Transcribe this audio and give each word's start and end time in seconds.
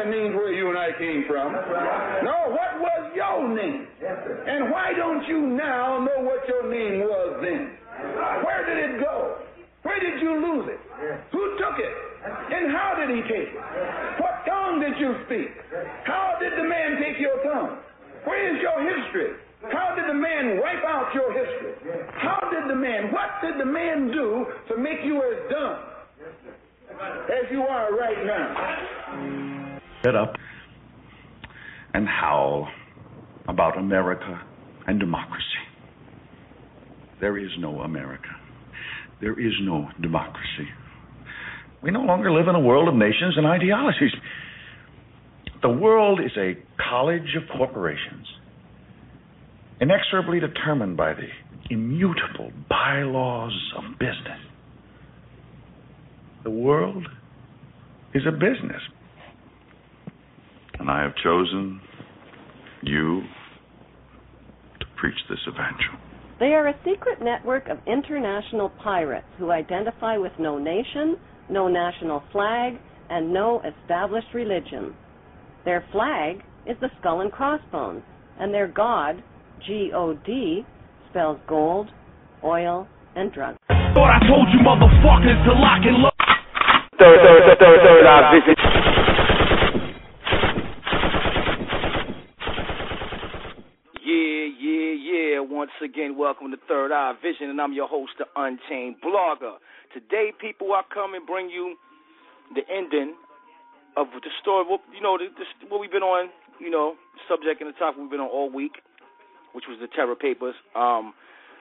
have 0.00 0.08
those 0.08 0.14
kind 0.14 0.14
of 0.14 0.20
names 0.20 0.34
where 0.34 0.52
you 0.52 0.68
and 0.68 0.78
I 0.78 0.96
came 0.98 1.24
from. 1.28 1.52
No, 2.24 2.50
what 2.50 2.80
was 2.80 3.12
your 3.14 3.48
name? 3.48 3.86
And 4.46 4.70
why 4.70 4.92
don't 4.96 5.26
you 5.28 5.46
now 5.46 5.98
know 6.00 6.24
what 6.24 6.46
your 6.48 6.70
name 6.70 7.00
was 7.00 7.40
then? 7.42 7.76
Where 8.44 8.64
did 8.66 8.78
it 8.90 9.00
go? 9.00 9.36
Where 9.82 10.00
did 10.00 10.20
you 10.20 10.32
lose 10.40 10.68
it? 10.68 10.80
Who 11.32 11.58
took 11.58 11.78
it? 11.78 11.94
And 12.24 12.72
how 12.72 12.94
did 13.00 13.10
he 13.16 13.22
take 13.22 13.48
it? 13.48 13.60
What 14.20 14.44
tongue 14.46 14.80
did 14.80 14.98
you 14.98 15.14
speak? 15.26 15.48
How 16.04 16.36
did 16.40 16.52
the 16.52 16.68
man 16.68 17.00
take 17.00 17.20
your 17.20 17.42
tongue? 17.42 17.78
Where 18.24 18.54
is 18.54 18.60
your 18.60 18.80
history? 18.84 19.36
How 19.72 19.94
did 19.94 20.08
the 20.08 20.14
man 20.14 20.60
wipe 20.60 20.84
out 20.84 21.12
your 21.14 21.32
history? 21.32 21.72
How 22.16 22.40
did 22.50 22.70
the 22.70 22.76
man, 22.76 23.12
what 23.12 23.40
did 23.42 23.60
the 23.60 23.64
man 23.64 24.08
do 24.08 24.46
to 24.68 24.76
make 24.76 25.04
you 25.04 25.20
as 25.20 25.50
dumb 25.50 25.76
as 27.00 27.50
you 27.50 27.62
are 27.62 27.92
right 27.96 28.24
now? 28.24 29.69
Get 30.02 30.16
up 30.16 30.34
and 31.92 32.06
howl 32.06 32.68
about 33.48 33.78
America 33.78 34.40
and 34.86 34.98
democracy. 34.98 35.44
There 37.20 37.36
is 37.36 37.50
no 37.58 37.80
America. 37.80 38.28
There 39.20 39.38
is 39.38 39.52
no 39.62 39.88
democracy. 40.00 40.68
We 41.82 41.90
no 41.90 42.00
longer 42.00 42.32
live 42.32 42.48
in 42.48 42.54
a 42.54 42.60
world 42.60 42.88
of 42.88 42.94
nations 42.94 43.34
and 43.36 43.46
ideologies. 43.46 44.12
The 45.62 45.68
world 45.68 46.20
is 46.20 46.32
a 46.38 46.54
college 46.88 47.36
of 47.36 47.42
corporations 47.56 48.26
inexorably 49.80 50.40
determined 50.40 50.96
by 50.96 51.14
the 51.14 51.28
immutable 51.70 52.52
bylaws 52.68 53.72
of 53.76 53.98
business. 53.98 54.40
The 56.44 56.50
world 56.50 57.06
is 58.14 58.22
a 58.26 58.32
business. 58.32 58.82
And 60.80 60.90
I 60.90 61.02
have 61.02 61.12
chosen 61.22 61.78
you 62.82 63.20
to 64.80 64.86
preach 64.96 65.14
this 65.28 65.38
evangel. 65.46 66.00
They 66.40 66.54
are 66.54 66.68
a 66.68 66.74
secret 66.84 67.20
network 67.22 67.68
of 67.68 67.76
international 67.86 68.70
pirates 68.82 69.26
who 69.38 69.50
identify 69.50 70.16
with 70.16 70.32
no 70.38 70.56
nation, 70.58 71.18
no 71.50 71.68
national 71.68 72.22
flag, 72.32 72.80
and 73.10 73.30
no 73.30 73.60
established 73.60 74.28
religion. 74.32 74.94
Their 75.66 75.84
flag 75.92 76.36
is 76.66 76.78
the 76.80 76.88
skull 76.98 77.20
and 77.20 77.30
crossbones, 77.30 78.02
and 78.38 78.54
their 78.54 78.66
god 78.66 79.22
G 79.66 79.90
O 79.94 80.14
D 80.24 80.64
spells 81.10 81.38
gold, 81.46 81.90
oil, 82.42 82.88
and 83.16 83.30
drugs. 83.34 83.58
Thought 83.68 84.16
I 84.16 84.20
told 84.26 84.48
you 84.48 84.60
motherfuckers 84.64 85.44
to 85.44 85.52
lock 85.52 85.82
and 85.84 85.98
load. 85.98 86.12
Third, 86.98 87.18
third, 87.20 87.42
third, 87.46 87.58
third, 87.58 87.80
third 87.84 88.06
eye 88.06 88.32
vision. 88.32 88.54
Yeah, 94.02 94.46
yeah, 94.58 94.92
yeah. 94.96 95.40
Once 95.70 95.92
again, 95.94 96.18
welcome 96.18 96.50
to 96.50 96.58
Third 96.66 96.90
Eye 96.90 97.14
Vision, 97.22 97.48
and 97.48 97.60
I'm 97.60 97.72
your 97.72 97.86
host, 97.86 98.18
the 98.18 98.26
Unchained 98.34 98.96
Blogger. 98.98 99.62
Today, 99.94 100.32
people, 100.34 100.72
I 100.72 100.82
come 100.92 101.14
and 101.14 101.24
bring 101.24 101.48
you 101.48 101.76
the 102.54 102.62
ending 102.66 103.14
of 103.96 104.08
the 104.10 104.30
story. 104.42 104.66
You 104.66 105.00
know, 105.00 105.16
what 105.68 105.80
we've 105.80 105.92
been 105.92 106.02
on. 106.02 106.30
You 106.58 106.70
know, 106.70 106.94
subject 107.28 107.60
and 107.60 107.70
the 107.70 107.78
topic 107.78 108.00
we've 108.00 108.10
been 108.10 108.20
on 108.20 108.28
all 108.28 108.50
week 108.50 108.82
which 109.52 109.64
was 109.68 109.78
the 109.80 109.86
Terror 109.86 110.16
Papers. 110.16 110.54
Um, 110.74 111.14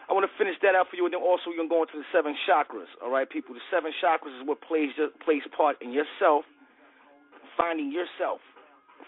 I 0.09 0.13
want 0.13 0.25
to 0.25 0.33
finish 0.41 0.57
that 0.63 0.73
out 0.73 0.89
for 0.89 0.95
you, 0.95 1.05
and 1.05 1.13
then 1.13 1.21
also 1.21 1.53
you're 1.53 1.61
going 1.61 1.69
to 1.69 1.75
go 1.75 1.83
into 1.85 2.01
the 2.01 2.09
seven 2.09 2.33
chakras. 2.49 2.89
All 3.03 3.11
right, 3.11 3.29
people. 3.29 3.53
The 3.53 3.61
seven 3.69 3.91
chakras 4.01 4.33
is 4.41 4.47
what 4.47 4.61
plays 4.61 4.89
plays 5.23 5.43
part 5.55 5.77
in 5.81 5.93
yourself, 5.93 6.49
finding 7.55 7.93
yourself, 7.93 8.41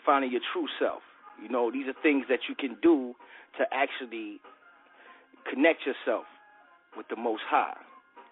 finding 0.05 0.29
your 0.31 0.45
true 0.53 0.69
self. 0.77 1.01
You 1.41 1.49
know, 1.49 1.71
these 1.71 1.87
are 1.89 1.97
things 2.05 2.25
that 2.29 2.45
you 2.47 2.53
can 2.53 2.77
do 2.85 3.15
to 3.57 3.65
actually 3.73 4.41
connect 5.49 5.85
yourself 5.85 6.25
with 6.95 7.07
the 7.09 7.15
Most 7.15 7.43
High 7.49 7.77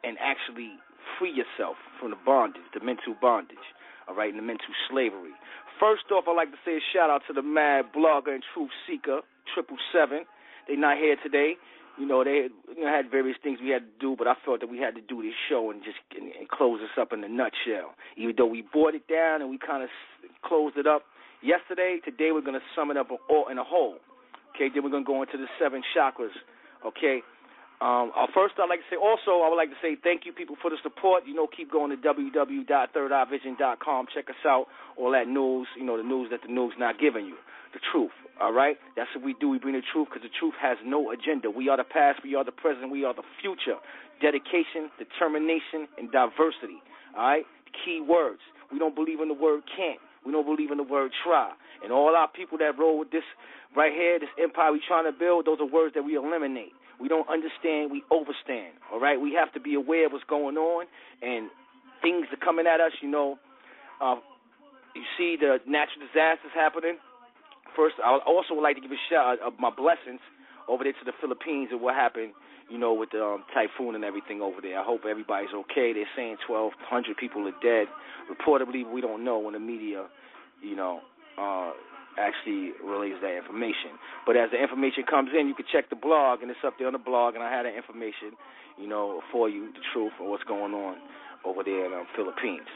and 0.03 0.17
actually 0.19 0.77
free 1.17 1.31
yourself 1.31 1.75
from 1.99 2.11
the 2.11 2.21
bondage, 2.25 2.63
the 2.73 2.83
mental 2.83 3.15
bondage, 3.19 3.63
all 4.07 4.15
right, 4.15 4.29
and 4.29 4.39
the 4.39 4.45
mental 4.45 4.73
slavery. 4.89 5.33
First 5.79 6.11
off, 6.11 6.25
I'd 6.27 6.35
like 6.35 6.51
to 6.51 6.61
say 6.65 6.77
a 6.77 6.83
shout 6.93 7.09
out 7.09 7.21
to 7.27 7.33
the 7.33 7.41
mad 7.41 7.91
blogger 7.95 8.33
and 8.35 8.43
truth 8.53 8.71
seeker, 8.87 9.21
Triple 9.53 9.77
Seven. 9.93 10.25
They're 10.67 10.77
not 10.77 10.97
here 10.97 11.15
today. 11.23 11.55
You 11.97 12.05
know, 12.05 12.23
they 12.23 12.47
had 12.83 13.11
various 13.11 13.35
things 13.43 13.59
we 13.61 13.69
had 13.69 13.83
to 13.83 13.95
do, 13.99 14.15
but 14.17 14.27
I 14.27 14.35
felt 14.45 14.61
that 14.61 14.69
we 14.69 14.77
had 14.77 14.95
to 14.95 15.01
do 15.01 15.21
this 15.21 15.35
show 15.49 15.71
and 15.71 15.83
just 15.83 15.99
and, 16.15 16.31
and 16.31 16.47
close 16.47 16.79
this 16.79 16.95
up 16.95 17.11
in 17.11 17.23
a 17.23 17.27
nutshell. 17.27 17.95
Even 18.15 18.35
though 18.37 18.45
we 18.45 18.61
brought 18.61 18.95
it 18.95 19.07
down 19.07 19.41
and 19.41 19.49
we 19.49 19.57
kind 19.57 19.83
of 19.83 19.89
closed 20.43 20.77
it 20.77 20.87
up 20.87 21.03
yesterday, 21.41 21.99
today 22.03 22.31
we're 22.31 22.43
going 22.43 22.59
to 22.59 22.67
sum 22.75 22.91
it 22.91 22.95
up 22.95 23.07
all 23.29 23.47
in 23.51 23.57
a 23.57 23.63
whole. 23.63 23.97
Okay, 24.55 24.67
then 24.73 24.83
we're 24.83 24.91
going 24.91 25.03
to 25.03 25.07
go 25.07 25.21
into 25.21 25.37
the 25.37 25.47
seven 25.59 25.81
chakras. 25.95 26.35
Okay. 26.85 27.23
Um, 27.81 28.11
uh, 28.11 28.27
first, 28.35 28.59
I'd 28.59 28.67
like 28.67 28.83
to 28.83 28.89
say 28.91 28.99
also, 28.99 29.39
I 29.39 29.47
would 29.47 29.55
like 29.55 29.69
to 29.69 29.79
say 29.81 29.95
thank 29.95 30.25
you, 30.25 30.33
people, 30.33 30.57
for 30.61 30.69
the 30.69 30.75
support. 30.83 31.23
You 31.25 31.33
know, 31.33 31.47
keep 31.47 31.71
going 31.71 31.91
to 31.91 31.97
www.thirdeyevision.com. 31.97 34.07
Check 34.13 34.29
us 34.29 34.35
out. 34.45 34.67
All 34.97 35.11
that 35.11 35.27
news, 35.27 35.67
you 35.77 35.85
know, 35.85 35.95
the 35.95 36.03
news 36.03 36.29
that 36.31 36.41
the 36.45 36.51
news 36.51 36.73
not 36.77 36.99
giving 36.99 37.25
you 37.25 37.37
the 37.73 37.79
truth. 37.91 38.11
All 38.41 38.51
right? 38.51 38.77
That's 38.95 39.09
what 39.15 39.23
we 39.23 39.33
do. 39.39 39.49
We 39.49 39.59
bring 39.59 39.75
the 39.75 39.81
truth 39.93 40.09
because 40.11 40.23
the 40.23 40.33
truth 40.39 40.55
has 40.61 40.77
no 40.83 41.11
agenda. 41.11 41.49
We 41.49 41.69
are 41.69 41.77
the 41.77 41.85
past, 41.87 42.19
we 42.23 42.35
are 42.35 42.43
the 42.43 42.51
present, 42.51 42.91
we 42.91 43.05
are 43.05 43.13
the 43.13 43.23
future. 43.41 43.79
Dedication, 44.21 44.91
determination, 44.99 45.87
and 45.97 46.11
diversity. 46.11 46.83
All 47.15 47.23
right? 47.23 47.45
Key 47.85 48.01
words. 48.03 48.41
We 48.71 48.79
don't 48.79 48.95
believe 48.95 49.21
in 49.21 49.29
the 49.29 49.33
word 49.33 49.63
can't. 49.75 49.99
We 50.25 50.31
don't 50.31 50.45
believe 50.45 50.71
in 50.71 50.77
the 50.77 50.83
word 50.83 51.11
try. 51.23 51.51
And 51.83 51.91
all 51.91 52.15
our 52.15 52.27
people 52.27 52.57
that 52.59 52.77
roll 52.77 52.99
with 52.99 53.11
this 53.11 53.23
right 53.75 53.91
here, 53.93 54.19
this 54.19 54.29
empire 54.41 54.71
we 54.71 54.81
trying 54.85 55.05
to 55.05 55.17
build, 55.17 55.45
those 55.45 55.59
are 55.59 55.67
words 55.67 55.93
that 55.95 56.03
we 56.03 56.15
eliminate. 56.15 56.73
We 56.99 57.07
don't 57.07 57.27
understand, 57.29 57.91
we 57.91 58.03
overstand. 58.11 58.75
All 58.91 58.99
right? 58.99 59.19
We 59.19 59.33
have 59.33 59.53
to 59.53 59.59
be 59.59 59.75
aware 59.75 60.07
of 60.07 60.11
what's 60.11 60.25
going 60.25 60.57
on 60.57 60.85
and 61.21 61.49
things 62.01 62.27
are 62.31 62.43
coming 62.43 62.67
at 62.67 62.81
us, 62.81 62.91
you 63.01 63.09
know. 63.09 63.39
Uh, 64.01 64.15
you 64.95 65.03
see 65.17 65.37
the 65.39 65.59
natural 65.67 66.07
disasters 66.07 66.51
happening 66.55 66.97
First, 67.75 67.95
I 68.03 68.17
also 68.25 68.55
would 68.57 68.65
like 68.65 68.75
to 68.75 68.81
give 68.81 68.91
a 68.91 69.01
shout 69.09 69.39
out 69.39 69.39
of 69.39 69.53
my 69.59 69.69
blessings 69.69 70.21
over 70.67 70.83
there 70.83 70.93
to 70.93 71.05
the 71.05 71.13
Philippines 71.21 71.69
and 71.71 71.81
what 71.81 71.95
happened, 71.95 72.33
you 72.69 72.77
know, 72.77 72.93
with 72.93 73.09
the 73.11 73.23
um, 73.23 73.43
typhoon 73.53 73.95
and 73.95 74.03
everything 74.03 74.41
over 74.41 74.61
there. 74.61 74.79
I 74.79 74.83
hope 74.83 75.01
everybody's 75.09 75.53
okay. 75.53 75.93
They're 75.93 76.09
saying 76.15 76.37
1,200 76.47 77.17
people 77.17 77.47
are 77.47 77.59
dead. 77.61 77.87
Reportedly, 78.29 78.89
we 78.89 79.01
don't 79.01 79.23
know 79.23 79.39
when 79.39 79.53
the 79.53 79.59
media, 79.59 80.05
you 80.61 80.75
know, 80.75 81.01
uh, 81.37 81.71
actually 82.17 82.73
relays 82.83 83.15
that 83.21 83.35
information. 83.37 83.97
But 84.25 84.37
as 84.37 84.51
the 84.51 84.61
information 84.61 85.03
comes 85.09 85.29
in, 85.33 85.47
you 85.47 85.55
can 85.55 85.65
check 85.71 85.89
the 85.89 85.95
blog, 85.95 86.41
and 86.41 86.51
it's 86.51 86.59
up 86.65 86.73
there 86.77 86.87
on 86.87 86.93
the 86.93 86.99
blog, 86.99 87.35
and 87.35 87.43
I 87.43 87.49
had 87.49 87.65
that 87.65 87.75
information, 87.75 88.37
you 88.77 88.87
know, 88.87 89.21
for 89.31 89.49
you, 89.49 89.71
the 89.71 89.83
truth 89.93 90.13
of 90.19 90.27
what's 90.27 90.43
going 90.43 90.73
on 90.73 90.97
over 91.45 91.63
there 91.63 91.85
in 91.85 91.91
the 91.91 92.03
um, 92.03 92.07
Philippines. 92.15 92.67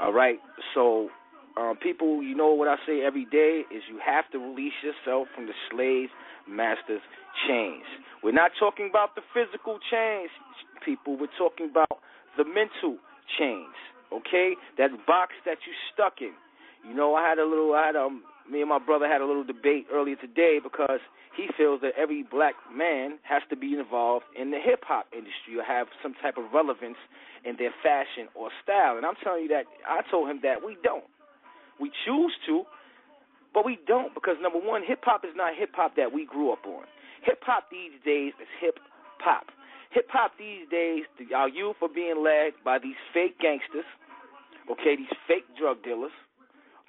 All 0.00 0.12
right, 0.12 0.38
so 0.74 1.08
um, 1.56 1.76
people, 1.76 2.22
you 2.22 2.34
know 2.34 2.52
what 2.52 2.68
I 2.68 2.76
say 2.86 3.02
every 3.04 3.26
day 3.26 3.62
is 3.74 3.82
you 3.88 4.00
have 4.04 4.30
to 4.32 4.38
release 4.38 4.72
yourself 4.82 5.28
from 5.34 5.46
the 5.46 5.52
slave 5.70 6.08
master's 6.48 7.02
chains. 7.46 7.84
We're 8.22 8.32
not 8.32 8.52
talking 8.58 8.88
about 8.88 9.14
the 9.14 9.22
physical 9.34 9.78
chains, 9.90 10.30
people. 10.84 11.16
We're 11.18 11.34
talking 11.38 11.68
about 11.70 12.00
the 12.36 12.44
mental 12.44 12.98
chains. 13.38 13.74
Okay, 14.12 14.54
that 14.76 14.90
box 15.06 15.32
that 15.46 15.58
you 15.66 15.72
stuck 15.92 16.20
in. 16.20 16.32
You 16.86 16.94
know, 16.94 17.14
I 17.14 17.26
had 17.26 17.38
a 17.38 17.46
little, 17.46 17.74
I 17.74 17.86
had 17.86 17.96
um, 17.96 18.22
me 18.50 18.60
and 18.60 18.68
my 18.68 18.78
brother 18.78 19.06
had 19.06 19.20
a 19.20 19.26
little 19.26 19.44
debate 19.44 19.86
earlier 19.92 20.16
today 20.16 20.58
because 20.62 21.00
he 21.36 21.48
feels 21.56 21.80
that 21.80 21.92
every 21.96 22.22
black 22.22 22.54
man 22.74 23.18
has 23.22 23.42
to 23.48 23.56
be 23.56 23.74
involved 23.74 24.24
in 24.36 24.50
the 24.50 24.58
hip 24.58 24.84
hop 24.84 25.06
industry 25.12 25.56
or 25.56 25.64
have 25.64 25.86
some 26.02 26.14
type 26.20 26.36
of 26.36 26.52
relevance 26.52 26.98
in 27.44 27.56
their 27.56 27.72
fashion 27.82 28.28
or 28.34 28.50
style. 28.62 28.96
And 28.96 29.06
I'm 29.06 29.16
telling 29.24 29.44
you 29.44 29.48
that 29.48 29.64
I 29.88 30.02
told 30.10 30.28
him 30.28 30.40
that 30.42 30.64
we 30.64 30.76
don't. 30.84 31.04
We 31.82 31.90
choose 32.06 32.30
to, 32.46 32.62
but 33.52 33.66
we 33.66 33.78
don't 33.90 34.14
because 34.14 34.38
number 34.40 34.62
one, 34.62 34.82
hip 34.86 35.02
hop 35.02 35.24
is 35.24 35.34
not 35.34 35.58
hip 35.58 35.74
hop 35.74 35.96
that 35.96 36.14
we 36.14 36.24
grew 36.24 36.52
up 36.52 36.64
on. 36.64 36.86
Hip 37.26 37.42
hop 37.42 37.66
these 37.70 37.98
days 38.06 38.32
is 38.40 38.46
hip 38.62 38.78
hop. 39.18 39.50
Hip 39.90 40.06
hop 40.08 40.32
these 40.38 40.70
days, 40.70 41.04
our 41.34 41.48
youth 41.48 41.76
are 41.82 41.92
being 41.92 42.22
led 42.22 42.54
by 42.64 42.78
these 42.78 42.96
fake 43.12 43.36
gangsters, 43.42 43.84
okay, 44.70 44.96
these 44.96 45.12
fake 45.28 45.44
drug 45.58 45.82
dealers, 45.82 46.14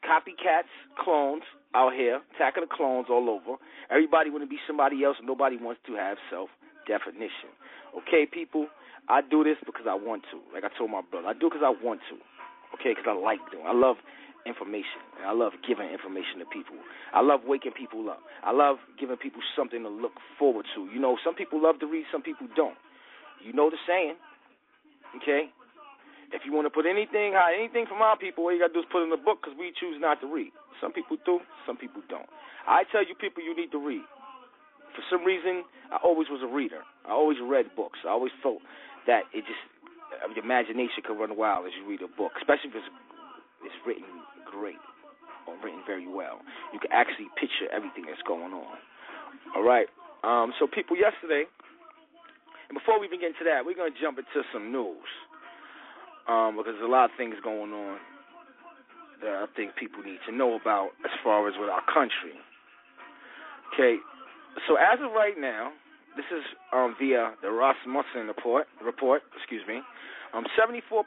copycats, 0.06 0.72
clones 0.96 1.44
out 1.76 1.92
here, 1.92 2.22
attacking 2.36 2.64
the 2.64 2.72
clones 2.72 3.08
all 3.10 3.28
over. 3.30 3.58
Everybody 3.90 4.30
want 4.30 4.44
to 4.44 4.48
be 4.48 4.62
somebody 4.68 5.04
else, 5.04 5.18
and 5.18 5.28
nobody 5.28 5.58
wants 5.58 5.82
to 5.88 5.96
have 5.96 6.18
self 6.30 6.48
definition. 6.88 7.52
Okay, 7.98 8.30
people, 8.30 8.68
I 9.10 9.20
do 9.20 9.44
this 9.44 9.58
because 9.66 9.86
I 9.90 9.96
want 9.96 10.24
to. 10.32 10.40
Like 10.54 10.64
I 10.64 10.72
told 10.78 10.92
my 10.92 11.02
brother, 11.02 11.28
I 11.28 11.34
do 11.34 11.50
because 11.50 11.66
I 11.66 11.74
want 11.74 12.00
to. 12.08 12.16
Okay, 12.80 12.96
because 12.96 13.06
I 13.10 13.14
like 13.20 13.40
doing. 13.52 13.66
I 13.68 13.74
love 13.74 13.98
information. 14.46 15.00
And 15.20 15.26
I 15.28 15.34
love 15.34 15.54
giving 15.64 15.88
information 15.88 16.40
to 16.40 16.48
people. 16.48 16.76
I 17.14 17.22
love 17.22 17.42
waking 17.48 17.74
people 17.74 18.10
up. 18.10 18.20
I 18.44 18.52
love 18.52 18.78
giving 19.00 19.18
people 19.18 19.42
something 19.56 19.84
to 19.84 19.90
look 19.90 20.20
forward 20.38 20.66
to. 20.76 20.88
You 20.92 21.00
know, 21.00 21.18
some 21.24 21.36
people 21.36 21.62
love 21.62 21.80
to 21.80 21.88
read, 21.88 22.06
some 22.12 22.22
people 22.22 22.48
don't. 22.56 22.78
You 23.44 23.54
know 23.54 23.70
the 23.70 23.80
saying. 23.88 24.16
Okay? 25.22 25.52
If 26.34 26.44
you 26.46 26.52
want 26.52 26.66
to 26.66 26.74
put 26.74 26.90
anything, 26.90 27.38
anything 27.38 27.86
from 27.86 28.02
our 28.02 28.18
people, 28.18 28.44
all 28.44 28.52
you 28.52 28.60
got 28.60 28.74
to 28.74 28.78
do 28.78 28.82
is 28.82 28.90
put 28.92 29.04
in 29.04 29.14
the 29.14 29.22
book 29.22 29.44
because 29.44 29.56
we 29.58 29.72
choose 29.76 30.02
not 30.02 30.20
to 30.22 30.28
read. 30.28 30.52
Some 30.82 30.92
people 30.92 31.18
do, 31.24 31.40
some 31.68 31.78
people 31.78 32.02
don't. 32.10 32.28
I 32.66 32.84
tell 32.90 33.06
you, 33.06 33.14
people, 33.14 33.44
you 33.44 33.56
need 33.56 33.72
to 33.72 33.80
read. 33.80 34.04
For 34.98 35.04
some 35.10 35.24
reason, 35.24 35.64
I 35.94 36.02
always 36.02 36.28
was 36.30 36.42
a 36.42 36.50
reader. 36.50 36.82
I 37.06 37.12
always 37.12 37.38
read 37.38 37.70
books. 37.76 38.02
I 38.06 38.10
always 38.10 38.34
felt 38.42 38.66
that 39.06 39.30
it 39.34 39.46
just, 39.46 39.62
your 40.34 40.44
imagination 40.44 41.06
could 41.06 41.20
run 41.20 41.38
wild 41.38 41.68
as 41.68 41.74
you 41.78 41.86
read 41.86 42.02
a 42.02 42.10
book, 42.10 42.34
especially 42.42 42.74
if 42.74 42.82
it's, 42.82 42.90
it's 43.70 43.78
written 43.86 44.06
great 44.46 44.82
or 45.48 45.56
written 45.64 45.82
very 45.86 46.08
well. 46.08 46.40
You 46.72 46.80
can 46.80 46.92
actually 46.92 47.28
picture 47.40 47.68
everything 47.72 48.06
that's 48.08 48.24
going 48.28 48.54
on. 48.54 48.78
All 49.56 49.64
right. 49.64 49.88
Um, 50.24 50.54
so, 50.60 50.68
people, 50.68 50.96
yesterday, 50.96 51.44
and 52.70 52.76
before 52.80 53.00
we 53.00 53.08
even 53.08 53.20
get 53.20 53.36
into 53.36 53.44
that, 53.46 53.66
we're 53.68 53.76
going 53.76 53.92
to 53.92 54.00
jump 54.00 54.18
into 54.18 54.42
some 54.56 54.72
news 54.72 55.10
um, 56.28 56.56
because 56.56 56.80
there's 56.80 56.88
a 56.88 56.92
lot 56.92 57.12
of 57.12 57.16
things 57.20 57.36
going 57.44 57.72
on 57.76 58.00
that 59.22 59.36
I 59.44 59.48
think 59.56 59.76
people 59.76 60.04
need 60.04 60.20
to 60.28 60.34
know 60.36 60.56
about 60.56 60.96
as 61.04 61.12
far 61.24 61.48
as 61.48 61.56
with 61.60 61.70
our 61.70 61.84
country. 61.88 62.36
Okay, 63.74 64.00
so 64.68 64.76
as 64.76 65.00
of 65.02 65.12
right 65.12 65.36
now, 65.38 65.72
this 66.16 66.26
is 66.30 66.44
um, 66.72 66.96
via 67.00 67.34
the 67.42 67.50
Rasmussen 67.50 68.28
report. 68.28 68.68
Report, 68.84 69.24
excuse 69.36 69.64
me. 69.68 69.82
Um, 70.34 70.46
74% 70.58 71.04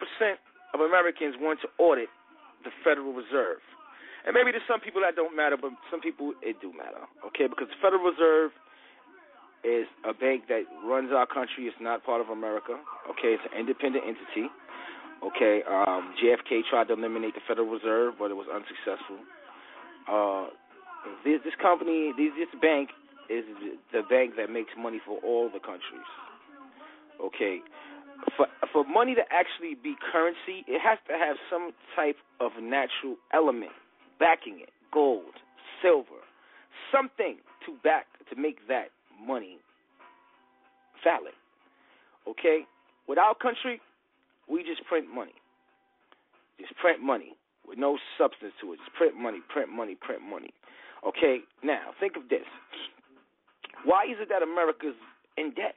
of 0.74 0.80
Americans 0.80 1.36
want 1.38 1.60
to 1.62 1.68
audit 1.78 2.08
the 2.66 2.74
Federal 2.82 3.14
Reserve, 3.14 3.62
and 4.26 4.34
maybe 4.34 4.50
to 4.50 4.58
some 4.66 4.82
people 4.82 5.00
that 5.06 5.14
don't 5.14 5.38
matter, 5.38 5.54
but 5.54 5.70
some 5.86 6.02
people 6.02 6.34
it 6.42 6.58
do 6.58 6.74
matter. 6.74 7.06
Okay, 7.30 7.46
because 7.46 7.70
the 7.70 7.78
Federal 7.78 8.02
Reserve 8.02 8.50
is 9.62 9.86
a 10.02 10.12
bank 10.12 10.50
that 10.50 10.66
runs 10.82 11.14
our 11.14 11.26
country. 11.26 11.70
It's 11.70 11.78
not 11.80 12.02
part 12.02 12.20
of 12.20 12.28
America. 12.28 12.74
Okay, 13.10 13.38
it's 13.38 13.46
an 13.50 13.58
independent 13.58 14.02
entity. 14.02 14.50
Okay, 15.22 15.62
um, 15.64 16.12
JFK 16.18 16.66
tried 16.68 16.90
to 16.90 16.94
eliminate 16.94 17.34
the 17.34 17.44
Federal 17.46 17.70
Reserve, 17.70 18.14
but 18.18 18.30
it 18.30 18.36
was 18.36 18.46
unsuccessful. 18.50 19.22
Uh, 20.10 20.50
this, 21.24 21.40
this 21.42 21.54
company, 21.62 22.12
this, 22.18 22.34
this 22.36 22.52
bank, 22.60 22.90
is 23.30 23.44
the 23.92 24.02
bank 24.10 24.34
that 24.36 24.50
makes 24.50 24.70
money 24.78 25.00
for 25.04 25.18
all 25.22 25.50
the 25.50 25.58
countries. 25.58 26.06
Okay, 27.18 27.58
for 28.36 28.46
for 28.72 28.84
money 28.84 29.14
to 29.14 29.22
actually 29.30 29.74
be 29.74 29.94
currency, 30.12 30.64
it 30.66 30.80
has 30.80 30.98
to 31.08 31.14
have 31.14 31.36
some 31.50 31.72
type 31.94 32.16
of 32.40 32.52
natural 32.60 33.16
element 33.32 33.72
backing 34.18 34.60
it, 34.60 34.70
gold, 34.92 35.40
silver, 35.82 36.20
something 36.92 37.38
to 37.64 37.72
back 37.82 38.06
to 38.30 38.36
make 38.40 38.58
that 38.68 38.88
money 39.24 39.58
valid. 41.04 41.34
Okay, 42.28 42.66
with 43.06 43.18
our 43.18 43.34
country, 43.34 43.80
we 44.48 44.62
just 44.62 44.84
print 44.86 45.06
money. 45.12 45.34
Just 46.58 46.74
print 46.76 47.02
money 47.02 47.36
with 47.66 47.78
no 47.78 47.98
substance 48.18 48.52
to 48.60 48.72
it. 48.72 48.78
Just 48.84 48.96
print 48.96 49.14
money, 49.16 49.38
print 49.48 49.70
money, 49.70 49.94
print 49.94 50.22
money. 50.22 50.50
Okay, 51.06 51.40
now 51.62 51.94
think 52.00 52.16
of 52.16 52.28
this. 52.28 52.46
Why 53.84 54.04
is 54.04 54.16
it 54.20 54.28
that 54.30 54.42
America's 54.42 54.96
in 55.36 55.52
debt? 55.54 55.76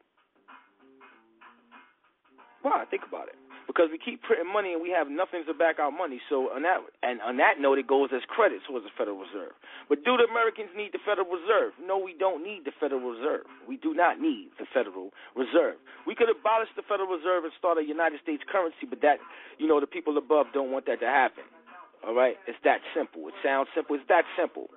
Why? 2.61 2.83
Think 2.89 3.03
about 3.07 3.27
it. 3.29 3.35
Because 3.69 3.93
we 3.93 4.01
keep 4.01 4.25
printing 4.25 4.49
money 4.49 4.73
and 4.73 4.81
we 4.81 4.89
have 4.89 5.13
nothing 5.13 5.45
to 5.45 5.53
back 5.53 5.77
our 5.77 5.93
money. 5.93 6.17
So 6.25 6.49
on 6.49 6.65
that 6.65 6.81
and 7.05 7.21
on 7.21 7.37
that 7.37 7.61
note, 7.61 7.77
it 7.77 7.85
goes 7.85 8.09
as 8.09 8.25
credit 8.25 8.65
towards 8.65 8.81
the 8.81 8.89
Federal 8.97 9.21
Reserve. 9.21 9.53
But 9.85 10.01
do 10.01 10.17
the 10.17 10.25
Americans 10.25 10.73
need 10.73 10.89
the 10.89 11.03
Federal 11.05 11.29
Reserve? 11.29 11.77
No, 11.77 12.01
we 12.01 12.17
don't 12.17 12.41
need 12.41 12.65
the 12.65 12.73
Federal 12.73 13.05
Reserve. 13.05 13.45
We 13.69 13.77
do 13.77 13.93
not 13.93 14.17
need 14.17 14.49
the 14.57 14.65
Federal 14.73 15.13
Reserve. 15.37 15.77
We 16.09 16.17
could 16.17 16.33
abolish 16.33 16.73
the 16.73 16.81
Federal 16.81 17.13
Reserve 17.13 17.45
and 17.45 17.53
start 17.61 17.77
a 17.77 17.85
United 17.85 18.25
States 18.25 18.41
currency, 18.49 18.89
but 18.89 19.05
that 19.05 19.21
you 19.61 19.69
know 19.69 19.77
the 19.77 19.87
people 19.87 20.17
above 20.17 20.49
don't 20.49 20.73
want 20.73 20.89
that 20.89 20.99
to 21.05 21.09
happen. 21.09 21.45
All 22.01 22.17
right, 22.17 22.41
it's 22.49 22.57
that 22.65 22.81
simple. 22.97 23.29
It 23.29 23.37
sounds 23.45 23.69
simple. 23.77 24.01
It's 24.01 24.09
that 24.09 24.25
simple. 24.33 24.73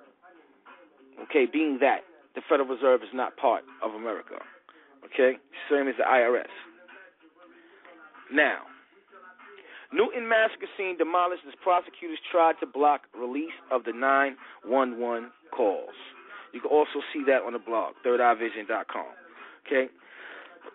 Okay, 1.25 1.49
being 1.49 1.81
that 1.81 2.05
the 2.37 2.45
Federal 2.45 2.69
Reserve 2.69 3.01
is 3.01 3.13
not 3.13 3.37
part 3.37 3.65
of 3.81 3.97
America. 3.97 4.37
Okay, 5.05 5.41
same 5.65 5.89
as 5.89 5.97
the 5.97 6.05
IRS. 6.05 6.53
Now, 8.33 8.65
Newtown 9.93 10.27
massacre 10.27 10.65
scene 10.75 10.97
demolished 10.97 11.45
as 11.47 11.53
prosecutors 11.61 12.17
tried 12.33 12.57
to 12.61 12.65
block 12.65 13.05
release 13.13 13.53
of 13.69 13.85
the 13.85 13.93
911 13.93 15.29
calls. 15.53 15.93
You 16.51 16.61
can 16.61 16.73
also 16.73 17.05
see 17.13 17.21
that 17.29 17.45
on 17.45 17.53
the 17.53 17.61
blog, 17.61 17.93
thirdeyevision.com. 18.01 19.13
Okay. 19.65 19.85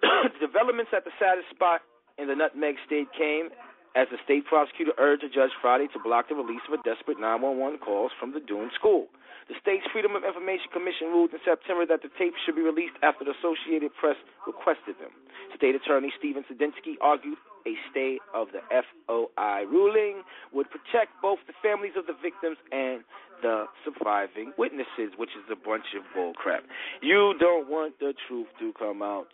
Developments 0.41 0.95
at 0.95 1.03
the 1.03 1.11
saddest 1.19 1.51
spot 1.51 1.83
in 2.19 2.29
the 2.29 2.35
Nutmeg 2.39 2.77
State 2.87 3.11
came 3.19 3.51
as 3.99 4.07
the 4.11 4.19
state 4.23 4.47
prosecutor 4.47 4.95
urged 4.99 5.25
a 5.25 5.29
judge 5.29 5.51
Friday 5.61 5.91
to 5.93 5.99
block 5.99 6.29
the 6.29 6.39
release 6.39 6.63
of 6.71 6.79
a 6.79 6.83
desperate 6.87 7.19
911 7.19 7.83
calls 7.83 8.13
from 8.21 8.33
the 8.33 8.41
doomed 8.41 8.71
school. 8.79 9.11
The 9.49 9.57
state's 9.65 9.89
Freedom 9.93 10.13
of 10.13 10.25
Information 10.25 10.69
Commission 10.73 11.09
ruled 11.09 11.33
in 11.33 11.41
September 11.41 11.89
that 11.89 12.05
the 12.05 12.13
tapes 12.21 12.37
should 12.45 12.57
be 12.57 12.63
released 12.63 13.01
after 13.01 13.25
the 13.25 13.33
Associated 13.33 13.97
Press 13.97 14.17
requested 14.45 15.01
them. 15.01 15.11
State 15.57 15.75
Attorney 15.75 16.13
Stephen 16.21 16.45
Sedensky 16.45 17.01
argued 17.01 17.41
a 17.67 17.75
stay 17.91 18.21
of 18.35 18.49
the 18.53 18.61
FOI 18.69 19.65
ruling 19.65 20.23
would 20.53 20.69
protect 20.71 21.17
both 21.21 21.39
the 21.47 21.57
families 21.63 21.93
of 21.97 22.07
the 22.07 22.15
victims 22.21 22.57
and 22.73 23.03
the 23.43 23.65
surviving 23.85 24.53
witnesses, 24.59 25.17
which 25.17 25.31
is 25.33 25.45
a 25.51 25.57
bunch 25.57 25.97
of 25.97 26.05
bullcrap. 26.17 26.63
You 27.01 27.35
don't 27.41 27.69
want 27.69 27.99
the 27.99 28.15
truth 28.29 28.49
to 28.61 28.73
come 28.79 29.03
out. 29.03 29.29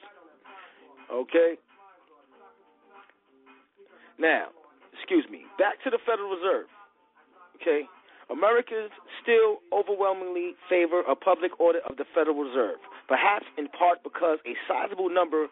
Okay? 1.13 1.59
Now, 4.19 4.47
excuse 4.93 5.27
me, 5.31 5.45
back 5.59 5.83
to 5.85 5.91
the 5.91 5.99
Federal 6.07 6.31
Reserve. 6.31 6.67
Okay? 7.61 7.83
Americans 8.31 8.91
still 9.23 9.61
overwhelmingly 9.73 10.55
favor 10.69 11.01
a 11.09 11.15
public 11.15 11.59
audit 11.61 11.83
of 11.89 11.97
the 11.97 12.05
Federal 12.15 12.37
Reserve, 12.37 12.79
perhaps 13.09 13.45
in 13.59 13.69
part 13.69 14.03
because 14.03 14.39
a 14.47 14.55
sizable 14.69 15.09
number 15.09 15.47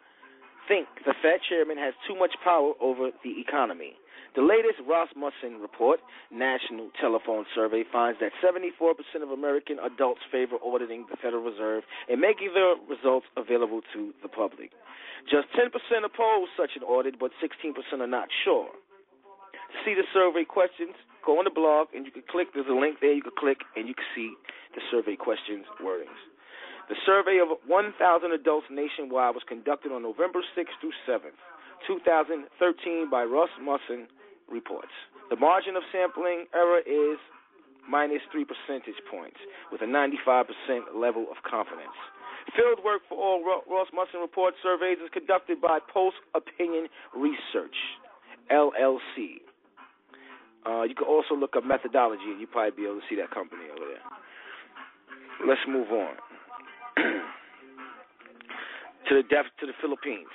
think 0.68 0.86
the 1.04 1.14
Fed 1.22 1.40
chairman 1.48 1.76
has 1.76 1.94
too 2.06 2.14
much 2.14 2.32
power 2.44 2.72
over 2.80 3.10
the 3.24 3.40
economy. 3.40 3.94
The 4.34 4.40
latest 4.40 4.80
Rasmussen 4.88 5.60
report, 5.60 6.00
National 6.32 6.88
Telephone 6.98 7.44
Survey, 7.54 7.84
finds 7.92 8.18
that 8.20 8.32
74% 8.40 8.96
of 9.20 9.28
American 9.28 9.76
adults 9.78 10.22
favor 10.32 10.56
auditing 10.64 11.04
the 11.10 11.18
Federal 11.20 11.44
Reserve 11.44 11.84
and 12.08 12.18
making 12.18 12.54
the 12.54 12.80
results 12.88 13.26
available 13.36 13.82
to 13.92 14.14
the 14.22 14.28
public. 14.28 14.72
Just 15.28 15.52
10% 15.52 15.68
oppose 16.04 16.48
such 16.56 16.72
an 16.76 16.82
audit, 16.82 17.20
but 17.20 17.30
16% 17.44 17.76
are 18.00 18.06
not 18.06 18.28
sure. 18.42 18.72
See 19.84 19.92
the 19.92 20.08
survey 20.14 20.44
questions, 20.44 20.96
go 21.24 21.38
on 21.38 21.44
the 21.44 21.54
blog 21.54 21.88
and 21.94 22.04
you 22.04 22.12
can 22.12 22.22
click. 22.28 22.52
There's 22.54 22.68
a 22.68 22.74
link 22.74 22.98
there. 23.00 23.12
You 23.12 23.22
can 23.22 23.36
click 23.38 23.62
and 23.76 23.88
you 23.88 23.94
can 23.94 24.06
see 24.14 24.34
the 24.74 24.82
survey 24.90 25.16
questions 25.16 25.64
wordings. 25.82 26.18
The 26.88 26.98
survey 27.06 27.38
of 27.38 27.56
1,000 27.66 27.94
adults 28.32 28.66
nationwide 28.70 29.34
was 29.34 29.46
conducted 29.46 29.92
on 29.92 30.02
November 30.02 30.40
6th 30.56 30.76
through 30.80 30.96
7th, 31.08 31.38
2013 31.86 33.08
by 33.08 33.24
Russ 33.24 33.50
Musson 33.62 34.10
Reports. 34.50 34.92
The 35.30 35.36
margin 35.36 35.76
of 35.76 35.82
sampling 35.92 36.46
error 36.52 36.82
is 36.84 37.18
minus 37.88 38.20
3 38.30 38.44
percentage 38.44 38.98
points, 39.10 39.38
with 39.70 39.80
a 39.80 39.86
95% 39.86 40.44
level 40.94 41.26
of 41.30 41.38
confidence. 41.48 41.96
Field 42.56 42.84
work 42.84 43.02
for 43.08 43.16
all 43.16 43.40
Rasmussen 43.70 44.20
Report 44.20 44.54
surveys 44.62 44.98
is 44.98 45.10
conducted 45.12 45.60
by 45.60 45.78
Pulse 45.92 46.14
Opinion 46.34 46.88
Research, 47.14 47.78
LLC. 48.50 49.40
Uh, 50.64 50.82
you 50.82 50.94
can 50.94 51.06
also 51.06 51.34
look 51.34 51.56
up 51.56 51.64
methodology, 51.64 52.30
and 52.30 52.38
you'll 52.38 52.50
probably 52.50 52.70
be 52.70 52.86
able 52.86 53.02
to 53.02 53.06
see 53.10 53.16
that 53.16 53.30
company 53.30 53.66
over 53.70 53.86
there. 53.86 54.04
Let's 55.42 55.62
move 55.66 55.90
on 55.90 56.14
to 59.08 59.12
the 59.16 59.26
death 59.26 59.50
to 59.58 59.66
the 59.66 59.74
Philippines. 59.82 60.30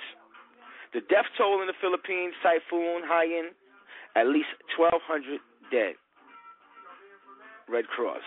The 0.92 1.00
death 1.00 1.28
toll 1.36 1.60
in 1.60 1.66
the 1.66 1.76
Philippines, 1.80 2.34
Typhoon 2.42 3.04
Haiyan, 3.08 3.56
at 4.16 4.28
least 4.28 4.52
1,200 4.76 5.40
dead. 5.72 5.94
Red 7.68 7.86
Cross. 7.88 8.24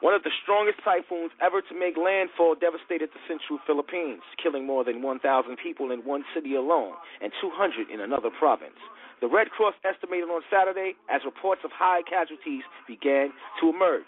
One 0.00 0.14
of 0.14 0.22
the 0.22 0.30
strongest 0.42 0.78
typhoons 0.86 1.34
ever 1.42 1.58
to 1.62 1.74
make 1.74 1.98
landfall 1.98 2.54
devastated 2.54 3.10
the 3.10 3.22
central 3.26 3.58
Philippines, 3.66 4.22
killing 4.38 4.66
more 4.66 4.84
than 4.84 5.02
1,000 5.02 5.18
people 5.58 5.90
in 5.90 6.06
one 6.06 6.22
city 6.34 6.54
alone 6.54 6.94
and 7.20 7.32
200 7.40 7.90
in 7.90 7.98
another 7.98 8.30
province. 8.30 8.78
The 9.20 9.26
Red 9.26 9.50
Cross 9.50 9.74
estimated 9.82 10.30
on 10.30 10.42
Saturday 10.50 10.94
as 11.10 11.22
reports 11.24 11.62
of 11.64 11.70
high 11.74 12.02
casualties 12.02 12.62
began 12.86 13.32
to 13.60 13.68
emerge. 13.68 14.06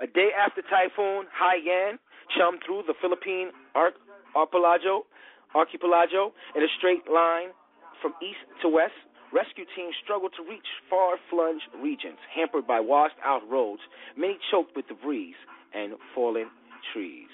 A 0.00 0.06
day 0.06 0.30
after 0.36 0.60
Typhoon 0.60 1.24
Haiyan 1.32 1.98
chummed 2.36 2.60
through 2.66 2.82
the 2.86 2.94
Philippine 3.00 3.50
archipelago, 3.74 5.06
archipelago 5.54 6.32
in 6.54 6.62
a 6.62 6.68
straight 6.76 7.08
line 7.08 7.56
from 8.02 8.12
east 8.20 8.44
to 8.60 8.68
west. 8.68 8.92
Rescue 9.32 9.64
teams 9.74 9.94
struggled 10.04 10.32
to 10.36 10.42
reach 10.44 10.66
far-flung 10.90 11.58
regions, 11.82 12.18
hampered 12.34 12.66
by 12.66 12.80
washed-out 12.80 13.48
roads, 13.48 13.82
many 14.16 14.38
choked 14.50 14.76
with 14.76 14.86
debris 14.88 15.34
and 15.74 15.94
fallen 16.14 16.50
trees. 16.92 17.32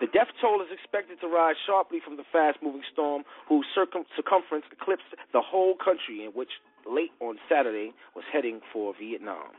The 0.00 0.06
death 0.06 0.28
toll 0.40 0.60
is 0.60 0.68
expected 0.72 1.20
to 1.20 1.28
rise 1.28 1.56
sharply 1.66 1.98
from 2.04 2.16
the 2.16 2.24
fast-moving 2.32 2.82
storm, 2.92 3.24
whose 3.48 3.66
circum- 3.74 4.06
circumference 4.16 4.64
eclipsed 4.72 5.14
the 5.32 5.40
whole 5.40 5.74
country, 5.76 6.24
in 6.24 6.32
which 6.32 6.50
late 6.86 7.12
on 7.20 7.38
Saturday 7.48 7.92
was 8.14 8.24
heading 8.32 8.60
for 8.72 8.94
Vietnam. 8.98 9.54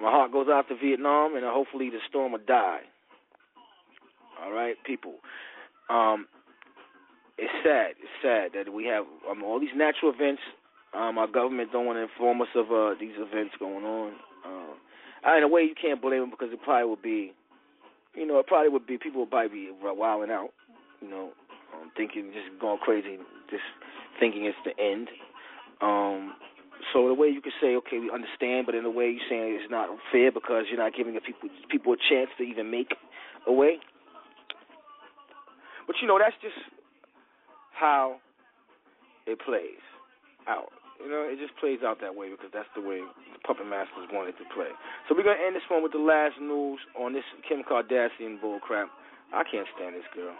My 0.00 0.10
heart 0.10 0.32
goes 0.32 0.48
out 0.48 0.68
to 0.68 0.76
Vietnam, 0.76 1.36
and 1.36 1.44
hopefully 1.44 1.88
the 1.88 2.00
storm 2.08 2.32
will 2.32 2.40
die. 2.46 2.80
All 4.42 4.52
right, 4.52 4.76
people. 4.84 5.14
Um, 5.88 6.26
it's 7.38 7.52
sad. 7.64 7.92
It's 8.00 8.12
sad 8.22 8.52
that 8.52 8.72
we 8.72 8.84
have 8.86 9.04
um, 9.30 9.42
all 9.42 9.60
these 9.60 9.74
natural 9.74 10.12
events. 10.12 10.42
Um, 10.94 11.18
our 11.18 11.26
government 11.26 11.72
don't 11.72 11.86
want 11.86 11.96
to 11.96 12.02
inform 12.02 12.42
us 12.42 12.48
of 12.54 12.70
uh, 12.72 12.94
these 12.98 13.14
events 13.16 13.54
going 13.58 13.84
on. 13.84 14.12
Uh, 14.44 15.36
in 15.36 15.42
a 15.42 15.48
way, 15.48 15.62
you 15.62 15.74
can't 15.80 16.00
blame 16.00 16.20
them 16.20 16.30
because 16.30 16.48
it 16.52 16.60
probably 16.62 16.88
would 16.88 17.02
be, 17.02 17.32
you 18.16 18.26
know, 18.26 18.38
it 18.38 18.46
probably 18.46 18.70
would 18.70 18.86
be 18.86 18.98
people 18.98 19.20
would 19.20 19.30
probably 19.30 19.48
be 19.48 19.70
wilding 19.82 20.30
out, 20.30 20.50
you 21.00 21.08
know, 21.08 21.30
um, 21.74 21.90
thinking 21.96 22.32
just 22.32 22.58
going 22.60 22.78
crazy, 22.78 23.18
just 23.50 23.62
thinking 24.18 24.46
it's 24.46 24.56
the 24.64 24.72
end. 24.82 25.08
Um, 25.80 26.34
so 26.92 27.08
the 27.08 27.14
way 27.14 27.28
you 27.28 27.40
could 27.40 27.52
say, 27.60 27.76
okay, 27.76 27.98
we 27.98 28.10
understand, 28.10 28.66
but 28.66 28.74
in 28.74 28.84
a 28.84 28.90
way 28.90 29.10
you're 29.10 29.28
saying 29.28 29.58
it's 29.60 29.70
not 29.70 29.88
fair 30.10 30.32
because 30.32 30.64
you're 30.68 30.80
not 30.80 30.94
giving 30.96 31.14
the 31.14 31.20
people 31.20 31.48
people 31.70 31.92
a 31.92 31.96
chance 31.96 32.30
to 32.38 32.44
even 32.44 32.70
make 32.70 32.94
a 33.46 33.52
way. 33.52 33.78
But 35.86 35.96
you 36.00 36.08
know, 36.08 36.18
that's 36.18 36.36
just 36.40 36.56
how 37.72 38.16
it 39.26 39.38
plays 39.40 39.82
out. 40.48 40.72
You 41.02 41.10
know, 41.12 41.28
it 41.28 41.38
just 41.38 41.54
plays 41.60 41.80
out 41.84 42.00
that 42.00 42.14
way 42.14 42.30
because 42.32 42.50
that's 42.52 42.70
the 42.74 42.82
way 42.82 43.00
the 43.04 43.40
puppet 43.44 43.68
masters 43.68 44.08
wanted 44.10 44.38
to 44.40 44.46
play. 44.54 44.72
So 45.06 45.14
we're 45.14 45.26
gonna 45.26 45.40
end 45.40 45.54
this 45.54 45.66
one 45.68 45.82
with 45.82 45.92
the 45.92 46.02
last 46.02 46.40
news 46.40 46.80
on 46.96 47.12
this 47.12 47.26
Kim 47.46 47.62
Kardashian 47.62 48.40
bullcrap. 48.40 48.88
I 49.32 49.42
can't 49.44 49.68
stand 49.76 49.94
this 49.94 50.08
girl. 50.14 50.34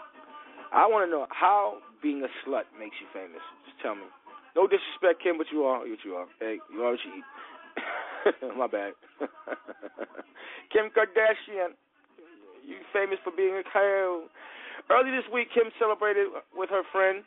I 0.71 0.87
want 0.87 1.07
to 1.07 1.11
know 1.11 1.27
how 1.31 1.79
being 2.01 2.23
a 2.23 2.31
slut 2.43 2.67
makes 2.75 2.95
you 2.99 3.07
famous. 3.13 3.43
Just 3.65 3.79
tell 3.81 3.95
me. 3.95 4.07
No 4.55 4.67
disrespect, 4.67 5.21
Kim, 5.21 5.37
but 5.37 5.47
you 5.51 5.63
are 5.63 5.79
what 5.79 6.01
you 6.03 6.15
are. 6.15 6.27
Hey, 6.39 6.59
you 6.73 6.83
are 6.83 6.91
what 6.91 7.03
you 7.05 7.13
eat. 7.21 7.27
My 8.57 8.67
bad. 8.67 8.93
Kim 10.73 10.89
Kardashian, 10.91 11.77
you 12.65 12.81
famous 12.91 13.19
for 13.23 13.31
being 13.31 13.55
a 13.55 13.63
cow. 13.63 14.25
Early 14.89 15.11
this 15.11 15.27
week, 15.31 15.49
Kim 15.53 15.71
celebrated 15.79 16.27
with 16.55 16.69
her 16.69 16.83
friend 16.91 17.23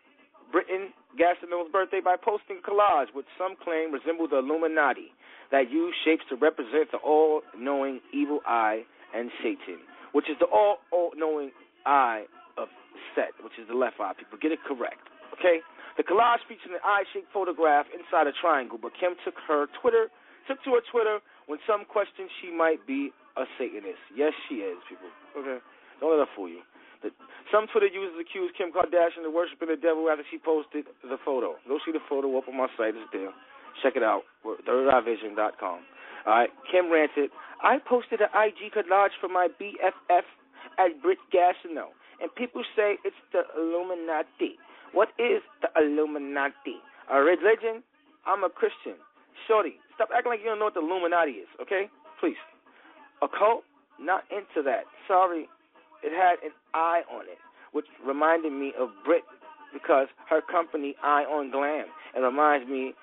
Brittny 0.50 0.90
Gastineau's 1.18 1.70
birthday 1.72 2.00
by 2.02 2.16
posting 2.16 2.60
collage 2.60 3.14
which 3.14 3.26
some 3.38 3.54
claim 3.62 3.92
resembles 3.92 4.30
the 4.30 4.38
Illuminati 4.38 5.14
that 5.50 5.70
used 5.70 5.96
shapes 6.04 6.22
to 6.28 6.36
represent 6.36 6.90
the 6.90 6.98
all-knowing 6.98 8.00
evil 8.12 8.40
eye 8.46 8.82
and 9.14 9.30
Satan, 9.42 9.82
which 10.12 10.30
is 10.30 10.36
the 10.38 10.46
all-knowing 10.46 11.50
eye 11.86 12.26
of 12.58 12.68
Set, 13.14 13.34
which 13.42 13.58
is 13.58 13.66
the 13.66 13.74
left 13.74 13.98
eye. 13.98 14.12
People 14.18 14.38
get 14.38 14.52
it 14.52 14.62
correct, 14.66 15.02
okay? 15.34 15.58
The 15.96 16.02
collage 16.02 16.42
featured 16.46 16.70
an 16.70 16.82
eye-shaped 16.84 17.30
photograph 17.32 17.86
inside 17.90 18.26
a 18.26 18.32
triangle, 18.32 18.78
but 18.80 18.92
Kim 18.98 19.14
took 19.24 19.34
her 19.46 19.66
Twitter 19.82 20.10
took 20.48 20.62
to 20.64 20.70
her 20.74 20.82
Twitter 20.90 21.18
when 21.46 21.58
some 21.66 21.84
questioned 21.86 22.30
she 22.42 22.50
might 22.50 22.82
be 22.86 23.12
a 23.36 23.44
Satanist. 23.58 24.02
Yes, 24.14 24.32
she 24.48 24.66
is, 24.66 24.78
people. 24.88 25.06
Okay, 25.36 25.62
don't 26.00 26.10
let 26.10 26.26
her 26.26 26.32
fool 26.34 26.48
you. 26.48 26.62
The, 27.02 27.10
some 27.50 27.66
Twitter 27.72 27.88
users 27.88 28.16
accused 28.20 28.56
Kim 28.56 28.72
Kardashian 28.72 29.24
of 29.26 29.32
worshiping 29.32 29.68
the 29.68 29.80
devil 29.80 30.08
after 30.10 30.24
she 30.30 30.38
posted 30.38 30.86
the 31.02 31.18
photo. 31.24 31.56
Go 31.66 31.78
see 31.84 31.92
the 31.92 32.04
photo 32.08 32.36
up 32.38 32.48
on 32.48 32.56
my 32.56 32.68
site. 32.76 32.94
It's 32.94 33.08
there. 33.12 33.32
Check 33.82 33.96
it 33.96 34.02
out. 34.02 34.22
ThirdEyeVision.com. 34.44 35.78
All 36.26 36.32
right. 36.32 36.50
Kim 36.70 36.92
ranted, 36.92 37.30
I 37.62 37.78
posted 37.78 38.20
an 38.20 38.28
IG 38.34 38.72
collage 38.72 39.16
for 39.20 39.28
my 39.28 39.48
BFF 39.60 40.26
at 40.78 41.02
Brit 41.02 41.18
Gastineau, 41.32 41.92
and 42.20 42.32
people 42.34 42.62
say 42.76 42.96
it's 43.04 43.16
the 43.32 43.42
Illuminati. 43.56 44.60
What 44.92 45.08
is 45.18 45.42
the 45.62 45.68
Illuminati? 45.80 46.80
A 47.10 47.20
religion? 47.20 47.82
I'm 48.26 48.44
a 48.44 48.50
Christian. 48.50 49.00
Shorty, 49.48 49.80
stop 49.94 50.10
acting 50.14 50.30
like 50.30 50.40
you 50.40 50.46
don't 50.46 50.58
know 50.58 50.66
what 50.66 50.74
the 50.74 50.80
Illuminati 50.80 51.32
is, 51.32 51.48
okay? 51.60 51.88
Please. 52.20 52.40
A 53.22 53.28
cult? 53.28 53.64
Not 53.98 54.24
into 54.30 54.62
that. 54.64 54.84
Sorry. 55.08 55.48
It 56.02 56.12
had 56.12 56.44
an 56.44 56.52
eye 56.74 57.02
on 57.10 57.22
it, 57.22 57.38
which 57.72 57.86
reminded 58.06 58.52
me 58.52 58.72
of 58.78 58.88
Brit 59.04 59.22
because 59.72 60.08
her 60.28 60.40
company 60.40 60.94
Eye 61.02 61.24
on 61.24 61.50
Glam. 61.50 61.86
It 62.16 62.20
reminds 62.20 62.68
me 62.68 62.94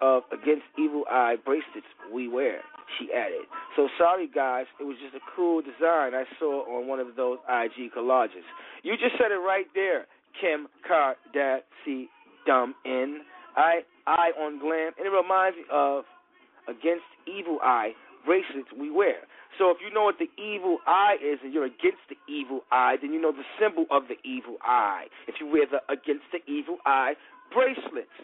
of 0.00 0.24
Against 0.32 0.64
Evil 0.78 1.04
Eye 1.10 1.36
bracelets 1.44 1.86
we 2.12 2.28
wear, 2.28 2.60
she 2.98 3.12
added. 3.14 3.46
So 3.76 3.88
sorry, 3.96 4.28
guys. 4.28 4.66
It 4.80 4.84
was 4.84 4.96
just 5.02 5.14
a 5.14 5.24
cool 5.34 5.62
design 5.62 6.14
I 6.14 6.24
saw 6.38 6.66
on 6.76 6.88
one 6.88 6.98
of 6.98 7.14
those 7.16 7.38
IG 7.48 7.92
collages. 7.96 8.44
You 8.82 8.92
just 8.94 9.16
said 9.16 9.30
it 9.30 9.40
right 9.40 9.66
there. 9.74 10.06
Kim 10.40 10.66
Kardashian, 10.88 12.08
dumb 12.46 12.74
in. 12.84 13.20
I 13.56 13.80
eye 14.06 14.32
on 14.38 14.58
glam, 14.58 14.92
and 14.98 15.06
it 15.06 15.10
reminds 15.10 15.56
me 15.56 15.64
of 15.70 16.04
against 16.68 17.04
evil 17.26 17.58
eye 17.62 17.92
bracelets 18.24 18.68
we 18.78 18.90
wear. 18.90 19.26
So 19.58 19.70
if 19.70 19.78
you 19.84 19.92
know 19.92 20.04
what 20.04 20.16
the 20.18 20.30
evil 20.40 20.78
eye 20.86 21.16
is 21.22 21.38
and 21.44 21.52
you're 21.52 21.66
against 21.66 22.02
the 22.08 22.16
evil 22.26 22.64
eye, 22.72 22.96
then 23.00 23.12
you 23.12 23.20
know 23.20 23.32
the 23.32 23.44
symbol 23.60 23.86
of 23.90 24.08
the 24.08 24.16
evil 24.24 24.56
eye. 24.62 25.06
If 25.28 25.36
you 25.40 25.46
wear 25.46 25.66
the 25.70 25.80
against 25.92 26.24
the 26.32 26.40
evil 26.50 26.78
eye 26.86 27.14
bracelets, 27.52 28.16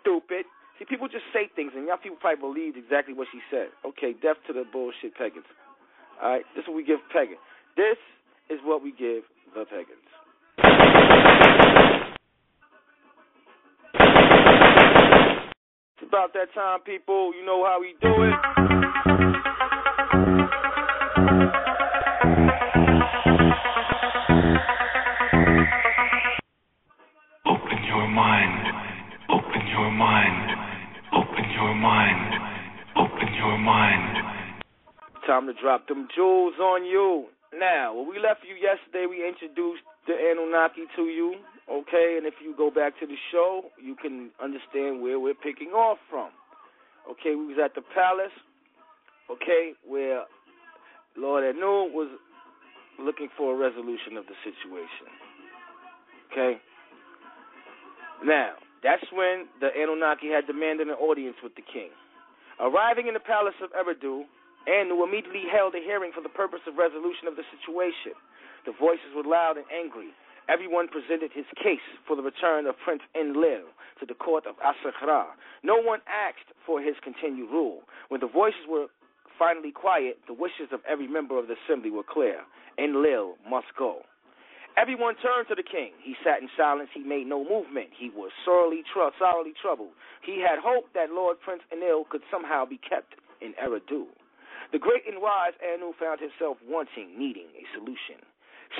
stupid. 0.00 0.44
See, 0.78 0.84
people 0.84 1.08
just 1.08 1.24
say 1.32 1.48
things, 1.54 1.72
and 1.76 1.86
y'all 1.86 1.98
people 2.02 2.18
probably 2.20 2.40
believed 2.40 2.76
exactly 2.76 3.14
what 3.14 3.28
she 3.30 3.40
said. 3.50 3.68
Okay, 3.84 4.12
death 4.12 4.36
to 4.48 4.52
the 4.52 4.64
bullshit 4.72 5.14
pagans. 5.14 5.46
All 6.22 6.30
right, 6.30 6.44
this 6.56 6.62
is 6.62 6.68
what 6.68 6.76
we 6.76 6.84
give 6.84 7.00
pagans. 7.12 7.38
This 7.76 7.98
is 8.48 8.58
what 8.64 8.82
we 8.82 8.90
give 8.90 9.22
the 9.54 9.64
pagans. 9.64 10.08
It's 15.94 16.08
about 16.08 16.32
that 16.34 16.52
time, 16.54 16.80
people. 16.80 17.32
You 17.38 17.44
know 17.46 17.64
how 17.64 17.80
we 17.80 17.94
do 18.00 18.22
it. 18.24 18.79
Time 35.30 35.46
to 35.46 35.54
drop 35.54 35.86
them 35.86 36.08
jewels 36.10 36.54
on 36.58 36.84
you. 36.84 37.26
Now, 37.54 37.94
when 37.94 38.08
we 38.08 38.18
left 38.18 38.40
you 38.42 38.58
yesterday, 38.58 39.06
we 39.06 39.22
introduced 39.22 39.86
the 40.08 40.18
Anunnaki 40.18 40.90
to 40.96 41.02
you, 41.02 41.36
okay? 41.70 42.18
And 42.18 42.26
if 42.26 42.34
you 42.42 42.52
go 42.58 42.68
back 42.68 42.98
to 42.98 43.06
the 43.06 43.14
show, 43.30 43.70
you 43.80 43.94
can 43.94 44.30
understand 44.42 45.00
where 45.00 45.20
we're 45.20 45.38
picking 45.38 45.68
off 45.68 45.98
from. 46.10 46.30
Okay, 47.08 47.38
we 47.38 47.46
was 47.46 47.58
at 47.62 47.76
the 47.76 47.82
palace, 47.94 48.34
okay, 49.30 49.78
where 49.86 50.24
Lord 51.16 51.44
Anu 51.44 51.94
was 51.94 52.10
looking 52.98 53.28
for 53.38 53.54
a 53.54 53.56
resolution 53.56 54.16
of 54.18 54.26
the 54.26 54.34
situation. 54.42 55.14
Okay? 56.26 56.58
Now, 58.24 58.58
that's 58.82 59.06
when 59.14 59.46
the 59.60 59.70
Anunnaki 59.80 60.26
had 60.34 60.48
demanded 60.48 60.88
an 60.88 60.98
audience 60.98 61.36
with 61.40 61.54
the 61.54 61.62
king. 61.62 61.94
Arriving 62.58 63.06
in 63.06 63.14
the 63.14 63.22
palace 63.22 63.54
of 63.62 63.70
Eridu, 63.70 64.24
Anu 64.68 65.02
immediately 65.04 65.44
held 65.50 65.74
a 65.74 65.80
hearing 65.80 66.12
for 66.12 66.20
the 66.20 66.32
purpose 66.32 66.60
of 66.68 66.76
resolution 66.76 67.28
of 67.28 67.36
the 67.36 67.46
situation. 67.48 68.12
The 68.66 68.72
voices 68.76 69.14
were 69.16 69.24
loud 69.24 69.56
and 69.56 69.66
angry. 69.72 70.12
Everyone 70.48 70.88
presented 70.88 71.30
his 71.32 71.46
case 71.62 71.84
for 72.06 72.16
the 72.16 72.22
return 72.22 72.66
of 72.66 72.74
Prince 72.84 73.02
Enlil 73.14 73.70
to 74.00 74.04
the 74.06 74.14
court 74.14 74.44
of 74.46 74.56
Asakhra. 74.58 75.32
No 75.62 75.80
one 75.80 76.00
asked 76.08 76.50
for 76.66 76.80
his 76.82 76.96
continued 77.02 77.50
rule. 77.50 77.82
When 78.08 78.20
the 78.20 78.26
voices 78.28 78.66
were 78.68 78.86
finally 79.38 79.70
quiet, 79.72 80.18
the 80.26 80.34
wishes 80.34 80.68
of 80.72 80.80
every 80.88 81.06
member 81.08 81.38
of 81.38 81.48
the 81.48 81.56
assembly 81.64 81.90
were 81.90 82.02
clear. 82.04 82.40
Enlil 82.78 83.36
must 83.48 83.68
go. 83.78 84.02
Everyone 84.76 85.14
turned 85.16 85.48
to 85.48 85.54
the 85.54 85.62
king. 85.66 85.92
He 86.02 86.14
sat 86.24 86.40
in 86.42 86.48
silence. 86.56 86.90
He 86.94 87.02
made 87.02 87.26
no 87.26 87.44
movement. 87.44 87.90
He 87.96 88.10
was 88.10 88.30
sorely, 88.44 88.82
tr- 88.92 89.12
sorely 89.18 89.52
troubled. 89.60 89.92
He 90.24 90.40
had 90.40 90.58
hoped 90.62 90.94
that 90.94 91.10
Lord 91.10 91.40
Prince 91.40 91.62
Enlil 91.72 92.04
could 92.10 92.22
somehow 92.30 92.64
be 92.64 92.78
kept 92.78 93.14
in 93.40 93.52
Eridu. 93.62 94.06
The 94.72 94.78
great 94.78 95.02
and 95.06 95.20
wise 95.20 95.58
Anu 95.58 95.92
found 95.98 96.20
himself 96.20 96.58
wanting, 96.62 97.18
needing 97.18 97.50
a 97.58 97.64
solution. 97.74 98.22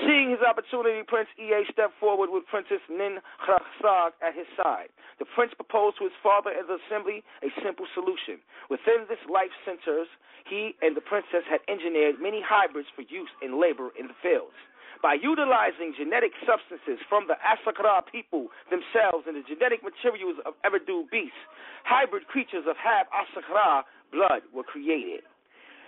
Seeing 0.07 0.31
his 0.31 0.39
opportunity, 0.39 1.03
Prince 1.03 1.27
Ea 1.35 1.67
stepped 1.67 1.99
forward 1.99 2.31
with 2.31 2.47
Princess 2.47 2.79
Nin 2.87 3.19
Khasag 3.43 4.15
at 4.23 4.39
his 4.39 4.47
side. 4.55 4.95
The 5.19 5.27
prince 5.35 5.51
proposed 5.59 5.99
to 5.99 6.07
his 6.07 6.15
father 6.23 6.55
and 6.55 6.63
the 6.71 6.79
assembly 6.87 7.27
a 7.43 7.51
simple 7.59 7.91
solution. 7.91 8.39
Within 8.71 9.11
this 9.11 9.19
life 9.27 9.51
centers, 9.67 10.07
he 10.47 10.79
and 10.79 10.95
the 10.95 11.03
princess 11.03 11.43
had 11.51 11.59
engineered 11.67 12.23
many 12.23 12.39
hybrids 12.39 12.87
for 12.95 13.03
use 13.03 13.35
in 13.43 13.59
labor 13.59 13.91
in 13.99 14.07
the 14.07 14.15
fields. 14.23 14.55
By 15.03 15.19
utilizing 15.19 15.95
genetic 15.99 16.39
substances 16.47 17.03
from 17.09 17.27
the 17.27 17.35
Asakara 17.43 18.07
people 18.07 18.55
themselves 18.71 19.27
and 19.27 19.35
the 19.35 19.43
genetic 19.43 19.83
materials 19.83 20.39
of 20.47 20.55
Eridu 20.63 21.11
beasts, 21.11 21.43
hybrid 21.83 22.29
creatures 22.31 22.69
of 22.71 22.77
half 22.79 23.11
Asakara 23.11 23.83
blood 24.13 24.47
were 24.55 24.63
created. 24.63 25.27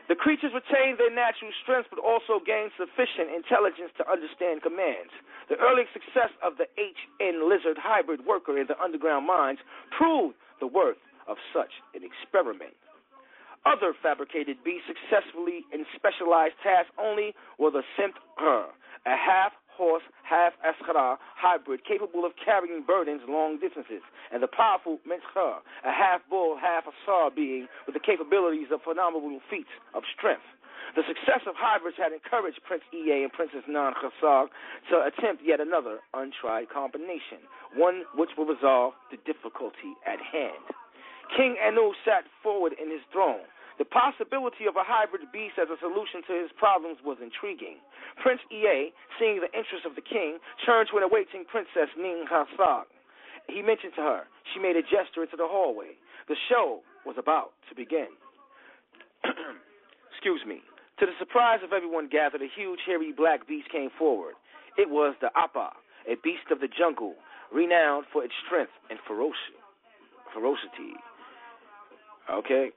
The 0.09 0.19
creatures 0.19 0.53
retained 0.53 0.99
their 0.99 1.15
natural 1.15 1.55
strength 1.63 1.89
but 1.91 2.03
also 2.03 2.43
gained 2.43 2.75
sufficient 2.77 3.31
intelligence 3.31 3.95
to 3.99 4.05
understand 4.11 4.63
commands. 4.63 5.15
The 5.49 5.57
early 5.63 5.87
success 5.95 6.31
of 6.43 6.59
the 6.59 6.67
HN 6.75 7.49
lizard 7.49 7.79
hybrid 7.79 8.27
worker 8.27 8.59
in 8.59 8.67
the 8.67 8.79
underground 8.83 9.27
mines 9.27 9.59
proved 9.97 10.35
the 10.61 10.67
worth 10.67 10.99
of 11.29 11.39
such 11.55 11.71
an 11.95 12.03
experiment. 12.03 12.75
Other 13.65 13.95
fabricated 14.03 14.59
beasts 14.67 14.91
successfully 14.91 15.63
in 15.71 15.87
specialized 15.95 16.59
tasks 16.67 16.91
only 16.99 17.35
were 17.59 17.71
the 17.71 17.87
Simth-Her, 17.95 18.67
a 19.07 19.17
half 19.17 19.53
horse, 19.77 20.03
half 20.23 20.53
Askhara 20.61 21.17
hybrid 21.37 21.85
capable 21.85 22.25
of 22.25 22.33
carrying 22.43 22.83
burdens 22.87 23.23
long 23.29 23.59
distances, 23.59 24.03
and 24.33 24.43
the 24.43 24.49
powerful 24.49 24.99
Menshar, 25.09 25.61
a 25.85 25.93
half 25.93 26.21
bull, 26.29 26.57
half 26.61 26.85
Asar 26.87 27.31
being 27.31 27.69
with 27.87 27.95
the 27.95 28.01
capabilities 28.01 28.69
of 28.73 28.83
phenomenal 28.83 29.41
feats 29.51 29.73
of 29.95 30.03
strength. 30.17 30.45
The 30.95 31.03
success 31.09 31.41
of 31.49 31.55
hybrids 31.57 31.97
had 31.97 32.13
encouraged 32.13 32.61
Prince 32.69 32.85
Ea 32.93 33.25
and 33.25 33.33
Princess 33.33 33.65
Nin 33.67 33.95
Khasag 33.97 34.49
to 34.91 35.01
attempt 35.01 35.43
yet 35.43 35.61
another 35.61 36.01
untried 36.13 36.69
combination, 36.69 37.41
one 37.75 38.05
which 38.15 38.31
will 38.37 38.45
resolve 38.45 38.93
the 39.11 39.17
difficulty 39.25 39.97
at 40.05 40.21
hand. 40.21 40.61
King 41.37 41.57
Anu 41.65 41.97
sat 42.05 42.25
forward 42.43 42.75
in 42.77 42.91
his 42.91 43.01
throne. 43.11 43.49
The 43.79 43.89
possibility 43.89 44.69
of 44.69 44.77
a 44.77 44.85
hybrid 44.85 45.33
beast 45.33 45.57
as 45.57 45.69
a 45.73 45.81
solution 45.81 46.21
to 46.29 46.33
his 46.37 46.53
problems 46.57 46.99
was 47.05 47.19
intriguing. 47.23 47.81
Prince 48.21 48.45
Ea, 48.53 48.93
seeing 49.19 49.41
the 49.41 49.53
interest 49.57 49.89
of 49.89 49.97
the 49.97 50.05
king, 50.05 50.39
turned 50.65 50.89
to 50.93 50.99
an 51.01 51.05
awaiting 51.05 51.45
princess 51.49 51.89
Nin 51.97 52.29
Khasag. 52.29 52.85
He 53.49 53.63
mentioned 53.63 53.97
to 53.97 54.03
her. 54.03 54.23
She 54.53 54.61
made 54.61 54.77
a 54.77 54.83
gesture 54.83 55.25
into 55.25 55.37
the 55.37 55.49
hallway. 55.49 55.97
The 56.29 56.37
show 56.49 56.81
was 57.05 57.17
about 57.19 57.53
to 57.69 57.75
begin. 57.75 58.13
Excuse 60.13 60.43
me. 60.47 60.63
To 61.01 61.07
the 61.07 61.17
surprise 61.19 61.61
of 61.65 61.73
everyone 61.73 62.09
gathered, 62.09 62.43
a 62.43 62.51
huge, 62.55 62.81
hairy 62.87 63.13
black 63.13 63.49
beast 63.49 63.69
came 63.73 63.91
forward. 63.99 64.35
It 64.79 64.89
was 64.89 65.17
the 65.21 65.31
Appa, 65.35 65.71
a 66.07 66.15
beast 66.23 66.47
of 66.51 66.61
the 66.61 66.69
jungle, 66.69 67.15
renowned 67.53 68.07
for 68.13 68.23
its 68.23 68.35
strength 68.47 68.73
and 68.89 68.99
ferocity. 69.07 69.59
ferocity. 70.33 70.95
Okay? 72.31 72.71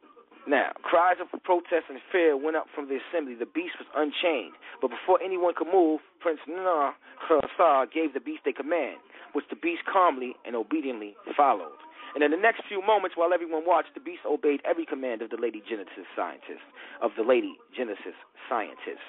Now, 0.48 0.74
cries 0.84 1.18
of 1.20 1.28
protest 1.42 1.90
and 1.90 2.00
fear 2.12 2.38
went 2.38 2.56
up 2.56 2.68
from 2.74 2.88
the 2.88 3.00
assembly. 3.02 3.34
The 3.34 3.48
beast 3.50 3.76
was 3.80 3.88
unchained. 3.96 4.54
But 4.80 4.92
before 4.92 5.20
anyone 5.24 5.54
could 5.58 5.74
move, 5.74 6.02
Prince 6.20 6.40
Khasar 6.48 7.92
gave 7.92 8.14
the 8.14 8.20
beast 8.20 8.46
a 8.46 8.54
command, 8.54 8.98
which 9.34 9.46
the 9.50 9.56
beast 9.56 9.82
calmly 9.92 10.36
and 10.46 10.56
obediently 10.56 11.16
followed. 11.36 11.74
And 12.16 12.24
in 12.24 12.32
the 12.32 12.40
next 12.40 12.64
few 12.72 12.80
moments, 12.80 13.20
while 13.20 13.36
everyone 13.36 13.68
watched, 13.68 13.92
the 13.92 14.00
beast 14.00 14.24
obeyed 14.24 14.64
every 14.64 14.88
command 14.88 15.22
of 15.22 15.30
the 15.30 15.38
Lady 15.38 15.60
Genesis 15.68 16.08
scientist, 16.16 16.64
of 17.04 17.12
the 17.20 17.28
Lady 17.28 17.60
Genesis 17.76 18.16
scientist. 18.48 19.04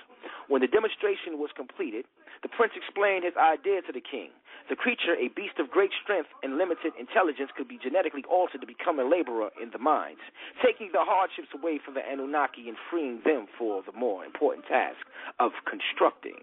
When 0.51 0.59
the 0.59 0.67
demonstration 0.67 1.39
was 1.39 1.55
completed, 1.55 2.03
the 2.43 2.50
prince 2.50 2.75
explained 2.75 3.23
his 3.23 3.39
idea 3.39 3.80
to 3.87 3.95
the 3.95 4.02
king. 4.02 4.35
The 4.67 4.75
creature, 4.75 5.15
a 5.15 5.30
beast 5.30 5.63
of 5.63 5.71
great 5.71 5.95
strength 6.02 6.35
and 6.43 6.59
limited 6.59 6.99
intelligence, 6.99 7.54
could 7.54 7.71
be 7.71 7.78
genetically 7.78 8.26
altered 8.26 8.61
to 8.61 8.67
become 8.67 8.99
a 8.99 9.07
laborer 9.07 9.54
in 9.63 9.71
the 9.71 9.78
mines, 9.78 10.26
taking 10.59 10.91
the 10.91 11.07
hardships 11.07 11.54
away 11.54 11.78
from 11.78 11.95
the 11.95 12.02
Anunnaki 12.02 12.67
and 12.67 12.76
freeing 12.91 13.23
them 13.23 13.47
for 13.54 13.87
the 13.87 13.95
more 13.95 14.26
important 14.26 14.67
task 14.67 14.99
of 15.39 15.54
constructing. 15.63 16.43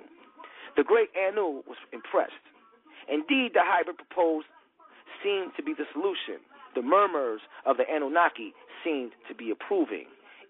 The 0.80 0.88
great 0.88 1.12
Anu 1.12 1.68
was 1.68 1.78
impressed. 1.92 2.40
Indeed, 3.12 3.52
the 3.52 3.68
hybrid 3.68 4.00
proposed 4.00 4.48
seemed 5.22 5.52
to 5.60 5.64
be 5.64 5.76
the 5.76 5.86
solution. 5.92 6.40
The 6.76 6.82
murmurs 6.82 7.42
of 7.66 7.78
the 7.78 7.84
Anunnaki 7.90 8.54
seemed 8.84 9.12
to 9.28 9.36
be 9.36 9.52
approving. 9.52 10.06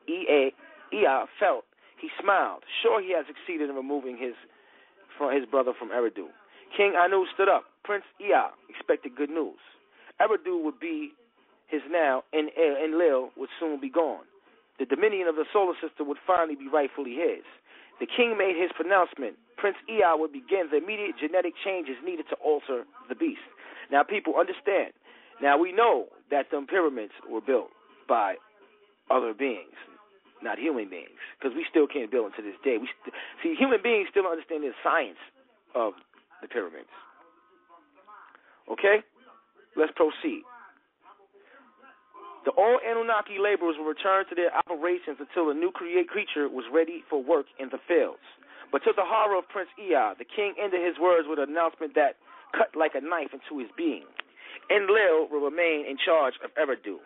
Ea, 0.08 0.54
Ea 0.92 1.26
felt 1.40 1.66
he 2.00 2.10
smiled, 2.22 2.64
sure 2.82 3.02
he 3.02 3.14
had 3.14 3.26
succeeded 3.28 3.70
in 3.70 3.76
removing 3.76 4.18
his 4.18 4.34
from 5.18 5.36
his 5.36 5.46
brother 5.46 5.72
from 5.78 5.90
Eridu. 5.90 6.28
King 6.76 6.94
Anu 6.98 7.26
stood 7.34 7.48
up. 7.48 7.66
Prince 7.84 8.06
Ea 8.20 8.50
expected 8.70 9.16
good 9.16 9.30
news. 9.30 9.60
Eridu 10.20 10.64
would 10.64 10.80
be 10.80 11.14
his 11.68 11.82
now, 11.90 12.24
and 12.34 12.50
Enlil 12.58 13.30
would 13.38 13.50
soon 13.60 13.80
be 13.80 13.90
gone. 13.90 14.26
The 14.80 14.86
dominion 14.86 15.28
of 15.28 15.36
the 15.36 15.46
solar 15.54 15.76
system 15.82 16.08
would 16.08 16.18
finally 16.26 16.56
be 16.56 16.68
rightfully 16.68 17.14
his. 17.14 17.46
The 18.00 18.08
king 18.08 18.38
made 18.38 18.58
his 18.58 18.72
pronouncement. 18.76 19.38
Prince 19.58 19.78
Ea 19.88 20.18
would 20.18 20.34
begin 20.34 20.68
the 20.72 20.78
immediate 20.78 21.16
genetic 21.20 21.54
changes 21.64 21.96
needed 22.04 22.26
to 22.30 22.36
alter 22.44 22.86
the 23.08 23.16
beast. 23.16 23.46
Now, 23.92 24.04
people 24.04 24.36
understand. 24.36 24.94
Now, 25.44 25.60
we 25.60 25.76
know 25.76 26.08
that 26.32 26.48
the 26.56 26.64
pyramids 26.64 27.12
were 27.28 27.44
built 27.44 27.68
by 28.08 28.40
other 29.12 29.34
beings, 29.36 29.76
not 30.42 30.58
human 30.58 30.88
beings, 30.88 31.20
because 31.36 31.52
we 31.52 31.68
still 31.70 31.84
can't 31.84 32.08
build 32.08 32.32
them 32.32 32.34
to 32.40 32.44
this 32.48 32.56
day. 32.64 32.80
We 32.80 32.88
st- 33.04 33.12
see, 33.44 33.52
human 33.60 33.84
beings 33.84 34.08
still 34.08 34.24
understand 34.24 34.64
the 34.64 34.72
science 34.80 35.20
of 35.76 36.00
the 36.42 36.48
pyramids. 36.48 36.88
Okay? 38.72 39.04
Let's 39.76 39.92
proceed. 40.00 40.48
The 42.48 42.56
all 42.56 42.80
Anunnaki 42.80 43.36
laborers 43.36 43.76
will 43.76 43.92
return 43.92 44.24
to 44.32 44.36
their 44.36 44.56
operations 44.56 45.20
until 45.20 45.52
a 45.52 45.54
new 45.54 45.72
create 45.76 46.08
creature 46.08 46.48
was 46.48 46.64
ready 46.72 47.04
for 47.10 47.20
work 47.20 47.48
in 47.60 47.68
the 47.68 47.84
fields. 47.84 48.24
But 48.72 48.88
to 48.88 48.96
the 48.96 49.04
horror 49.04 49.36
of 49.36 49.48
Prince 49.52 49.76
Ea, 49.76 50.16
the 50.16 50.24
king 50.24 50.56
ended 50.56 50.80
his 50.80 50.96
words 51.00 51.28
with 51.28 51.40
an 51.40 51.52
announcement 51.52 51.96
that 51.96 52.16
cut 52.56 52.72
like 52.80 52.96
a 52.96 53.04
knife 53.04 53.36
into 53.36 53.60
his 53.60 53.68
being. 53.76 54.08
Enlil 54.70 55.28
will 55.30 55.44
remain 55.44 55.86
in 55.86 55.98
charge 55.98 56.34
of 56.44 56.52
Eridu. 56.56 56.98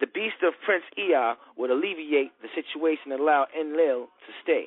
The 0.00 0.06
beast 0.06 0.42
of 0.42 0.52
Prince 0.64 0.84
Ea 0.98 1.34
would 1.56 1.70
alleviate 1.70 2.32
the 2.42 2.48
situation 2.54 3.12
and 3.12 3.20
allow 3.20 3.46
Enlil 3.58 4.06
to 4.06 4.32
stay. 4.42 4.66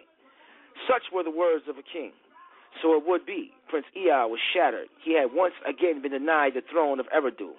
Such 0.88 1.12
were 1.14 1.24
the 1.24 1.32
words 1.32 1.66
of 1.70 1.78
a 1.78 1.84
king. 1.84 2.12
So 2.82 2.96
it 2.96 3.06
would 3.06 3.26
be. 3.26 3.52
Prince 3.68 3.86
Ea 3.96 4.26
was 4.26 4.40
shattered. 4.54 4.88
He 5.04 5.14
had 5.14 5.34
once 5.34 5.54
again 5.68 6.02
been 6.02 6.12
denied 6.12 6.54
the 6.56 6.62
throne 6.62 7.00
of 7.00 7.08
Eridu. 7.14 7.54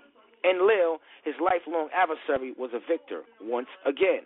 Enlil, 0.44 0.98
his 1.24 1.34
lifelong 1.38 1.88
adversary, 1.94 2.54
was 2.56 2.70
a 2.72 2.80
victor 2.80 3.22
once 3.40 3.68
again. 3.84 4.24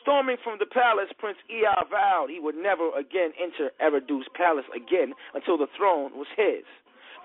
Storming 0.00 0.36
from 0.42 0.58
the 0.58 0.66
palace, 0.66 1.10
Prince 1.18 1.38
Ea 1.50 1.84
vowed 1.90 2.30
he 2.30 2.38
would 2.38 2.54
never 2.54 2.94
again 2.96 3.32
enter 3.34 3.72
Eridu's 3.82 4.28
palace 4.34 4.66
again 4.74 5.14
until 5.34 5.58
the 5.58 5.66
throne 5.76 6.12
was 6.14 6.28
his. 6.36 6.64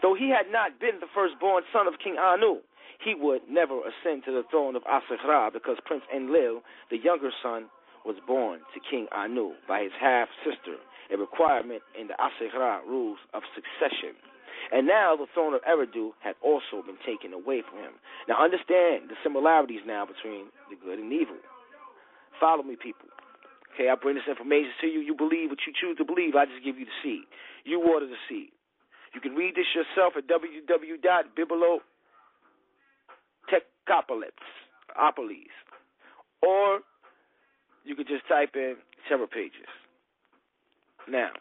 Though 0.01 0.15
he 0.15 0.29
had 0.29 0.51
not 0.51 0.79
been 0.79 0.99
the 0.99 1.11
firstborn 1.13 1.63
son 1.71 1.87
of 1.87 1.95
King 2.03 2.17
Anu, 2.19 2.61
he 3.03 3.15
would 3.15 3.41
never 3.49 3.79
ascend 3.81 4.23
to 4.25 4.31
the 4.31 4.43
throne 4.49 4.75
of 4.75 4.83
Asaghra 4.83 5.51
because 5.51 5.77
Prince 5.85 6.03
Enlil, 6.13 6.61
the 6.89 6.97
younger 6.97 7.31
son, 7.41 7.67
was 8.05 8.15
born 8.27 8.59
to 8.73 8.79
King 8.79 9.07
Anu 9.11 9.53
by 9.67 9.81
his 9.81 9.91
half 9.99 10.29
sister, 10.45 10.77
a 11.11 11.17
requirement 11.17 11.81
in 11.99 12.07
the 12.07 12.15
Asaghra 12.21 12.85
rules 12.85 13.17
of 13.33 13.43
succession. 13.53 14.15
And 14.71 14.87
now 14.87 15.15
the 15.15 15.27
throne 15.33 15.53
of 15.53 15.61
Eridu 15.61 16.13
had 16.21 16.35
also 16.41 16.81
been 16.85 16.97
taken 17.05 17.33
away 17.33 17.61
from 17.61 17.79
him. 17.79 17.93
Now 18.27 18.41
understand 18.41 19.09
the 19.09 19.17
similarities 19.21 19.81
now 19.85 20.05
between 20.05 20.49
the 20.69 20.77
good 20.77 20.97
and 20.97 21.11
evil. 21.13 21.37
Follow 22.39 22.63
me, 22.63 22.75
people. 22.75 23.09
Okay, 23.73 23.89
I 23.89 23.95
bring 23.95 24.15
this 24.15 24.29
information 24.29 24.71
to 24.81 24.87
you. 24.87 25.01
You 25.01 25.13
believe 25.13 25.49
what 25.49 25.59
you 25.67 25.73
choose 25.75 25.97
to 25.97 26.05
believe. 26.05 26.33
I 26.35 26.45
just 26.45 26.63
give 26.63 26.79
you 26.79 26.85
the 26.85 26.97
seed. 27.03 27.27
You 27.65 27.79
water 27.79 28.07
the 28.07 28.17
seed. 28.29 28.54
You 29.15 29.21
can 29.21 29.33
read 29.33 29.55
this 29.55 29.73
yourself 29.73 30.13
at 30.17 30.27
www.bibliotecopolis, 30.27 31.79
or 36.43 36.81
you 37.85 37.95
could 37.95 38.07
just 38.07 38.27
type 38.27 38.55
in 38.55 38.75
several 39.09 39.29
pages. 39.29 39.69
Now, 41.07 41.31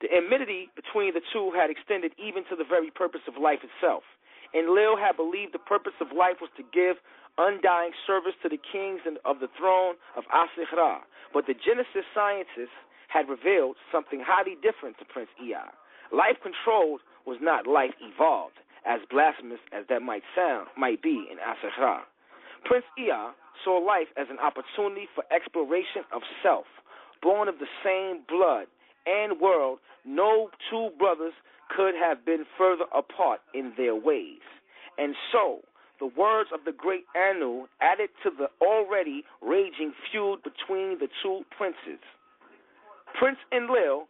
the 0.00 0.12
enmity 0.14 0.70
between 0.76 1.12
the 1.12 1.22
two 1.32 1.50
had 1.56 1.70
extended 1.70 2.14
even 2.22 2.44
to 2.50 2.56
the 2.56 2.62
very 2.62 2.92
purpose 2.94 3.22
of 3.26 3.34
life 3.34 3.64
itself. 3.66 4.04
Enlil 4.54 4.96
had 4.96 5.16
believed 5.16 5.52
the 5.52 5.58
purpose 5.58 5.94
of 6.00 6.12
life 6.16 6.40
was 6.40 6.50
to 6.56 6.62
give 6.72 6.96
undying 7.36 7.90
service 8.06 8.34
to 8.42 8.48
the 8.48 8.60
kings 8.62 9.00
of 9.24 9.40
the 9.40 9.48
throne 9.58 9.96
of 10.16 10.24
Asighra. 10.30 11.02
But 11.34 11.46
the 11.46 11.54
Genesis 11.54 12.06
scientists 12.14 12.78
had 13.08 13.28
revealed 13.28 13.76
something 13.90 14.20
highly 14.24 14.54
different 14.62 14.98
to 14.98 15.04
Prince 15.04 15.30
Ea. 15.42 15.66
Life 16.12 16.40
controlled 16.42 17.00
was 17.28 17.38
not 17.42 17.66
life 17.66 17.92
evolved, 18.00 18.56
as 18.86 19.00
blasphemous 19.10 19.60
as 19.70 19.84
that 19.90 20.00
might 20.00 20.22
sound, 20.34 20.66
might 20.78 21.02
be 21.02 21.28
in 21.30 21.36
Asaghra. 21.36 22.00
Prince 22.64 22.86
Ea 22.98 23.36
saw 23.62 23.76
life 23.76 24.08
as 24.16 24.28
an 24.30 24.38
opportunity 24.38 25.06
for 25.14 25.24
exploration 25.30 26.08
of 26.10 26.22
self. 26.42 26.64
Born 27.20 27.48
of 27.48 27.58
the 27.58 27.68
same 27.84 28.24
blood 28.26 28.66
and 29.04 29.38
world, 29.40 29.78
no 30.06 30.48
two 30.70 30.88
brothers 30.98 31.34
could 31.76 31.94
have 31.94 32.24
been 32.24 32.46
further 32.56 32.84
apart 32.96 33.40
in 33.52 33.74
their 33.76 33.94
ways. 33.94 34.40
And 34.96 35.14
so, 35.30 35.60
the 36.00 36.06
words 36.06 36.48
of 36.54 36.60
the 36.64 36.72
great 36.72 37.04
Anu 37.14 37.66
added 37.82 38.08
to 38.22 38.30
the 38.30 38.48
already 38.64 39.24
raging 39.42 39.92
feud 40.10 40.40
between 40.42 40.98
the 40.98 41.08
two 41.22 41.42
princes. 41.56 42.00
Prince 43.18 43.38
Enlil 43.52 44.06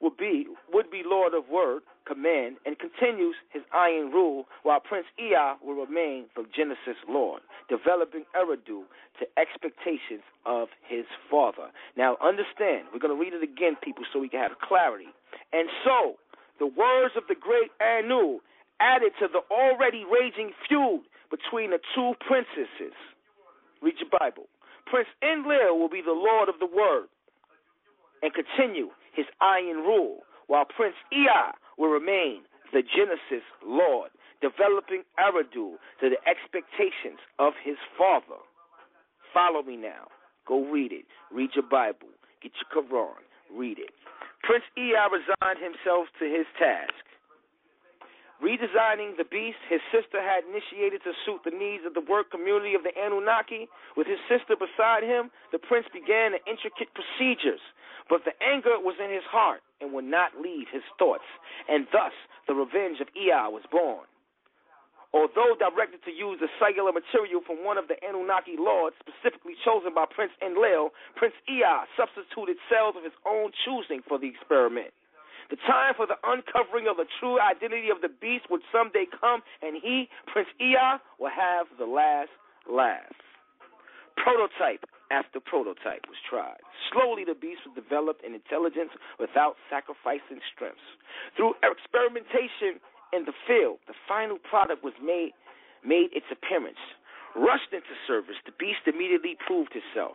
would 0.00 0.16
be 0.16 0.46
would 0.72 0.90
be 0.90 1.02
Lord 1.06 1.32
of 1.32 1.48
Word, 1.48 1.82
command, 2.06 2.56
and 2.66 2.78
continues 2.78 3.36
his 3.50 3.62
iron 3.72 4.10
rule, 4.10 4.46
while 4.62 4.80
Prince 4.80 5.06
Ea 5.18 5.56
will 5.64 5.74
remain 5.74 6.26
the 6.36 6.44
Genesis 6.54 6.98
Lord, 7.08 7.42
developing 7.68 8.24
Eridu 8.36 8.84
to 9.18 9.24
expectations 9.38 10.24
of 10.46 10.68
his 10.86 11.04
father. 11.30 11.70
Now 11.96 12.16
understand, 12.22 12.88
we're 12.92 13.00
going 13.00 13.14
to 13.14 13.20
read 13.20 13.34
it 13.34 13.42
again, 13.42 13.76
people, 13.82 14.04
so 14.12 14.18
we 14.18 14.28
can 14.28 14.40
have 14.40 14.58
clarity. 14.60 15.08
And 15.52 15.68
so, 15.84 16.16
the 16.58 16.66
words 16.66 17.14
of 17.16 17.24
the 17.28 17.34
great 17.34 17.70
Anu 17.80 18.40
added 18.80 19.12
to 19.20 19.28
the 19.28 19.42
already 19.50 20.04
raging 20.04 20.52
feud 20.68 21.02
between 21.30 21.70
the 21.70 21.78
two 21.94 22.14
princesses. 22.26 22.96
Read 23.80 23.94
your 23.98 24.10
Bible. 24.18 24.46
Prince 24.86 25.08
Enlil 25.22 25.78
will 25.78 25.88
be 25.88 26.02
the 26.02 26.12
Lord 26.12 26.48
of 26.48 26.58
the 26.58 26.66
Word 26.66 27.06
and 28.22 28.32
continue 28.34 28.90
his 29.12 29.26
iron 29.40 29.78
rule, 29.78 30.20
while 30.46 30.64
Prince 30.64 30.96
Ea 31.12 31.52
will 31.78 31.90
remain 31.90 32.42
the 32.72 32.82
Genesis 32.82 33.44
Lord, 33.64 34.10
developing 34.40 35.04
Eridu 35.20 35.76
to 36.00 36.06
the 36.08 36.20
expectations 36.26 37.20
of 37.38 37.52
his 37.62 37.76
father. 37.96 38.40
Follow 39.32 39.62
me 39.62 39.76
now. 39.76 40.08
Go 40.46 40.64
read 40.66 40.92
it. 40.92 41.04
Read 41.30 41.50
your 41.54 41.68
Bible. 41.68 42.10
Get 42.42 42.52
your 42.58 42.82
Quran. 42.82 43.22
Read 43.52 43.78
it. 43.78 43.92
Prince 44.42 44.64
Ea 44.76 45.06
resigned 45.06 45.62
himself 45.62 46.08
to 46.18 46.26
his 46.26 46.46
task. 46.58 46.92
Redesigning 48.42 49.14
the 49.14 49.28
beast, 49.30 49.62
his 49.70 49.78
sister 49.94 50.18
had 50.18 50.42
initiated 50.42 50.98
to 51.06 51.14
suit 51.22 51.46
the 51.46 51.54
needs 51.54 51.86
of 51.86 51.94
the 51.94 52.02
work 52.02 52.34
community 52.34 52.74
of 52.74 52.82
the 52.82 52.90
Anunnaki. 52.98 53.70
With 53.94 54.10
his 54.10 54.18
sister 54.26 54.58
beside 54.58 55.06
him, 55.06 55.30
the 55.54 55.62
prince 55.62 55.86
began 55.94 56.34
the 56.34 56.42
intricate 56.50 56.90
procedures. 56.90 57.62
But 58.10 58.26
the 58.26 58.34
anger 58.42 58.82
was 58.82 58.98
in 58.98 59.14
his 59.14 59.22
heart 59.30 59.62
and 59.82 59.92
would 59.92 60.06
not 60.06 60.38
leave 60.38 60.70
his 60.70 60.86
thoughts, 60.98 61.26
and 61.68 61.86
thus 61.90 62.14
the 62.46 62.54
revenge 62.54 63.02
of 63.02 63.10
Ea 63.18 63.50
was 63.50 63.66
born. 63.70 64.06
Although 65.12 65.58
directed 65.60 66.00
to 66.08 66.12
use 66.14 66.40
the 66.40 66.48
cellular 66.56 66.88
material 66.88 67.44
from 67.44 67.60
one 67.66 67.76
of 67.76 67.84
the 67.84 68.00
Anunnaki 68.00 68.56
lords, 68.56 68.96
specifically 68.96 69.52
chosen 69.60 69.92
by 69.92 70.08
Prince 70.08 70.32
Enlil, 70.40 70.88
Prince 71.16 71.36
Ea 71.50 71.84
substituted 71.98 72.56
cells 72.72 72.96
of 72.96 73.04
his 73.04 73.12
own 73.28 73.52
choosing 73.66 74.00
for 74.08 74.16
the 74.16 74.30
experiment. 74.30 74.94
The 75.52 75.60
time 75.68 75.92
for 75.92 76.08
the 76.08 76.16
uncovering 76.24 76.88
of 76.88 76.96
the 76.96 77.04
true 77.20 77.36
identity 77.36 77.92
of 77.92 78.00
the 78.00 78.08
beast 78.08 78.48
would 78.48 78.64
someday 78.72 79.04
come, 79.04 79.44
and 79.60 79.76
he, 79.76 80.08
Prince 80.32 80.48
Ea, 80.56 80.96
will 81.20 81.28
have 81.28 81.68
the 81.76 81.84
last 81.84 82.32
laugh. 82.64 83.12
Prototype 84.16 84.88
after 85.12 85.38
prototype 85.38 86.08
was 86.08 86.16
tried. 86.24 86.64
Slowly, 86.88 87.28
the 87.28 87.36
beast 87.36 87.68
was 87.68 87.76
developed 87.76 88.24
in 88.24 88.32
intelligence 88.32 88.96
without 89.20 89.60
sacrificing 89.68 90.40
strengths. 90.48 90.88
Through 91.36 91.60
experimentation 91.60 92.80
in 93.12 93.28
the 93.28 93.36
field, 93.44 93.84
the 93.84 93.94
final 94.08 94.40
product 94.40 94.80
was 94.80 94.96
made 95.04 95.36
made 95.84 96.14
its 96.14 96.26
appearance. 96.30 96.80
Rushed 97.34 97.74
into 97.74 97.92
service, 98.06 98.38
the 98.46 98.54
beast 98.54 98.86
immediately 98.86 99.36
proved 99.44 99.74
itself. 99.74 100.14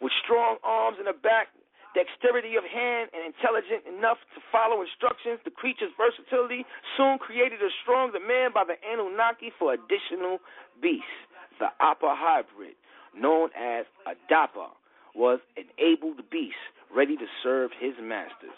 With 0.00 0.14
strong 0.22 0.56
arms 0.62 0.96
and 1.02 1.08
a 1.10 1.16
back 1.16 1.50
dexterity 1.94 2.54
of 2.54 2.62
hand, 2.62 3.10
and 3.10 3.26
intelligent 3.26 3.82
enough 3.90 4.22
to 4.38 4.40
follow 4.54 4.78
instructions, 4.78 5.42
the 5.42 5.50
creature's 5.50 5.90
versatility 5.98 6.62
soon 6.96 7.18
created 7.18 7.58
a 7.58 7.72
strong 7.82 8.14
demand 8.14 8.54
by 8.54 8.62
the 8.62 8.78
Anunnaki 8.86 9.50
for 9.58 9.74
additional 9.74 10.38
beasts. 10.78 11.26
The 11.58 11.68
Appa 11.82 12.14
hybrid, 12.16 12.78
known 13.16 13.50
as 13.56 13.86
Adapa, 14.06 14.70
was 15.14 15.40
an 15.56 15.66
able 15.78 16.14
beast 16.30 16.60
ready 16.94 17.16
to 17.16 17.26
serve 17.42 17.70
his 17.78 17.94
masters. 18.00 18.56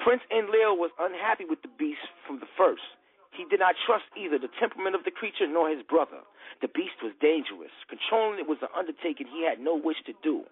Prince 0.00 0.22
Enlil 0.30 0.76
was 0.76 0.90
unhappy 0.98 1.44
with 1.44 1.62
the 1.62 1.72
beast 1.78 2.02
from 2.26 2.40
the 2.40 2.50
first. 2.58 2.82
He 3.32 3.44
did 3.44 3.60
not 3.60 3.76
trust 3.84 4.04
either 4.16 4.38
the 4.38 4.52
temperament 4.58 4.96
of 4.96 5.04
the 5.04 5.10
creature 5.10 5.46
nor 5.46 5.68
his 5.68 5.82
brother. 5.82 6.24
The 6.62 6.68
beast 6.68 7.02
was 7.02 7.12
dangerous. 7.20 7.72
Controlling 7.88 8.40
it 8.40 8.48
was 8.48 8.58
an 8.62 8.72
undertaking 8.72 9.26
he 9.28 9.44
had 9.44 9.60
no 9.60 9.76
wish 9.76 10.00
to 10.06 10.14
do. 10.22 10.44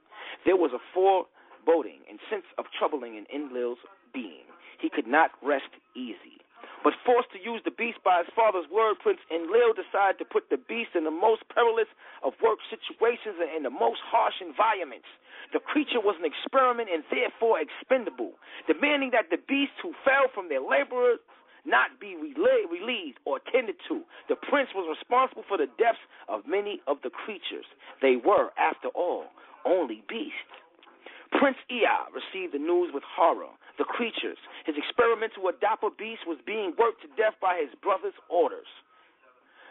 There 0.45 0.57
was 0.57 0.73
a 0.73 0.83
foreboding 0.93 2.05
and 2.09 2.19
sense 2.29 2.45
of 2.59 2.67
troubling 2.77 3.17
in 3.17 3.25
Enlil's 3.33 3.81
being. 4.13 4.45
He 4.81 4.91
could 4.91 5.07
not 5.07 5.31
rest 5.43 5.73
easy. 5.97 6.44
But 6.85 6.93
forced 7.01 7.33
to 7.33 7.41
use 7.41 7.65
the 7.65 7.73
beast 7.73 8.05
by 8.05 8.21
his 8.21 8.29
father's 8.37 8.69
word, 8.69 9.01
Prince 9.01 9.25
and 9.33 9.49
Enlil 9.49 9.73
decided 9.73 10.21
to 10.21 10.29
put 10.29 10.53
the 10.53 10.61
beast 10.61 10.93
in 10.93 11.09
the 11.09 11.11
most 11.11 11.41
perilous 11.49 11.89
of 12.21 12.37
work 12.45 12.61
situations 12.69 13.41
and 13.41 13.49
in 13.57 13.63
the 13.65 13.73
most 13.73 14.05
harsh 14.05 14.45
environments. 14.45 15.09
The 15.57 15.65
creature 15.65 16.05
was 16.05 16.21
an 16.21 16.29
experiment 16.29 16.93
and 16.93 17.01
therefore 17.09 17.57
expendable, 17.57 18.37
demanding 18.69 19.17
that 19.17 19.33
the 19.33 19.41
beasts 19.41 19.81
who 19.81 19.97
fell 20.05 20.29
from 20.37 20.53
their 20.53 20.61
laborers 20.61 21.25
not 21.65 21.97
be 21.97 22.13
relieved 22.21 23.17
or 23.25 23.41
tended 23.49 23.81
to. 23.89 24.05
The 24.29 24.37
prince 24.37 24.69
was 24.77 24.85
responsible 24.85 25.49
for 25.49 25.57
the 25.57 25.73
deaths 25.81 26.05
of 26.29 26.45
many 26.45 26.85
of 26.87 27.01
the 27.01 27.09
creatures. 27.09 27.65
They 28.05 28.21
were, 28.21 28.53
after 28.61 28.89
all, 28.93 29.33
only 29.65 30.05
beasts. 30.05 30.53
Prince 31.33 31.57
Ea 31.71 32.13
received 32.13 32.53
the 32.53 32.61
news 32.61 32.93
with 32.93 33.03
horror. 33.03 33.51
The 33.79 33.85
creatures, 33.85 34.39
his 34.67 34.77
experimental 34.79 35.51
Adapa 35.51 35.91
beast, 35.99 36.27
was 36.27 36.39
being 36.47 36.75
worked 36.79 37.03
to 37.03 37.09
death 37.19 37.35
by 37.41 37.59
his 37.59 37.75
brother's 37.83 38.17
orders. 38.31 38.71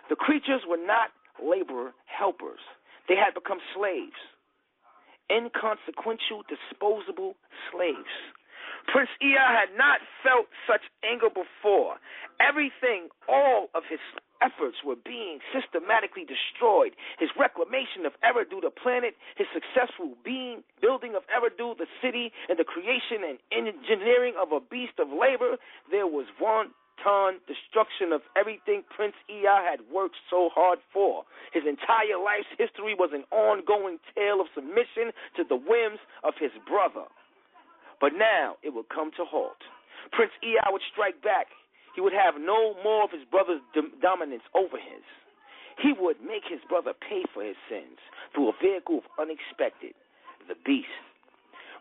The 0.10 0.16
creatures 0.16 0.62
were 0.68 0.82
not 0.82 1.12
laborer 1.42 1.94
helpers, 2.06 2.60
they 3.08 3.16
had 3.16 3.34
become 3.34 3.60
slaves, 3.76 4.20
inconsequential, 5.32 6.44
disposable 6.48 7.36
slaves. 7.72 8.12
Prince 8.88 9.10
Ea 9.22 9.40
had 9.40 9.76
not 9.78 10.00
felt 10.24 10.48
such 10.68 10.84
anger 11.04 11.30
before. 11.30 11.96
Everything, 12.40 13.08
all 13.28 13.70
of 13.74 13.84
his 13.90 14.00
efforts 14.44 14.84
were 14.84 15.00
being 15.00 15.40
systematically 15.56 16.28
destroyed. 16.28 16.92
His 17.18 17.32
reclamation 17.40 18.04
of 18.04 18.12
Eridu, 18.20 18.60
the 18.60 18.70
planet, 18.70 19.16
his 19.40 19.48
successful 19.56 20.20
being, 20.24 20.64
building 20.84 21.16
of 21.16 21.24
Eridu, 21.32 21.80
the 21.80 21.88
city, 22.04 22.36
and 22.52 22.60
the 22.60 22.68
creation 22.68 23.24
and 23.24 23.40
engineering 23.56 24.36
of 24.36 24.52
a 24.52 24.60
beast 24.60 25.00
of 25.00 25.08
labor, 25.08 25.56
there 25.90 26.08
was 26.08 26.28
wanton 26.40 26.76
destruction 27.48 28.12
of 28.14 28.22
everything 28.36 28.84
Prince 28.96 29.16
Ea 29.28 29.64
had 29.64 29.80
worked 29.92 30.16
so 30.30 30.50
hard 30.54 30.80
for. 30.92 31.24
His 31.52 31.64
entire 31.68 32.20
life's 32.20 32.52
history 32.58 32.96
was 32.96 33.12
an 33.14 33.24
ongoing 33.32 34.00
tale 34.16 34.40
of 34.40 34.48
submission 34.56 35.12
to 35.36 35.44
the 35.48 35.56
whims 35.56 36.00
of 36.24 36.36
his 36.40 36.52
brother. 36.68 37.08
But 38.00 38.14
now 38.16 38.56
it 38.64 38.74
would 38.74 38.90
come 38.90 39.12
to 39.18 39.26
halt. 39.26 39.60
Prince 40.12 40.32
Ea 40.44 40.60
would 40.72 40.84
strike 40.92 41.22
back. 41.24 41.48
He 41.96 42.02
would 42.02 42.14
have 42.14 42.36
no 42.40 42.76
more 42.84 43.04
of 43.04 43.12
his 43.12 43.24
brother's 43.30 43.62
dominance 44.02 44.44
over 44.56 44.78
his. 44.78 45.04
He 45.82 45.94
would 45.94 46.22
make 46.22 46.44
his 46.50 46.62
brother 46.68 46.94
pay 46.94 47.24
for 47.34 47.44
his 47.44 47.56
sins 47.70 47.98
through 48.34 48.50
a 48.50 48.54
vehicle 48.62 49.00
of 49.00 49.06
unexpected, 49.20 49.94
the 50.48 50.56
beast. 50.66 50.88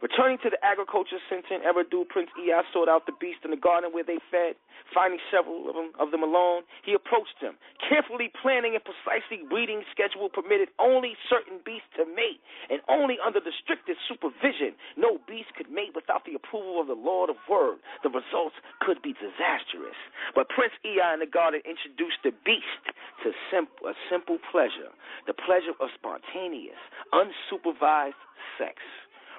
Returning 0.03 0.43
to 0.43 0.51
the 0.51 0.59
agriculture 0.67 1.23
center 1.31 1.55
in 1.55 1.63
Eridu, 1.63 2.03
Prince 2.11 2.35
Ea 2.35 2.67
sought 2.75 2.91
out 2.91 3.07
the 3.07 3.15
beast 3.23 3.47
in 3.47 3.55
the 3.55 3.57
garden 3.57 3.95
where 3.95 4.03
they 4.03 4.19
fed. 4.35 4.59
Finding 4.91 5.23
several 5.31 5.71
of 5.71 5.79
them, 5.79 5.95
of 6.03 6.11
them 6.11 6.27
alone, 6.27 6.67
he 6.83 6.93
approached 6.93 7.39
them, 7.39 7.55
carefully 7.79 8.27
planning 8.43 8.75
a 8.75 8.83
precisely 8.83 9.47
breeding 9.47 9.87
schedule 9.95 10.27
permitted 10.29 10.75
only 10.83 11.15
certain 11.31 11.63
beasts 11.63 11.87
to 11.95 12.05
mate, 12.05 12.43
and 12.67 12.83
only 12.91 13.17
under 13.23 13.39
the 13.39 13.55
strictest 13.63 14.03
supervision. 14.11 14.75
No 14.99 15.23
beast 15.31 15.55
could 15.55 15.71
mate 15.71 15.95
without 15.95 16.27
the 16.27 16.35
approval 16.35 16.83
of 16.83 16.91
the 16.91 16.99
Lord 16.99 17.31
of 17.31 17.39
Word. 17.47 17.79
The 18.03 18.11
results 18.11 18.59
could 18.83 19.01
be 19.07 19.15
disastrous. 19.15 19.97
But 20.35 20.51
Prince 20.51 20.75
Ea 20.83 21.15
in 21.15 21.23
the 21.23 21.31
garden 21.31 21.63
introduced 21.63 22.27
the 22.27 22.35
beast 22.43 22.91
to 23.23 23.31
a 23.31 23.95
simple 24.11 24.39
pleasure, 24.51 24.91
the 25.31 25.35
pleasure 25.35 25.79
of 25.79 25.95
spontaneous, 25.95 26.83
unsupervised 27.15 28.19
sex. 28.59 28.83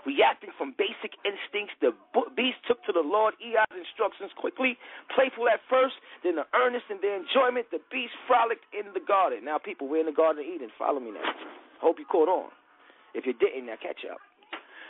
Reacting 0.06 0.52
from 0.58 0.76
basic 0.76 1.16
instincts, 1.24 1.72
the 1.80 1.96
beast 2.36 2.60
took 2.68 2.84
to 2.84 2.92
the 2.92 3.04
Lord 3.04 3.36
Ea's 3.40 3.72
instructions 3.72 4.32
quickly, 4.36 4.76
playful 5.16 5.48
at 5.48 5.64
first, 5.70 5.96
then 6.24 6.36
the 6.36 6.48
earnest 6.52 6.92
and 6.92 7.00
the 7.00 7.16
enjoyment. 7.16 7.72
The 7.72 7.80
beast 7.88 8.12
frolicked 8.28 8.68
in 8.76 8.92
the 8.92 9.00
garden. 9.00 9.46
Now, 9.48 9.60
people, 9.60 9.88
we're 9.88 10.04
in 10.04 10.12
the 10.12 10.16
Garden 10.16 10.44
of 10.44 10.48
Eden. 10.50 10.70
Follow 10.76 11.00
me 11.00 11.12
now. 11.12 11.24
Hope 11.80 12.00
you 12.00 12.06
caught 12.06 12.28
on. 12.28 12.52
If 13.14 13.26
you 13.26 13.34
didn't, 13.34 13.68
now 13.68 13.80
catch 13.80 14.04
up. 14.10 14.20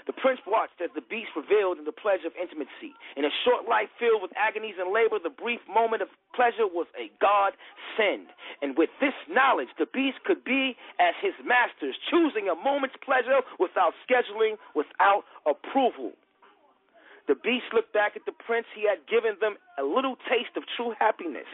The 0.06 0.13
prince 0.13 0.39
watched 0.46 0.82
as 0.84 0.92
the 0.96 1.02
beast 1.02 1.32
revealed 1.36 1.80
in 1.80 1.86
the 1.86 1.96
pleasure 1.96 2.28
of 2.28 2.36
intimacy. 2.36 2.92
In 3.16 3.24
a 3.24 3.32
short 3.46 3.68
life 3.68 3.88
filled 4.00 4.22
with 4.22 4.36
agonies 4.36 4.76
and 4.80 4.92
labor, 4.92 5.16
the 5.20 5.32
brief 5.32 5.62
moment 5.68 6.02
of 6.02 6.10
pleasure 6.36 6.68
was 6.68 6.88
a 7.00 7.08
God 7.24 7.54
send. 7.96 8.28
And 8.62 8.76
with 8.78 8.92
this 9.00 9.16
knowledge, 9.30 9.72
the 9.80 9.88
beast 9.88 10.20
could 10.26 10.44
be 10.44 10.76
as 11.00 11.16
his 11.24 11.34
masters, 11.44 11.96
choosing 12.12 12.50
a 12.52 12.56
moment's 12.56 13.00
pleasure 13.00 13.42
without 13.60 13.94
scheduling, 14.04 14.60
without 14.76 15.24
approval. 15.48 16.12
The 17.28 17.36
beast 17.39 17.72
looked 17.72 17.94
back 17.94 18.20
at 18.20 18.26
the 18.28 18.36
prince. 18.36 18.68
He 18.76 18.84
had 18.84 19.08
given 19.08 19.39
them 19.39 19.56
a 19.80 19.84
little 19.84 20.20
taste 20.28 20.60
of 20.60 20.63
true 20.76 20.92
happiness. 21.00 21.48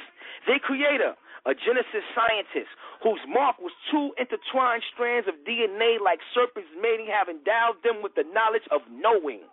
Their 0.48 0.58
creator, 0.58 1.14
a 1.46 1.54
Genesis 1.56 2.04
scientist 2.16 2.72
whose 3.04 3.20
mark 3.28 3.60
was 3.60 3.72
two 3.92 4.12
intertwined 4.20 4.84
strands 4.92 5.28
of 5.28 5.36
DNA 5.48 6.00
like 6.04 6.20
serpents 6.36 6.70
mating, 6.82 7.08
have 7.08 7.30
endowed 7.30 7.80
them 7.84 8.04
with 8.04 8.16
the 8.16 8.28
knowledge 8.34 8.68
of 8.72 8.82
knowing. 8.92 9.44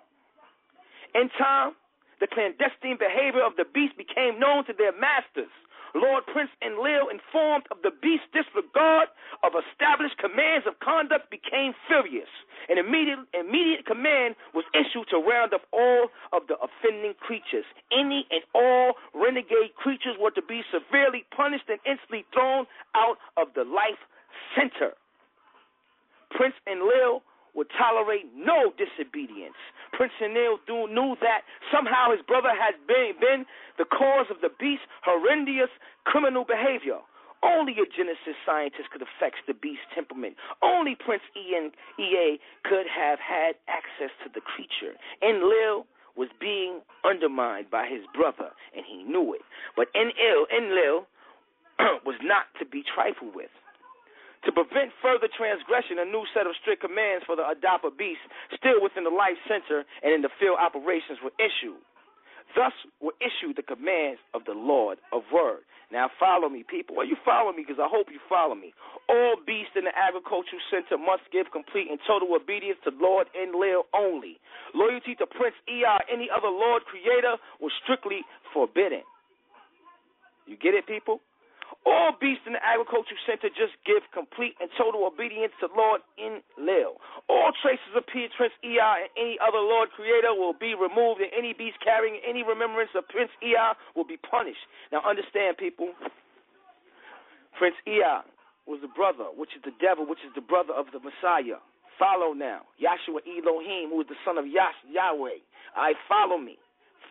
In 1.14 1.30
time, 1.38 1.78
the 2.18 2.26
clandestine 2.26 2.98
behavior 2.98 3.44
of 3.44 3.54
the 3.56 3.64
beast 3.64 3.96
became 3.96 4.40
known 4.40 4.64
to 4.66 4.74
their 4.74 4.92
masters. 4.96 5.52
Lord 5.94 6.24
Prince 6.26 6.50
Enlil, 6.64 7.08
informed 7.08 7.64
of 7.70 7.78
the 7.82 7.90
beast's 8.02 8.26
disregard 8.32 9.08
of 9.42 9.52
established 9.54 10.18
commands 10.18 10.66
of 10.66 10.78
conduct, 10.80 11.30
became 11.30 11.74
furious. 11.86 12.28
An 12.68 12.78
immediate, 12.78 13.20
immediate 13.32 13.86
command 13.86 14.34
was 14.54 14.64
issued 14.74 15.06
to 15.10 15.18
round 15.18 15.54
up 15.54 15.62
all 15.72 16.10
of 16.32 16.48
the 16.48 16.56
offending 16.58 17.14
creatures. 17.20 17.64
Any 17.92 18.26
and 18.30 18.42
all 18.54 18.94
renegade 19.14 19.76
creatures 19.76 20.16
were 20.18 20.32
to 20.32 20.42
be 20.42 20.62
severely 20.72 21.24
punished 21.34 21.68
and 21.68 21.78
instantly 21.86 22.24
thrown 22.32 22.66
out 22.94 23.18
of 23.36 23.54
the 23.54 23.64
life 23.64 24.00
center. 24.56 24.94
Prince 26.30 26.54
Enlil 26.66 27.22
would 27.54 27.68
tolerate 27.78 28.26
no 28.36 28.72
disobedience. 28.76 29.56
Prince 29.92 30.12
Enlil 30.20 30.58
knew 30.68 31.16
that 31.20 31.42
somehow 31.72 32.10
his 32.10 32.22
brother 32.26 32.50
had 32.50 32.74
been, 32.86 33.12
been 33.20 33.46
the 33.78 33.84
cause 33.84 34.26
of 34.30 34.40
the 34.40 34.50
beast's 34.58 34.86
horrendous 35.04 35.70
criminal 36.04 36.44
behavior. 36.44 36.98
Only 37.42 37.74
a 37.78 37.86
Genesis 37.86 38.34
scientist 38.44 38.90
could 38.90 39.02
affect 39.02 39.44
the 39.46 39.54
beast's 39.54 39.86
temperament. 39.94 40.36
Only 40.62 40.96
Prince 40.96 41.22
Ian 41.36 41.70
EA 41.98 42.40
could 42.64 42.86
have 42.88 43.18
had 43.20 43.56
access 43.68 44.10
to 44.24 44.30
the 44.32 44.40
creature. 44.40 44.96
Enlil 45.22 45.86
was 46.16 46.28
being 46.40 46.80
undermined 47.04 47.70
by 47.70 47.86
his 47.86 48.02
brother, 48.14 48.50
and 48.74 48.84
he 48.88 49.04
knew 49.04 49.34
it. 49.34 49.42
But 49.76 49.88
Enlil, 49.94 50.48
Enlil 50.48 51.06
was 52.08 52.16
not 52.22 52.46
to 52.58 52.64
be 52.64 52.82
trifled 52.82 53.34
with. 53.34 53.52
To 54.46 54.54
prevent 54.54 54.94
further 55.02 55.26
transgression, 55.26 55.98
a 55.98 56.06
new 56.06 56.22
set 56.30 56.46
of 56.46 56.54
strict 56.62 56.80
commands 56.80 57.26
for 57.26 57.34
the 57.34 57.42
Adapa 57.42 57.90
beast, 57.90 58.22
still 58.54 58.78
within 58.78 59.02
the 59.02 59.10
life 59.10 59.34
center 59.50 59.82
and 60.06 60.14
in 60.14 60.22
the 60.22 60.30
field 60.38 60.62
operations, 60.62 61.18
were 61.18 61.34
issued. 61.42 61.82
Thus 62.54 62.72
were 63.02 63.18
issued 63.18 63.58
the 63.58 63.66
commands 63.66 64.22
of 64.32 64.46
the 64.46 64.54
Lord 64.54 65.02
of 65.10 65.26
Word. 65.34 65.66
Now 65.90 66.10
follow 66.18 66.48
me, 66.48 66.62
people. 66.62 66.94
Well, 66.94 67.06
you 67.06 67.18
follow 67.26 67.50
me 67.50 67.66
because 67.66 67.82
I 67.82 67.90
hope 67.90 68.06
you 68.10 68.22
follow 68.30 68.54
me. 68.54 68.70
All 69.10 69.34
beasts 69.34 69.74
in 69.74 69.82
the 69.82 69.94
agricultural 69.94 70.62
center 70.70 70.94
must 70.94 71.26
give 71.34 71.50
complete 71.50 71.90
and 71.90 71.98
total 72.06 72.30
obedience 72.34 72.78
to 72.86 72.94
Lord 72.94 73.26
Enlil 73.34 73.86
only. 73.94 74.38
Loyalty 74.74 75.14
to 75.18 75.26
Prince 75.26 75.58
Ea 75.66 75.86
or 75.86 76.02
any 76.06 76.30
other 76.30 76.50
Lord 76.50 76.86
Creator 76.86 77.38
was 77.58 77.74
strictly 77.82 78.22
forbidden. 78.54 79.02
You 80.46 80.56
get 80.56 80.74
it, 80.74 80.86
people? 80.86 81.20
All 81.86 82.12
beasts 82.18 82.44
in 82.46 82.54
the 82.54 82.62
agricultural 82.62 83.18
center 83.26 83.48
just 83.50 83.78
give 83.86 84.02
complete 84.10 84.58
and 84.60 84.70
total 84.78 85.06
obedience 85.06 85.54
to 85.62 85.70
Lord 85.70 86.02
Enlil. 86.18 86.98
All 87.30 87.52
traces 87.62 87.94
of 87.94 88.06
Prince 88.10 88.34
Ea 88.64 89.06
and 89.06 89.10
any 89.16 89.38
other 89.38 89.62
Lord 89.62 89.90
Creator 89.94 90.34
will 90.34 90.54
be 90.54 90.74
removed, 90.74 91.22
and 91.22 91.30
any 91.36 91.54
beast 91.54 91.78
carrying 91.82 92.18
any 92.26 92.42
remembrance 92.42 92.90
of 92.94 93.06
Prince 93.08 93.30
Ea 93.42 93.74
will 93.94 94.06
be 94.06 94.18
punished. 94.18 94.62
Now, 94.90 95.02
understand, 95.06 95.58
people. 95.58 95.94
Prince 97.58 97.76
Ea 97.86 98.22
was 98.66 98.80
the 98.82 98.90
brother, 98.90 99.30
which 99.34 99.54
is 99.56 99.62
the 99.64 99.74
devil, 99.80 100.06
which 100.06 100.22
is 100.26 100.34
the 100.34 100.42
brother 100.44 100.74
of 100.74 100.86
the 100.92 101.00
Messiah. 101.00 101.62
Follow 101.98 102.34
now. 102.34 102.62
Yahshua 102.82 103.22
Elohim, 103.24 103.90
who 103.90 104.02
is 104.02 104.08
the 104.08 104.18
son 104.24 104.36
of 104.38 104.46
Yah- 104.46 104.76
Yahweh. 104.90 105.40
I 105.76 105.94
follow 106.08 106.36
me 106.38 106.58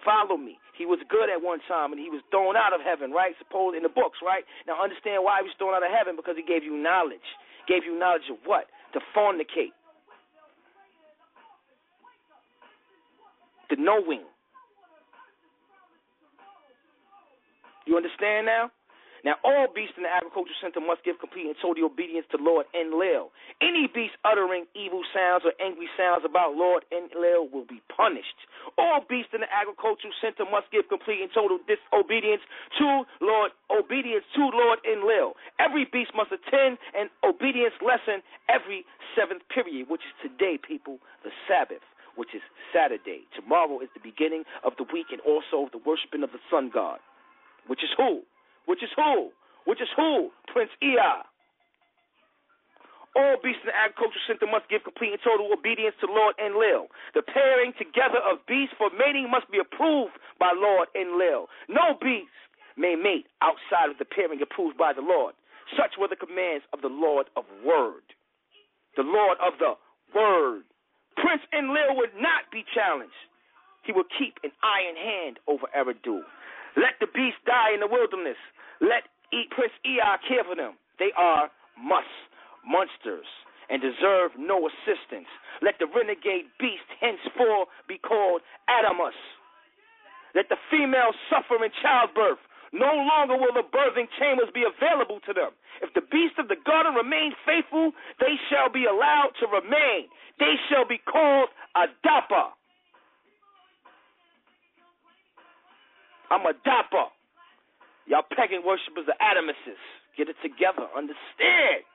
follow 0.06 0.38
me. 0.38 0.62
He 0.78 0.86
was 0.86 1.00
good 1.10 1.28
at 1.28 1.42
one 1.42 1.60
time 1.68 1.92
and 1.92 2.00
he 2.00 2.10
was 2.14 2.22
thrown 2.30 2.56
out 2.56 2.72
of 2.72 2.80
heaven, 2.86 3.12
right? 3.12 3.34
Supposed 3.42 3.76
in 3.76 3.84
the 3.84 3.90
books, 3.90 4.22
right? 4.22 4.46
Now 4.70 4.78
understand 4.78 5.26
why 5.26 5.42
he 5.42 5.50
was 5.50 5.56
thrown 5.58 5.74
out 5.74 5.84
of 5.84 5.92
heaven 5.92 6.16
because 6.16 6.38
he 6.38 6.46
gave 6.46 6.64
you 6.64 6.78
knowledge. 6.78 7.26
Gave 7.68 7.84
you 7.84 7.98
knowledge 7.98 8.30
of 8.30 8.38
what? 8.46 8.70
To 8.94 9.02
fornicate. 9.18 9.74
The 13.70 13.82
knowing. 13.82 14.24
You 17.86 17.98
understand 17.98 18.46
now? 18.46 18.70
Now, 19.26 19.42
all 19.42 19.66
beasts 19.74 19.98
in 19.98 20.06
the 20.06 20.14
agricultural 20.14 20.54
center 20.62 20.78
must 20.78 21.02
give 21.02 21.18
complete 21.18 21.50
and 21.50 21.58
total 21.58 21.90
obedience 21.90 22.30
to 22.30 22.38
Lord 22.38 22.70
Enlil. 22.78 23.34
Any 23.58 23.90
beast 23.90 24.14
uttering 24.22 24.70
evil 24.78 25.02
sounds 25.10 25.42
or 25.50 25.58
angry 25.58 25.90
sounds 25.98 26.22
about 26.22 26.54
Lord 26.54 26.86
Enlil 26.94 27.50
will 27.50 27.66
be 27.66 27.82
punished. 27.90 28.38
All 28.78 29.02
beasts 29.08 29.32
in 29.34 29.42
the 29.42 29.52
agricultural 29.52 30.12
center 30.20 30.44
must 30.50 30.68
give 30.72 30.90
complete 30.90 31.22
and 31.24 31.32
total 31.32 31.60
disobedience 31.64 32.44
to 32.78 33.04
Lord 33.22 33.52
obedience 33.72 34.26
to 34.36 34.52
Lord 34.52 34.80
Enlil. 34.84 35.34
Every 35.60 35.86
beast 35.86 36.12
must 36.16 36.32
attend 36.32 36.78
an 36.92 37.08
obedience 37.24 37.76
lesson 37.80 38.20
every 38.50 38.86
seventh 39.16 39.48
period, 39.48 39.88
which 39.88 40.04
is 40.04 40.16
today, 40.20 40.60
people, 40.60 41.00
the 41.24 41.32
Sabbath 41.48 41.84
which 42.16 42.32
is 42.34 42.40
Saturday. 42.72 43.28
Tomorrow 43.36 43.82
is 43.82 43.90
the 43.94 44.00
beginning 44.00 44.46
of 44.64 44.72
the 44.78 44.88
week 44.94 45.08
and 45.12 45.20
also 45.28 45.68
the 45.76 45.84
worshiping 45.84 46.24
of 46.24 46.32
the 46.32 46.40
sun 46.50 46.72
god, 46.74 47.00
which 47.68 47.84
is 47.84 47.90
who? 47.98 48.24
which 48.66 48.84
is 48.84 48.90
who? 48.96 49.30
Which 49.66 49.82
is 49.82 49.90
who? 49.96 50.32
Prince 50.52 50.72
Ea. 50.82 51.24
All 53.16 53.40
beasts 53.40 53.64
in 53.64 53.72
the 53.72 53.78
agricultural 53.80 54.24
center 54.28 54.46
must 54.46 54.68
give 54.68 54.84
complete 54.84 55.16
and 55.16 55.24
total 55.24 55.48
obedience 55.56 55.96
to 56.04 56.08
Lord 56.12 56.36
Enlil. 56.36 56.92
The 57.16 57.24
pairing 57.24 57.72
together 57.80 58.20
of 58.20 58.44
beasts 58.44 58.76
for 58.76 58.92
mating 58.92 59.32
must 59.32 59.48
be 59.48 59.60
approved 59.60 60.20
by 60.40 60.52
Lord 60.52 60.92
Enlil. 60.92 61.48
No 61.72 61.96
beast 61.96 62.36
may 62.76 63.00
mate 63.00 63.32
outside 63.40 63.88
of 63.88 63.98
the 63.98 64.06
pairing 64.06 64.44
approved 64.44 64.76
by 64.76 64.92
the 64.92 65.02
Lord. 65.02 65.34
Such 65.80 65.96
were 65.98 66.12
the 66.12 66.20
commands 66.20 66.68
of 66.76 66.84
the 66.84 66.92
Lord 66.92 67.32
of 67.40 67.48
Word. 67.64 68.04
The 69.00 69.08
Lord 69.08 69.40
of 69.40 69.58
the 69.60 69.80
Word. 70.14 70.68
Prince 71.16 71.42
Enlil 71.56 71.96
would 71.96 72.14
not 72.20 72.52
be 72.52 72.68
challenged. 72.76 73.16
He 73.88 73.96
would 73.96 74.12
keep 74.20 74.36
an 74.44 74.52
iron 74.60 74.98
hand 75.00 75.40
over 75.48 75.72
Eridu. 75.72 76.20
Let 76.76 77.00
the 77.00 77.08
beast 77.08 77.40
die 77.48 77.72
in 77.74 77.80
the 77.80 77.88
wilderness. 77.88 78.38
Let 78.82 79.08
Prince 79.56 79.74
Ea 79.88 80.20
care 80.28 80.44
for 80.44 80.56
them. 80.56 80.76
They 81.00 81.12
are 81.16 81.50
must, 81.80 82.12
monsters, 82.68 83.30
and 83.70 83.82
deserve 83.82 84.32
no 84.38 84.68
assistance. 84.70 85.30
Let 85.62 85.80
the 85.80 85.88
renegade 85.88 86.50
beast 86.60 86.86
henceforth 87.02 87.70
be 87.88 87.98
called 87.98 88.42
Adamus. 88.70 89.18
Let 90.36 90.50
the 90.50 90.58
female 90.70 91.16
suffer 91.32 91.64
in 91.64 91.72
childbirth. 91.82 92.42
No 92.74 92.92
longer 92.92 93.40
will 93.40 93.56
the 93.56 93.64
birthing 93.64 94.12
chambers 94.20 94.52
be 94.54 94.68
available 94.68 95.24
to 95.26 95.32
them. 95.32 95.56
If 95.82 95.94
the 95.96 96.04
beast 96.04 96.36
of 96.38 96.50
the 96.50 96.60
garden 96.66 96.94
remain 96.94 97.32
faithful, 97.46 97.94
they 98.20 98.36
shall 98.52 98.68
be 98.68 98.84
allowed 98.84 99.32
to 99.40 99.48
remain. 99.48 100.12
They 100.40 100.60
shall 100.68 100.86
be 100.86 101.00
called 101.00 101.50
Adapa. 101.76 102.52
I'm 106.30 106.44
Adapa. 106.44 107.16
Y'all 108.08 108.28
pagan 108.36 108.62
worshippers 108.66 109.08
are 109.08 109.20
Adamists. 109.24 109.80
Get 110.18 110.28
it 110.28 110.36
together. 110.44 110.90
Understand. 110.96 111.88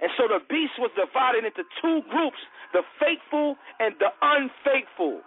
And 0.00 0.10
so 0.18 0.26
the 0.28 0.40
beast 0.48 0.74
was 0.78 0.90
divided 0.96 1.44
into 1.44 1.62
two 1.80 2.02
groups 2.10 2.38
the 2.72 2.82
faithful 2.98 3.56
and 3.78 3.94
the 4.00 4.10
unfaithful. 4.20 5.20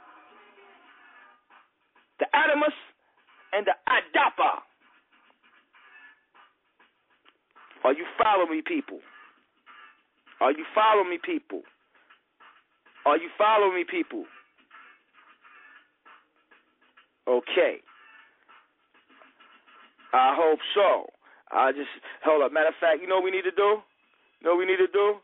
The 2.19 2.25
Adamus 2.35 2.75
and 3.53 3.65
the 3.65 3.75
Adapa. 3.87 4.61
Are 7.83 7.93
you 7.93 8.05
following 8.21 8.51
me, 8.51 8.61
people? 8.65 8.99
Are 10.41 10.51
you 10.51 10.65
following 10.75 11.09
me, 11.09 11.19
people? 11.23 11.61
Are 13.05 13.17
you 13.17 13.29
following 13.37 13.75
me, 13.75 13.85
people? 13.89 14.25
Okay. 17.27 17.77
I 20.13 20.35
hope 20.37 20.59
so. 20.73 21.07
I 21.51 21.71
just 21.71 21.89
hold 22.23 22.43
up. 22.43 22.51
Matter 22.51 22.69
of 22.69 22.75
fact, 22.79 23.01
you 23.01 23.07
know 23.07 23.15
what 23.15 23.23
we 23.23 23.31
need 23.31 23.43
to 23.43 23.51
do? 23.51 23.77
Know 24.43 24.51
what 24.51 24.59
we 24.59 24.65
need 24.65 24.77
to 24.77 24.87
do? 24.87 25.15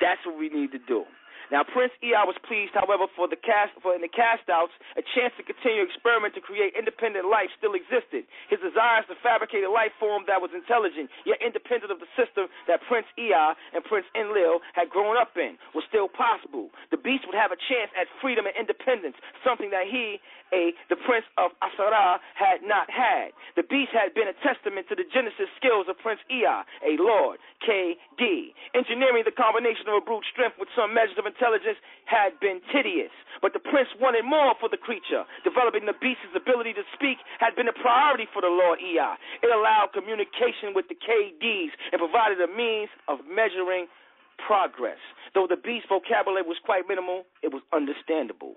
That's 0.00 0.20
what 0.26 0.38
we 0.38 0.48
need 0.48 0.72
to 0.72 0.78
do. 0.86 1.04
Now, 1.50 1.62
Prince 1.62 1.94
Ea 2.02 2.26
was 2.26 2.34
pleased, 2.42 2.74
however, 2.74 3.06
for 3.14 3.30
the 3.30 3.38
cast 3.38 3.72
for 3.82 3.94
in 3.94 4.02
the 4.02 4.10
castouts, 4.10 4.74
a 4.98 5.02
chance 5.14 5.30
to 5.38 5.46
continue 5.46 5.86
experiment 5.86 6.34
to 6.34 6.42
create 6.42 6.74
independent 6.74 7.30
life 7.30 7.50
still 7.54 7.78
existed. 7.78 8.26
His 8.50 8.58
desires 8.58 9.06
to 9.06 9.16
fabricate 9.22 9.62
a 9.62 9.70
life 9.70 9.94
form 9.98 10.26
that 10.26 10.42
was 10.42 10.50
intelligent 10.50 11.10
yet 11.24 11.38
independent 11.42 11.90
of 11.94 12.02
the 12.02 12.10
system 12.18 12.50
that 12.66 12.82
Prince 12.90 13.06
Ea 13.18 13.54
and 13.74 13.82
Prince 13.86 14.06
Enlil 14.18 14.58
had 14.74 14.90
grown 14.90 15.14
up 15.14 15.38
in 15.38 15.54
was 15.74 15.86
still 15.86 16.10
possible. 16.10 16.70
The 16.90 16.98
beast 16.98 17.26
would 17.26 17.38
have 17.38 17.54
a 17.54 17.60
chance 17.70 17.90
at 17.94 18.10
freedom 18.20 18.46
and 18.46 18.54
independence, 18.58 19.16
something 19.42 19.70
that 19.70 19.86
he 19.86 20.18
a 20.52 20.70
the 20.90 20.94
prince 20.94 21.26
of 21.38 21.50
Asara 21.58 22.22
had 22.38 22.62
not 22.62 22.86
had. 22.90 23.34
The 23.58 23.66
beast 23.66 23.90
had 23.90 24.14
been 24.14 24.30
a 24.30 24.36
testament 24.46 24.86
to 24.88 24.94
the 24.94 25.06
Genesis 25.10 25.50
skills 25.58 25.90
of 25.90 25.98
Prince 25.98 26.22
Ea, 26.30 26.62
a 26.86 26.94
lord, 27.02 27.42
KD. 27.66 28.54
Engineering 28.74 29.26
the 29.26 29.34
combination 29.34 29.90
of 29.90 29.98
a 29.98 30.04
brute 30.04 30.26
strength 30.30 30.54
with 30.58 30.70
some 30.76 30.94
measures 30.94 31.18
of 31.18 31.26
intelligence 31.36 31.76
had 32.08 32.40
been 32.40 32.64
tedious, 32.72 33.12
but 33.44 33.52
the 33.52 33.60
prince 33.60 33.92
wanted 34.00 34.24
more 34.24 34.56
for 34.56 34.72
the 34.72 34.80
creature. 34.80 35.28
Developing 35.44 35.84
the 35.84 35.92
beast's 36.00 36.32
ability 36.32 36.72
to 36.72 36.84
speak 36.96 37.20
had 37.36 37.52
been 37.52 37.68
a 37.68 37.76
priority 37.76 38.24
for 38.32 38.40
the 38.40 38.48
Lord 38.48 38.80
Ea. 38.80 39.20
It 39.44 39.52
allowed 39.52 39.92
communication 39.92 40.72
with 40.72 40.88
the 40.88 40.96
KDs 40.96 41.76
and 41.92 42.00
provided 42.00 42.40
a 42.40 42.48
means 42.48 42.88
of 43.04 43.20
measuring 43.28 43.92
progress. 44.40 45.00
Though 45.36 45.44
the 45.44 45.60
beast's 45.60 45.92
vocabulary 45.92 46.48
was 46.48 46.56
quite 46.64 46.88
minimal, 46.88 47.28
it 47.44 47.52
was 47.52 47.60
understandable. 47.76 48.56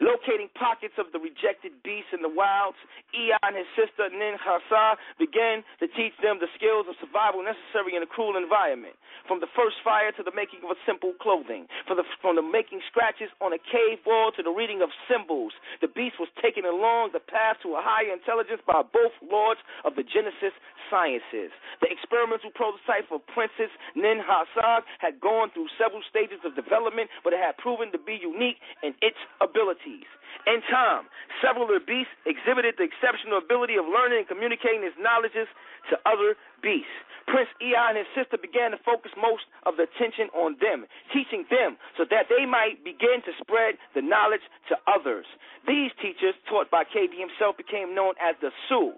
Locating 0.00 0.48
pockets 0.56 0.96
of 0.96 1.12
the 1.12 1.20
rejected 1.20 1.76
beasts 1.84 2.16
in 2.16 2.24
the 2.24 2.32
wilds, 2.32 2.80
Ea 3.12 3.36
and 3.44 3.52
his 3.52 3.68
sister 3.76 4.08
Nin 4.08 4.40
Khasag 4.40 4.96
began 5.20 5.60
to 5.76 5.92
teach 5.92 6.16
them 6.24 6.40
the 6.40 6.48
skills 6.56 6.88
of 6.88 6.96
survival 7.04 7.44
necessary 7.44 7.92
in 7.92 8.00
a 8.00 8.08
cruel 8.08 8.40
environment. 8.40 8.96
From 9.28 9.38
the 9.38 9.50
first 9.54 9.78
fire 9.84 10.10
to 10.16 10.22
the 10.22 10.34
making 10.34 10.60
of 10.66 10.70
a 10.74 10.78
simple 10.86 11.14
clothing, 11.22 11.66
from 11.86 11.96
the, 11.96 12.06
from 12.20 12.36
the 12.36 12.42
making 12.42 12.82
scratches 12.90 13.30
on 13.40 13.52
a 13.52 13.60
cave 13.60 14.02
wall 14.06 14.32
to 14.34 14.42
the 14.42 14.50
reading 14.50 14.82
of 14.82 14.90
symbols, 15.06 15.52
the 15.80 15.88
beast 15.88 16.18
was 16.18 16.28
taken 16.42 16.64
along 16.64 17.10
the 17.12 17.22
path 17.22 17.62
to 17.62 17.78
a 17.78 17.82
higher 17.82 18.10
intelligence 18.10 18.60
by 18.66 18.82
both 18.82 19.14
lords 19.22 19.60
of 19.84 19.94
the 19.94 20.02
Genesis 20.02 20.54
sciences. 20.90 21.54
The 21.80 21.88
experimental 21.90 22.50
prototype 22.50 23.06
for 23.06 23.22
Princess 23.32 23.70
Nin 23.94 24.22
Khasag 24.26 24.82
had 24.98 25.20
gone 25.22 25.50
through 25.54 25.70
several 25.78 26.02
stages 26.10 26.42
of 26.42 26.58
development, 26.58 27.10
but 27.22 27.32
it 27.32 27.40
had 27.40 27.56
proven 27.58 27.92
to 27.94 28.00
be 28.02 28.18
unique 28.18 28.58
in 28.82 28.94
its 29.00 29.18
abilities. 29.40 30.10
In 30.46 30.62
time, 30.70 31.06
several 31.44 31.68
of 31.68 31.76
the 31.76 31.84
beasts 31.84 32.12
exhibited 32.24 32.76
the 32.78 32.88
exceptional 32.88 33.38
ability 33.38 33.76
of 33.76 33.84
learning 33.84 34.24
and 34.24 34.28
communicating 34.28 34.82
his 34.82 34.96
knowledges 34.98 35.48
to 35.92 36.00
other 36.08 36.36
beasts. 36.62 36.92
Prince 37.28 37.50
Ea 37.62 37.76
and 37.76 37.96
his 37.98 38.10
sister 38.16 38.38
began 38.40 38.72
to 38.72 38.80
focus 38.82 39.12
most 39.14 39.44
of 39.62 39.76
the 39.76 39.84
attention 39.86 40.32
on 40.34 40.56
them, 40.58 40.86
teaching 41.12 41.44
them 41.50 41.76
so 41.96 42.04
that 42.10 42.26
they 42.26 42.46
might 42.46 42.82
begin 42.82 43.22
to 43.22 43.32
spread 43.38 43.76
the 43.94 44.02
knowledge 44.02 44.42
to 44.68 44.74
others. 44.88 45.26
These 45.68 45.92
teachers, 46.02 46.34
taught 46.48 46.70
by 46.70 46.82
KD 46.84 47.14
himself, 47.14 47.56
became 47.56 47.94
known 47.94 48.14
as 48.18 48.34
the 48.40 48.50
Su. 48.68 48.96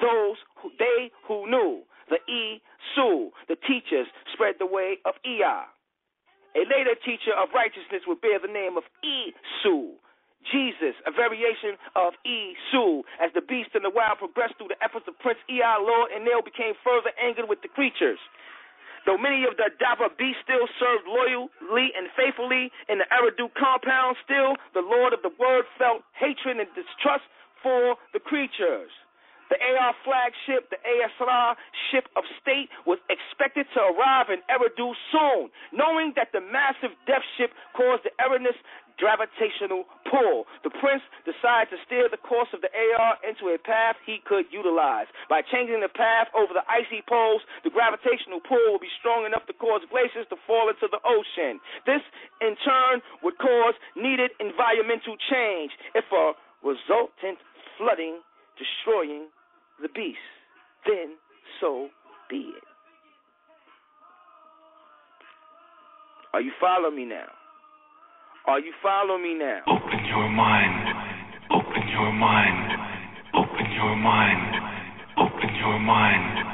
Those 0.00 0.38
who 0.62 0.70
they 0.78 1.10
who 1.26 1.48
knew 1.48 1.82
the 2.10 2.18
E 2.30 2.60
Su, 2.94 3.30
the 3.48 3.56
teachers, 3.56 4.06
spread 4.32 4.56
the 4.58 4.66
way 4.66 4.98
of 5.04 5.14
Ea. 5.24 5.66
A 6.54 6.68
later 6.68 6.94
teacher 7.00 7.32
of 7.32 7.48
righteousness 7.54 8.04
would 8.06 8.20
bear 8.20 8.38
the 8.38 8.52
name 8.52 8.76
of 8.76 8.84
Esau. 9.00 9.96
Jesus, 10.50 10.98
a 11.06 11.12
variation 11.14 11.78
of 11.94 12.18
Esau, 12.26 13.06
as 13.22 13.30
the 13.32 13.40
beast 13.40 13.78
in 13.78 13.86
the 13.86 13.94
wild 13.94 14.18
progressed 14.18 14.58
through 14.58 14.74
the 14.74 14.82
efforts 14.82 15.06
of 15.06 15.14
Prince 15.22 15.38
Ea, 15.46 15.78
Lord 15.78 16.10
Enlil 16.10 16.42
became 16.42 16.74
further 16.82 17.14
angered 17.14 17.48
with 17.48 17.62
the 17.62 17.70
creatures. 17.70 18.18
Though 19.06 19.18
many 19.18 19.46
of 19.46 19.56
the 19.56 19.70
Dava 19.78 20.10
beasts 20.18 20.42
still 20.42 20.66
served 20.78 21.06
loyally 21.06 21.90
and 21.94 22.10
faithfully 22.14 22.70
in 22.88 22.98
the 22.98 23.08
Eridu 23.10 23.50
compound, 23.54 24.16
still 24.22 24.54
the 24.74 24.82
Lord 24.82 25.12
of 25.12 25.22
the 25.22 25.34
Word 25.38 25.66
felt 25.78 26.02
hatred 26.14 26.58
and 26.58 26.70
distrust 26.74 27.26
for 27.62 27.96
the 28.12 28.20
creatures. 28.20 28.90
The 29.50 29.58
AR 29.58 29.94
flagship, 30.04 30.70
the 30.70 30.80
ASR 30.80 31.56
ship 31.90 32.08
of 32.16 32.24
state, 32.40 32.68
was 32.86 32.98
expected 33.10 33.66
to 33.74 33.80
arrive 33.80 34.30
in 34.30 34.40
Eridu 34.48 34.92
soon, 35.10 35.50
knowing 35.72 36.12
that 36.16 36.32
the 36.32 36.40
massive 36.40 36.96
death 37.06 37.24
ship 37.36 37.50
caused 37.76 38.04
the 38.04 38.12
Erinus 38.20 38.56
gravitational 38.98 39.84
pull. 40.06 40.46
The 40.64 40.70
prince 40.70 41.02
decided 41.24 41.74
to 41.74 41.78
steer 41.86 42.08
the 42.08 42.20
course 42.20 42.48
of 42.52 42.60
the 42.60 42.70
AR 42.70 43.18
into 43.26 43.50
a 43.50 43.58
path 43.58 43.96
he 44.04 44.20
could 44.24 44.46
utilize. 44.54 45.08
By 45.28 45.42
changing 45.42 45.80
the 45.80 45.92
path 45.92 46.28
over 46.36 46.52
the 46.52 46.64
icy 46.68 47.02
poles, 47.08 47.42
the 47.64 47.74
gravitational 47.74 48.40
pull 48.40 48.76
would 48.76 48.84
be 48.84 48.92
strong 49.00 49.24
enough 49.24 49.46
to 49.50 49.54
cause 49.56 49.82
glaciers 49.90 50.28
to 50.30 50.38
fall 50.46 50.68
into 50.68 50.86
the 50.86 51.02
ocean. 51.02 51.58
This, 51.82 52.02
in 52.40 52.56
turn, 52.62 53.02
would 53.22 53.36
cause 53.38 53.74
needed 53.96 54.30
environmental 54.38 55.16
change 55.30 55.72
if 55.98 56.06
a 56.12 56.38
resultant 56.62 57.42
flooding 57.78 58.22
destroying 58.58 59.28
the 59.80 59.88
beast, 59.88 60.18
then 60.86 61.16
so 61.60 61.88
be 62.30 62.52
it. 62.56 62.64
Are 66.32 66.40
you 66.40 66.52
following 66.60 66.96
me 66.96 67.04
now? 67.04 67.28
Are 68.46 68.58
you 68.58 68.72
following 68.82 69.22
me 69.22 69.34
now? 69.34 69.60
Open 69.68 70.04
your 70.06 70.28
mind. 70.30 70.88
Open 71.52 71.88
your 71.88 72.12
mind. 72.12 72.80
Open 73.34 73.72
your 73.72 73.96
mind. 73.96 74.56
Open 75.18 75.54
your 75.56 75.78
mind. 75.78 76.46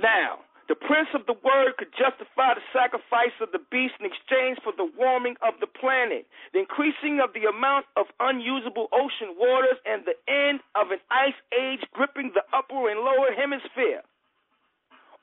Now, 0.00 0.38
the 0.68 0.76
prince 0.76 1.08
of 1.16 1.24
the 1.24 1.36
word 1.40 1.80
could 1.80 1.88
justify 1.96 2.52
the 2.52 2.64
sacrifice 2.76 3.32
of 3.40 3.52
the 3.56 3.64
beast 3.72 3.96
in 4.00 4.04
exchange 4.04 4.60
for 4.60 4.76
the 4.76 4.84
warming 4.84 5.34
of 5.40 5.56
the 5.64 5.66
planet, 5.66 6.28
the 6.52 6.60
increasing 6.60 7.24
of 7.24 7.32
the 7.32 7.48
amount 7.48 7.88
of 7.96 8.04
unusable 8.20 8.92
ocean 8.92 9.32
waters, 9.40 9.80
and 9.88 10.04
the 10.04 10.16
end 10.28 10.60
of 10.76 10.92
an 10.92 11.00
ice 11.10 11.40
age 11.56 11.80
gripping 11.96 12.36
the 12.36 12.44
upper 12.52 12.92
and 12.92 13.00
lower 13.00 13.32
hemisphere. 13.32 14.04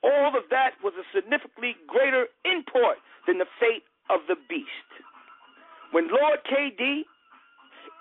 All 0.02 0.34
of 0.34 0.50
that 0.50 0.82
was 0.82 0.94
a 0.98 1.06
significantly 1.14 1.78
greater 1.86 2.26
import 2.46 2.98
than 3.30 3.38
the 3.38 3.50
fate 3.62 3.86
of 4.10 4.26
the 4.28 4.38
beast. 4.50 4.90
When 5.94 6.10
Lord 6.10 6.42
KD 6.50 7.06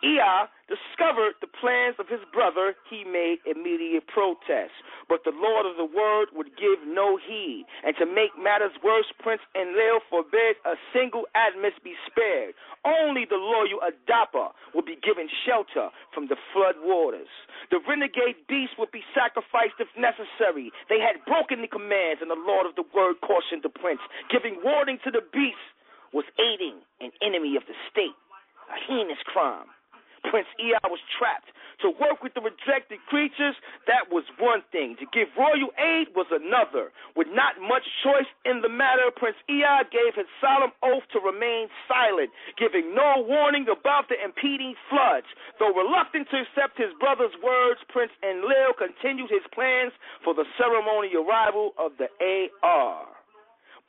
Ea 0.05 0.45
discovered 0.69 1.33
the 1.41 1.49
plans 1.49 1.97
of 1.99 2.09
his 2.09 2.21
brother, 2.33 2.77
he 2.91 3.05
made 3.05 3.41
immediate 3.49 4.07
protest. 4.07 4.77
But 5.09 5.25
the 5.25 5.37
Lord 5.37 5.67
of 5.69 5.77
the 5.77 5.85
Word 5.85 6.33
would 6.33 6.57
give 6.57 6.81
no 6.87 7.17
heed. 7.21 7.67
And 7.85 7.95
to 8.01 8.07
make 8.07 8.33
matters 8.41 8.73
worse, 8.83 9.07
Prince 9.21 9.43
Enlil 9.55 10.01
forbid 10.09 10.57
a 10.65 10.75
single 10.93 11.29
Admis 11.37 11.77
be 11.85 11.95
spared. 12.09 12.55
Only 12.85 13.25
the 13.29 13.41
loyal 13.41 13.85
Adapa 13.85 14.53
would 14.73 14.85
be 14.85 14.97
given 15.01 15.29
shelter 15.45 15.89
from 16.13 16.29
the 16.29 16.41
flood 16.53 16.77
waters. 16.81 17.29
The 17.71 17.81
renegade 17.85 18.45
beast 18.49 18.77
would 18.79 18.93
be 18.93 19.05
sacrificed 19.13 19.81
if 19.81 19.89
necessary. 19.97 20.73
They 20.89 21.01
had 21.01 21.25
broken 21.25 21.61
the 21.61 21.69
commands, 21.69 22.21
and 22.21 22.31
the 22.31 22.41
Lord 22.41 22.65
of 22.65 22.77
the 22.77 22.89
Word 22.95 23.21
cautioned 23.21 23.65
the 23.65 23.73
prince, 23.73 24.01
giving 24.31 24.61
warning 24.65 24.99
to 25.05 25.11
the 25.11 25.25
beast 25.33 25.61
was 26.13 26.25
aiding 26.39 26.79
an 27.01 27.11
enemy 27.21 27.57
of 27.57 27.67
the 27.67 27.75
state, 27.91 28.15
a 28.71 28.79
heinous 28.87 29.19
crime. 29.27 29.67
Prince 30.31 30.49
Ea 30.57 30.79
was 30.89 31.03
trapped. 31.19 31.51
To 31.85 31.93
work 32.01 32.25
with 32.25 32.33
the 32.33 32.41
rejected 32.41 32.97
creatures, 33.13 33.53
that 33.85 34.09
was 34.09 34.25
one 34.41 34.65
thing. 34.73 34.97
To 35.05 35.07
give 35.13 35.29
royal 35.37 35.69
aid 35.77 36.17
was 36.17 36.25
another. 36.33 36.89
With 37.13 37.29
not 37.29 37.61
much 37.61 37.85
choice 38.01 38.25
in 38.49 38.65
the 38.65 38.73
matter, 38.73 39.13
Prince 39.13 39.37
Ea 39.53 39.85
gave 39.93 40.17
his 40.17 40.25
solemn 40.41 40.73
oath 40.81 41.05
to 41.13 41.21
remain 41.21 41.69
silent, 41.85 42.33
giving 42.57 42.97
no 42.97 43.21
warning 43.29 43.69
about 43.69 44.09
the 44.09 44.17
impeding 44.17 44.73
floods. 44.89 45.29
Though 45.61 45.77
reluctant 45.77 46.33
to 46.33 46.41
accept 46.41 46.81
his 46.81 46.97
brother's 46.97 47.37
words, 47.45 47.85
Prince 47.93 48.17
Enlil 48.25 48.73
continued 48.81 49.29
his 49.29 49.45
plans 49.53 49.93
for 50.25 50.33
the 50.33 50.49
ceremonial 50.57 51.29
arrival 51.29 51.77
of 51.77 51.93
the 52.01 52.09
AR. 52.65 53.24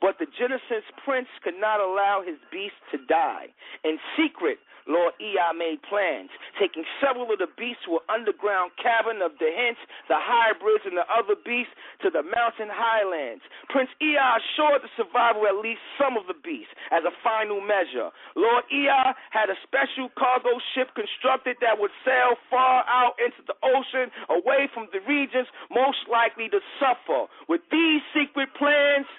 But 0.00 0.18
the 0.18 0.26
Genesis 0.38 0.84
prince 1.04 1.28
could 1.42 1.58
not 1.58 1.80
allow 1.80 2.22
his 2.24 2.36
beast 2.52 2.76
to 2.92 2.98
die. 3.06 3.48
In 3.84 3.98
secret, 4.16 4.58
Lord 4.86 5.18
Ea 5.18 5.50
made 5.58 5.82
plans, 5.82 6.30
taking 6.62 6.86
several 7.02 7.26
of 7.26 7.42
the 7.42 7.50
beasts 7.58 7.82
to 7.90 7.98
an 7.98 8.06
underground 8.06 8.70
cavern 8.78 9.18
of 9.18 9.34
the 9.42 9.50
hens, 9.50 9.78
the 10.06 10.14
hybrids, 10.14 10.86
and 10.86 10.94
the 10.94 11.06
other 11.10 11.34
beasts 11.34 11.74
to 12.06 12.10
the 12.10 12.22
mountain 12.22 12.70
highlands. 12.70 13.42
Prince 13.68 13.90
Ea 13.98 14.38
assured 14.38 14.86
the 14.86 14.92
survival 14.94 15.46
at 15.50 15.58
least 15.58 15.82
some 15.98 16.14
of 16.14 16.30
the 16.30 16.38
beasts 16.38 16.70
as 16.94 17.02
a 17.02 17.10
final 17.18 17.58
measure. 17.58 18.14
Lord 18.38 18.62
Ea 18.70 19.10
had 19.34 19.50
a 19.50 19.58
special 19.66 20.06
cargo 20.14 20.62
ship 20.74 20.94
constructed 20.94 21.58
that 21.60 21.82
would 21.82 21.94
sail 22.06 22.38
far 22.46 22.86
out 22.86 23.18
into 23.18 23.42
the 23.42 23.58
ocean, 23.66 24.14
away 24.30 24.70
from 24.70 24.86
the 24.94 25.02
regions 25.02 25.50
most 25.66 26.06
likely 26.06 26.46
to 26.54 26.62
suffer. 26.78 27.26
With 27.50 27.66
these 27.74 28.06
secret 28.14 28.54
plans, 28.54 29.10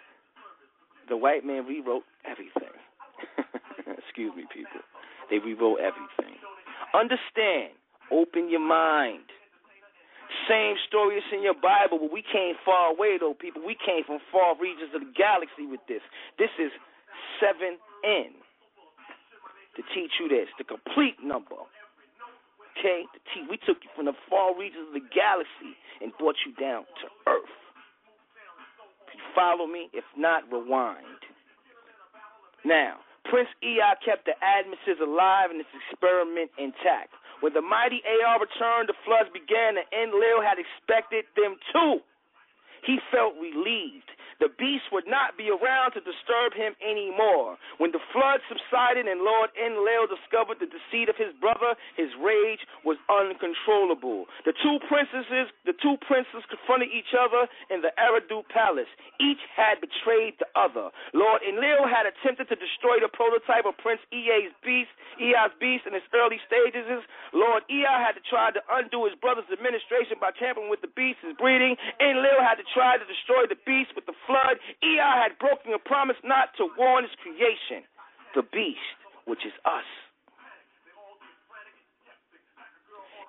the 1.07 1.17
white 1.17 1.45
man 1.45 1.65
rewrote 1.65 2.03
everything. 2.25 2.73
Excuse 4.07 4.35
me, 4.35 4.43
people. 4.53 4.81
They 5.29 5.39
rewrote 5.39 5.79
everything. 5.79 6.35
Understand. 6.93 7.75
Open 8.11 8.49
your 8.49 8.63
mind. 8.63 9.27
Same 10.47 10.75
story 10.87 11.17
is 11.17 11.27
in 11.31 11.43
your 11.43 11.55
Bible, 11.55 11.99
but 11.99 12.11
we 12.11 12.23
came 12.23 12.55
far 12.63 12.91
away, 12.91 13.17
though, 13.19 13.35
people. 13.35 13.63
We 13.65 13.75
came 13.75 14.03
from 14.03 14.19
far 14.31 14.55
regions 14.59 14.91
of 14.95 15.01
the 15.01 15.11
galaxy 15.15 15.67
with 15.67 15.83
this. 15.87 16.03
This 16.39 16.51
is 16.59 16.71
7N 17.43 18.35
to 19.75 19.81
teach 19.93 20.11
you 20.19 20.27
this, 20.27 20.47
the 20.57 20.63
complete 20.63 21.19
number. 21.23 21.55
Okay? 22.75 23.03
The 23.11 23.21
T. 23.31 23.47
We 23.49 23.57
took 23.57 23.83
you 23.83 23.91
from 23.95 24.05
the 24.05 24.17
far 24.29 24.57
regions 24.57 24.91
of 24.91 24.95
the 24.95 25.07
galaxy 25.11 25.75
and 26.01 26.11
brought 26.19 26.37
you 26.45 26.53
down 26.55 26.83
to 26.83 27.05
Earth. 27.27 27.66
Follow 29.37 29.69
me? 29.69 29.93
If 29.93 30.03
not, 30.17 30.49
rewind. 30.49 31.21
Now, 32.65 32.97
Prince 33.29 33.53
Ea 33.61 33.93
kept 34.01 34.25
the 34.25 34.33
Admises 34.41 34.97
alive 34.97 35.53
and 35.53 35.61
its 35.61 35.69
experiment 35.85 36.49
intact. 36.57 37.13
When 37.45 37.53
the 37.53 37.61
mighty 37.61 38.01
AR 38.01 38.41
returned, 38.41 38.89
the 38.89 38.97
floods 39.05 39.29
began, 39.29 39.77
and 39.77 39.85
Enlil 39.93 40.41
had 40.41 40.57
expected 40.57 41.29
them 41.37 41.61
too. 41.69 42.01
He 42.81 42.97
felt 43.13 43.37
relieved 43.37 44.09
the 44.39 44.53
beast 44.53 44.93
would 44.93 45.09
not 45.09 45.37
be 45.37 45.49
around 45.49 45.97
to 45.97 46.01
disturb 46.01 46.53
him 46.53 46.77
anymore. 46.83 47.57
When 47.77 47.91
the 47.91 48.03
flood 48.13 48.41
subsided 48.45 49.09
and 49.09 49.25
Lord 49.25 49.49
Enlil 49.57 50.05
discovered 50.05 50.61
the 50.61 50.69
deceit 50.69 51.09
of 51.09 51.17
his 51.17 51.33
brother, 51.41 51.73
his 51.97 52.13
rage 52.21 52.61
was 52.85 53.01
uncontrollable. 53.09 54.29
The 54.45 54.53
two 54.53 54.77
princesses, 54.85 55.49
the 55.65 55.73
two 55.73 55.97
princes 56.05 56.45
confronted 56.49 56.93
each 56.93 57.17
other 57.17 57.49
in 57.73 57.81
the 57.81 57.89
Eridu 57.97 58.45
palace. 58.53 58.89
Each 59.17 59.41
had 59.55 59.81
betrayed 59.81 60.37
the 60.37 60.49
other. 60.53 60.93
Lord 61.17 61.41
Enlil 61.41 61.89
had 61.89 62.05
attempted 62.05 62.49
to 62.53 62.57
destroy 62.57 63.01
the 63.01 63.09
prototype 63.09 63.65
of 63.65 63.73
Prince 63.81 64.01
Ea's 64.13 64.53
beast, 64.61 64.93
Ea's 65.17 65.53
beast 65.57 65.89
in 65.89 65.97
its 65.97 66.05
early 66.13 66.37
stages. 66.45 66.85
Lord 67.33 67.65
Ea 67.69 67.89
had 67.89 68.13
to 68.13 68.23
try 68.29 68.53
to 68.53 68.61
undo 68.69 69.09
his 69.09 69.17
brother's 69.17 69.49
administration 69.49 70.21
by 70.21 70.29
tampering 70.37 70.69
with 70.69 70.85
the 70.85 70.93
beast's 70.93 71.33
breeding. 71.41 71.73
Enlil 71.97 72.41
had 72.41 72.61
to 72.61 72.67
try 72.73 73.01
to 73.01 73.05
destroy 73.05 73.49
the 73.49 73.57
beast 73.65 73.97
with 73.97 74.05
the 74.05 74.13
flood. 74.27 74.59
Ea 74.83 74.99
had 74.99 75.39
broken 75.39 75.73
a 75.73 75.79
promise 75.79 76.19
not 76.23 76.51
to 76.59 76.67
warn 76.77 77.07
his 77.07 77.15
creation, 77.23 77.87
the 78.35 78.43
beast, 78.43 78.99
which 79.25 79.47
is 79.47 79.55
us. 79.65 79.87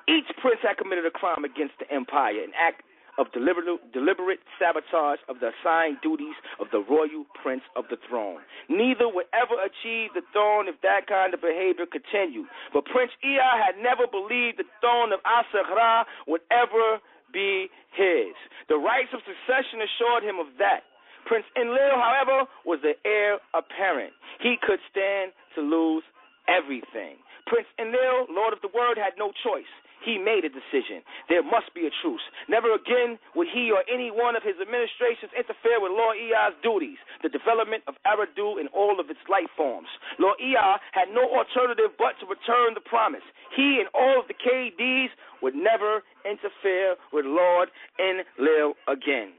Each 0.08 0.26
prince 0.40 0.60
had 0.64 0.76
committed 0.80 1.04
a 1.04 1.12
crime 1.12 1.44
against 1.44 1.76
the 1.78 1.86
empire, 1.92 2.42
an 2.42 2.56
act 2.56 2.82
of 3.18 3.26
deliberate, 3.34 3.92
deliberate 3.92 4.38
sabotage 4.56 5.18
of 5.28 5.42
the 5.42 5.50
assigned 5.52 5.98
duties 6.00 6.38
of 6.62 6.70
the 6.70 6.78
royal 6.78 7.26
prince 7.34 7.66
of 7.76 7.84
the 7.90 7.98
throne. 8.08 8.40
Neither 8.70 9.10
would 9.10 9.26
ever 9.34 9.58
achieve 9.58 10.14
the 10.14 10.22
throne 10.32 10.70
if 10.70 10.80
that 10.80 11.10
kind 11.10 11.34
of 11.34 11.42
behavior 11.42 11.84
continued. 11.84 12.46
But 12.72 12.86
Prince 12.86 13.12
Ea 13.20 13.42
had 13.42 13.76
never 13.82 14.06
believed 14.06 14.62
the 14.62 14.70
throne 14.80 15.12
of 15.12 15.20
Asaghra 15.26 16.06
would 16.30 16.46
ever 16.48 17.02
be 17.28 17.68
his. 17.92 18.32
The 18.70 18.78
rights 18.80 19.12
of 19.12 19.20
succession 19.26 19.84
assured 19.84 20.24
him 20.24 20.38
of 20.40 20.48
that. 20.62 20.87
Prince 21.28 21.44
Enlil, 21.60 22.00
however, 22.00 22.48
was 22.64 22.80
the 22.80 22.96
heir 23.04 23.36
apparent. 23.52 24.16
He 24.40 24.56
could 24.56 24.80
stand 24.90 25.36
to 25.54 25.60
lose 25.60 26.02
everything. 26.48 27.20
Prince 27.46 27.68
Enlil, 27.78 28.32
Lord 28.32 28.56
of 28.56 28.64
the 28.64 28.72
Word, 28.72 28.96
had 28.96 29.12
no 29.20 29.32
choice. 29.44 29.68
He 30.04 30.16
made 30.16 30.46
a 30.46 30.52
decision. 30.52 31.02
There 31.28 31.42
must 31.42 31.74
be 31.74 31.84
a 31.84 31.92
truce. 32.00 32.22
Never 32.48 32.72
again 32.72 33.18
would 33.34 33.48
he 33.52 33.68
or 33.68 33.82
any 33.92 34.10
one 34.10 34.36
of 34.36 34.42
his 34.46 34.56
administrations 34.56 35.34
interfere 35.36 35.82
with 35.82 35.92
Lord 35.92 36.16
Ea's 36.16 36.54
duties, 36.62 36.96
the 37.20 37.28
development 37.28 37.82
of 37.90 37.98
Eridu 38.06 38.60
in 38.60 38.68
all 38.72 39.00
of 39.00 39.10
its 39.10 39.20
life 39.28 39.50
forms. 39.56 39.90
Lord 40.18 40.38
Ea 40.40 40.80
had 40.92 41.10
no 41.12 41.26
alternative 41.28 41.92
but 41.98 42.16
to 42.22 42.30
return 42.30 42.72
the 42.72 42.84
promise. 42.84 43.26
He 43.52 43.82
and 43.82 43.90
all 43.92 44.22
of 44.22 44.30
the 44.30 44.38
KDs 44.38 45.12
would 45.42 45.54
never 45.54 46.00
interfere 46.24 46.96
with 47.12 47.26
Lord 47.26 47.68
Enlil 47.98 48.78
again. 48.86 49.37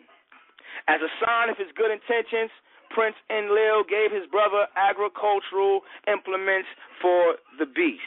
As 0.88 1.02
a 1.02 1.12
sign 1.24 1.50
of 1.50 1.58
his 1.58 1.70
good 1.76 1.92
intentions, 1.92 2.52
Prince 2.90 3.16
Enlil 3.30 3.86
gave 3.86 4.12
his 4.12 4.26
brother 4.30 4.66
agricultural 4.76 5.82
implements 6.08 6.68
for 7.02 7.38
the 7.58 7.66
beast. 7.66 8.02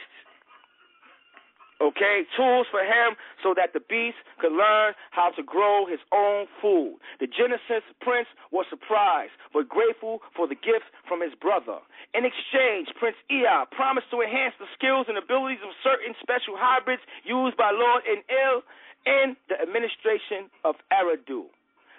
Okay, 1.83 2.23
tools 2.37 2.67
for 2.71 2.79
him 2.79 3.19
so 3.43 3.51
that 3.57 3.75
the 3.75 3.83
beast 3.83 4.15
could 4.39 4.55
learn 4.55 4.95
how 5.11 5.35
to 5.35 5.43
grow 5.43 5.83
his 5.83 5.99
own 6.15 6.47
food. 6.61 6.95
The 7.19 7.27
Genesis 7.27 7.83
prince 7.99 8.31
was 8.55 8.63
surprised 8.69 9.35
but 9.51 9.67
grateful 9.67 10.23
for 10.31 10.47
the 10.47 10.55
gift 10.55 10.87
from 11.09 11.19
his 11.19 11.35
brother. 11.35 11.83
In 12.15 12.23
exchange, 12.23 12.87
Prince 12.95 13.19
Ea 13.27 13.67
promised 13.75 14.07
to 14.15 14.21
enhance 14.21 14.55
the 14.63 14.71
skills 14.77 15.11
and 15.11 15.17
abilities 15.17 15.59
of 15.59 15.75
certain 15.83 16.15
special 16.23 16.55
hybrids 16.55 17.03
used 17.27 17.57
by 17.57 17.75
Lord 17.75 18.07
Enlil 18.07 18.63
in 19.03 19.35
the 19.51 19.59
administration 19.59 20.47
of 20.63 20.79
Eridu. 20.87 21.51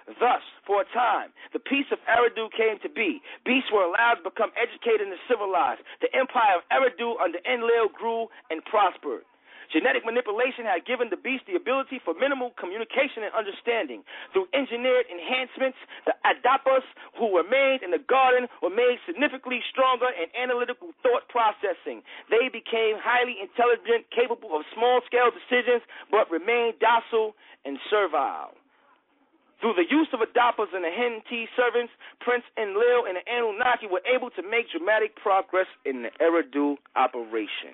Thus, 0.07 0.45
for 0.67 0.83
a 0.83 0.89
time, 0.93 1.33
the 1.53 1.59
peace 1.59 1.89
of 1.91 1.99
Eridu 2.05 2.53
came 2.53 2.79
to 2.85 2.91
be. 2.93 3.23
Beasts 3.45 3.73
were 3.73 3.85
allowed 3.89 4.21
to 4.21 4.29
become 4.29 4.53
educated 4.53 5.09
and 5.09 5.17
civilized. 5.29 5.81
The 6.05 6.13
empire 6.13 6.61
of 6.61 6.65
Eridu 6.69 7.17
under 7.21 7.41
Enlil 7.49 7.89
grew 7.89 8.29
and 8.51 8.65
prospered. 8.65 9.25
Genetic 9.73 10.05
manipulation 10.05 10.69
had 10.69 10.85
given 10.85 11.09
the 11.09 11.17
beast 11.17 11.49
the 11.49 11.57
ability 11.57 11.99
for 12.05 12.13
minimal 12.15 12.53
communication 12.61 13.25
and 13.25 13.33
understanding. 13.33 14.05
Through 14.33 14.47
engineered 14.53 15.09
enhancements, 15.09 15.79
the 16.05 16.15
Adapas 16.23 16.85
who 17.17 17.37
remained 17.37 17.83
in 17.83 17.91
the 17.91 17.99
garden 17.99 18.47
were 18.61 18.71
made 18.71 19.01
significantly 19.09 19.65
stronger 19.73 20.13
in 20.15 20.29
analytical 20.37 20.93
thought 21.03 21.27
processing. 21.33 22.05
They 22.29 22.53
became 22.53 23.01
highly 23.01 23.41
intelligent, 23.41 24.07
capable 24.13 24.55
of 24.55 24.69
small 24.77 25.01
scale 25.07 25.33
decisions, 25.33 25.83
but 26.11 26.31
remained 26.31 26.79
docile 26.79 27.35
and 27.65 27.79
servile. 27.89 28.53
Through 29.65 29.81
the 29.81 29.89
use 29.89 30.09
of 30.12 30.21
Adapas 30.21 30.69
and 30.77 30.85
the 30.85 30.93
Henti 30.93 31.49
servants, 31.57 31.91
Prince 32.21 32.45
Enlil 32.61 33.09
and 33.09 33.17
the 33.17 33.25
Anunnaki 33.25 33.87
were 33.89 34.03
able 34.05 34.29
to 34.37 34.43
make 34.43 34.69
dramatic 34.69 35.17
progress 35.17 35.65
in 35.87 36.05
the 36.05 36.11
Eridu 36.21 36.77
operation. 36.97 37.73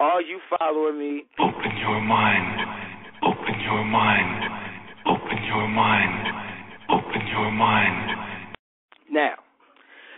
Are 0.00 0.20
you 0.20 0.38
following 0.52 0.98
me? 0.98 1.24
Open 1.40 1.72
your 1.80 2.02
mind. 2.02 2.60
Open 3.24 3.56
your 3.64 3.84
mind. 3.86 4.44
Open 5.08 5.44
your 5.48 5.68
mind. 5.68 6.28
Open 6.90 7.26
your 7.32 7.50
mind. 7.50 8.44
Now, 9.10 9.36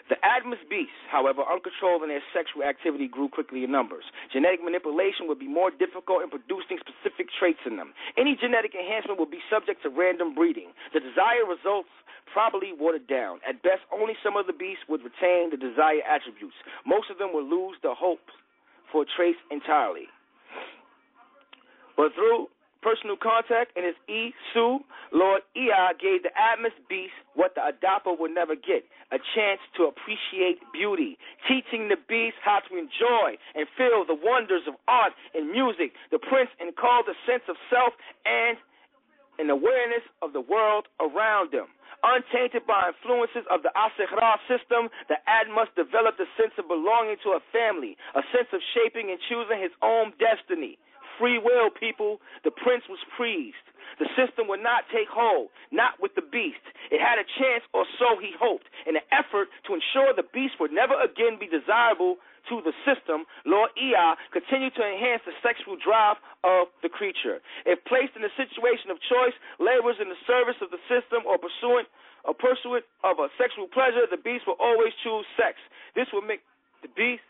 the 0.09 0.21
Admus 0.21 0.61
beasts, 0.69 1.01
however, 1.09 1.41
uncontrolled 1.49 2.03
in 2.05 2.13
their 2.13 2.25
sexual 2.37 2.63
activity, 2.63 3.09
grew 3.09 3.29
quickly 3.29 3.65
in 3.65 3.73
numbers. 3.73 4.05
Genetic 4.33 4.61
manipulation 4.61 5.29
would 5.29 5.39
be 5.41 5.49
more 5.49 5.73
difficult 5.73 6.21
in 6.21 6.29
producing 6.29 6.77
specific 6.77 7.33
traits 7.33 7.65
in 7.65 7.77
them. 7.81 7.97
Any 8.21 8.37
genetic 8.37 8.77
enhancement 8.77 9.19
would 9.19 9.33
be 9.33 9.41
subject 9.49 9.83
to 9.83 9.89
random 9.89 10.35
breeding. 10.35 10.77
The 10.93 11.01
desired 11.01 11.49
results 11.49 11.89
probably 12.29 12.77
watered 12.77 13.09
down. 13.09 13.41
At 13.49 13.63
best, 13.63 13.81
only 13.89 14.13
some 14.23 14.37
of 14.37 14.47
the 14.47 14.53
beasts 14.53 14.85
would 14.89 15.01
retain 15.01 15.49
the 15.49 15.57
desired 15.57 16.05
attributes. 16.05 16.57
Most 16.85 17.09
of 17.09 17.17
them 17.17 17.33
would 17.33 17.49
lose 17.49 17.77
the 17.81 17.97
hope 17.97 18.29
for 18.93 19.07
trace 19.17 19.41
entirely. 19.51 20.13
But 21.97 22.13
through 22.13 22.49
personal 22.85 23.17
contact 23.17 23.73
and 23.75 23.89
his 23.89 23.97
E 24.05 24.37
Su, 24.53 24.85
Lord 25.09 25.41
Ea 25.57 25.97
gave 25.97 26.21
the 26.21 26.31
Admus 26.37 26.77
beast 26.85 27.17
what 27.33 27.57
the 27.57 27.65
Adapa 27.65 28.13
would 28.13 28.37
never 28.37 28.53
get 28.53 28.85
a 29.09 29.17
chance 29.33 29.65
to 29.81 29.89
appreciate 29.89 30.61
beauty, 30.77 31.17
teaching 31.49 31.89
the 31.89 31.97
beast 31.97 32.37
how 32.45 32.61
to 32.69 32.77
enjoy 32.77 33.41
and 33.57 33.65
feel 33.81 34.05
the 34.05 34.15
wonders 34.15 34.69
of 34.69 34.77
art 34.87 35.17
and 35.33 35.49
music. 35.49 35.97
The 36.13 36.21
prince 36.21 36.53
called 36.77 37.09
a 37.09 37.17
sense 37.25 37.49
of 37.49 37.57
self 37.73 37.97
and 38.29 38.61
an 39.39 39.49
awareness 39.49 40.05
of 40.21 40.37
the 40.37 40.45
world 40.45 40.85
around 41.01 41.51
them. 41.51 41.73
Untainted 42.05 42.69
by 42.69 42.93
influences 42.93 43.49
of 43.49 43.65
the 43.65 43.73
Asekhra 43.73 44.37
system, 44.45 44.93
the 45.09 45.17
Admus 45.25 45.73
developed 45.73 46.21
a 46.21 46.29
sense 46.37 46.53
of 46.61 46.69
belonging 46.69 47.17
to 47.25 47.33
a 47.33 47.41
family, 47.49 47.97
a 48.13 48.21
sense 48.29 48.53
of 48.53 48.61
shaping 48.77 49.09
and 49.09 49.19
choosing 49.25 49.57
his 49.57 49.73
own 49.81 50.13
destiny. 50.21 50.77
Free 51.19 51.39
will, 51.39 51.71
people. 51.71 52.21
The 52.43 52.51
prince 52.51 52.85
was 52.89 52.99
pleased. 53.17 53.65
The 53.99 54.11
system 54.19 54.51
would 54.51 54.63
not 54.63 54.91
take 54.91 55.07
hold, 55.07 55.55
not 55.71 56.03
with 56.03 56.15
the 56.19 56.27
beast. 56.27 56.65
It 56.91 56.99
had 56.99 57.19
a 57.23 57.27
chance, 57.39 57.63
or 57.71 57.87
so 57.99 58.19
he 58.19 58.35
hoped. 58.35 58.67
In 58.87 58.97
an 58.99 59.07
effort 59.15 59.49
to 59.67 59.79
ensure 59.79 60.11
the 60.11 60.27
beast 60.35 60.59
would 60.59 60.75
never 60.75 60.99
again 60.99 61.39
be 61.39 61.47
desirable 61.47 62.19
to 62.51 62.61
the 62.61 62.75
system, 62.85 63.25
Lord 63.47 63.71
Ea 63.79 64.19
continued 64.33 64.75
to 64.77 64.85
enhance 64.85 65.23
the 65.25 65.33
sexual 65.41 65.81
drive 65.81 66.21
of 66.45 66.69
the 66.83 66.93
creature. 66.93 67.41
If 67.65 67.81
placed 67.89 68.19
in 68.19 68.25
a 68.25 68.33
situation 68.37 68.91
of 68.91 69.01
choice, 69.01 69.33
labors 69.57 69.97
in 70.03 70.13
the 70.13 70.21
service 70.27 70.59
of 70.61 70.69
the 70.69 70.83
system 70.91 71.25
or 71.25 71.39
pursuant 71.41 71.89
or 72.25 72.35
pursuit 72.35 72.85
of 73.05 73.21
a 73.21 73.29
sexual 73.41 73.69
pleasure, 73.69 74.05
the 74.11 74.21
beast 74.21 74.45
will 74.45 74.61
always 74.61 74.93
choose 75.01 75.25
sex. 75.37 75.57
This 75.97 76.09
will 76.13 76.25
make 76.25 76.45
the 76.83 76.93
beast 76.93 77.25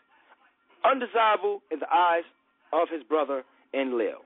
undesirable 0.83 1.63
in 1.71 1.79
the 1.79 1.91
eyes 1.91 2.27
of 2.73 2.91
his 2.91 3.03
brother 3.03 3.47
Enlil. 3.75 4.23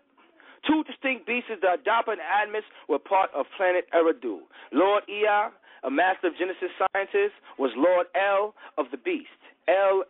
Two 0.67 0.83
distinct 0.83 1.25
beasts, 1.25 1.49
the 1.49 1.67
Adapa 1.67 2.13
and 2.13 2.21
Admus, 2.21 2.67
were 2.87 2.99
part 2.99 3.29
of 3.35 3.45
planet 3.57 3.85
Eridu. 3.95 4.39
Lord 4.71 5.03
Ea, 5.09 5.49
a 5.83 5.89
master 5.89 6.27
of 6.27 6.33
Genesis 6.37 6.69
sciences, 6.77 7.31
was 7.57 7.71
Lord 7.75 8.07
El 8.13 8.53
of 8.77 8.85
the 8.91 8.97
beast. 8.97 9.29
El 9.67 10.03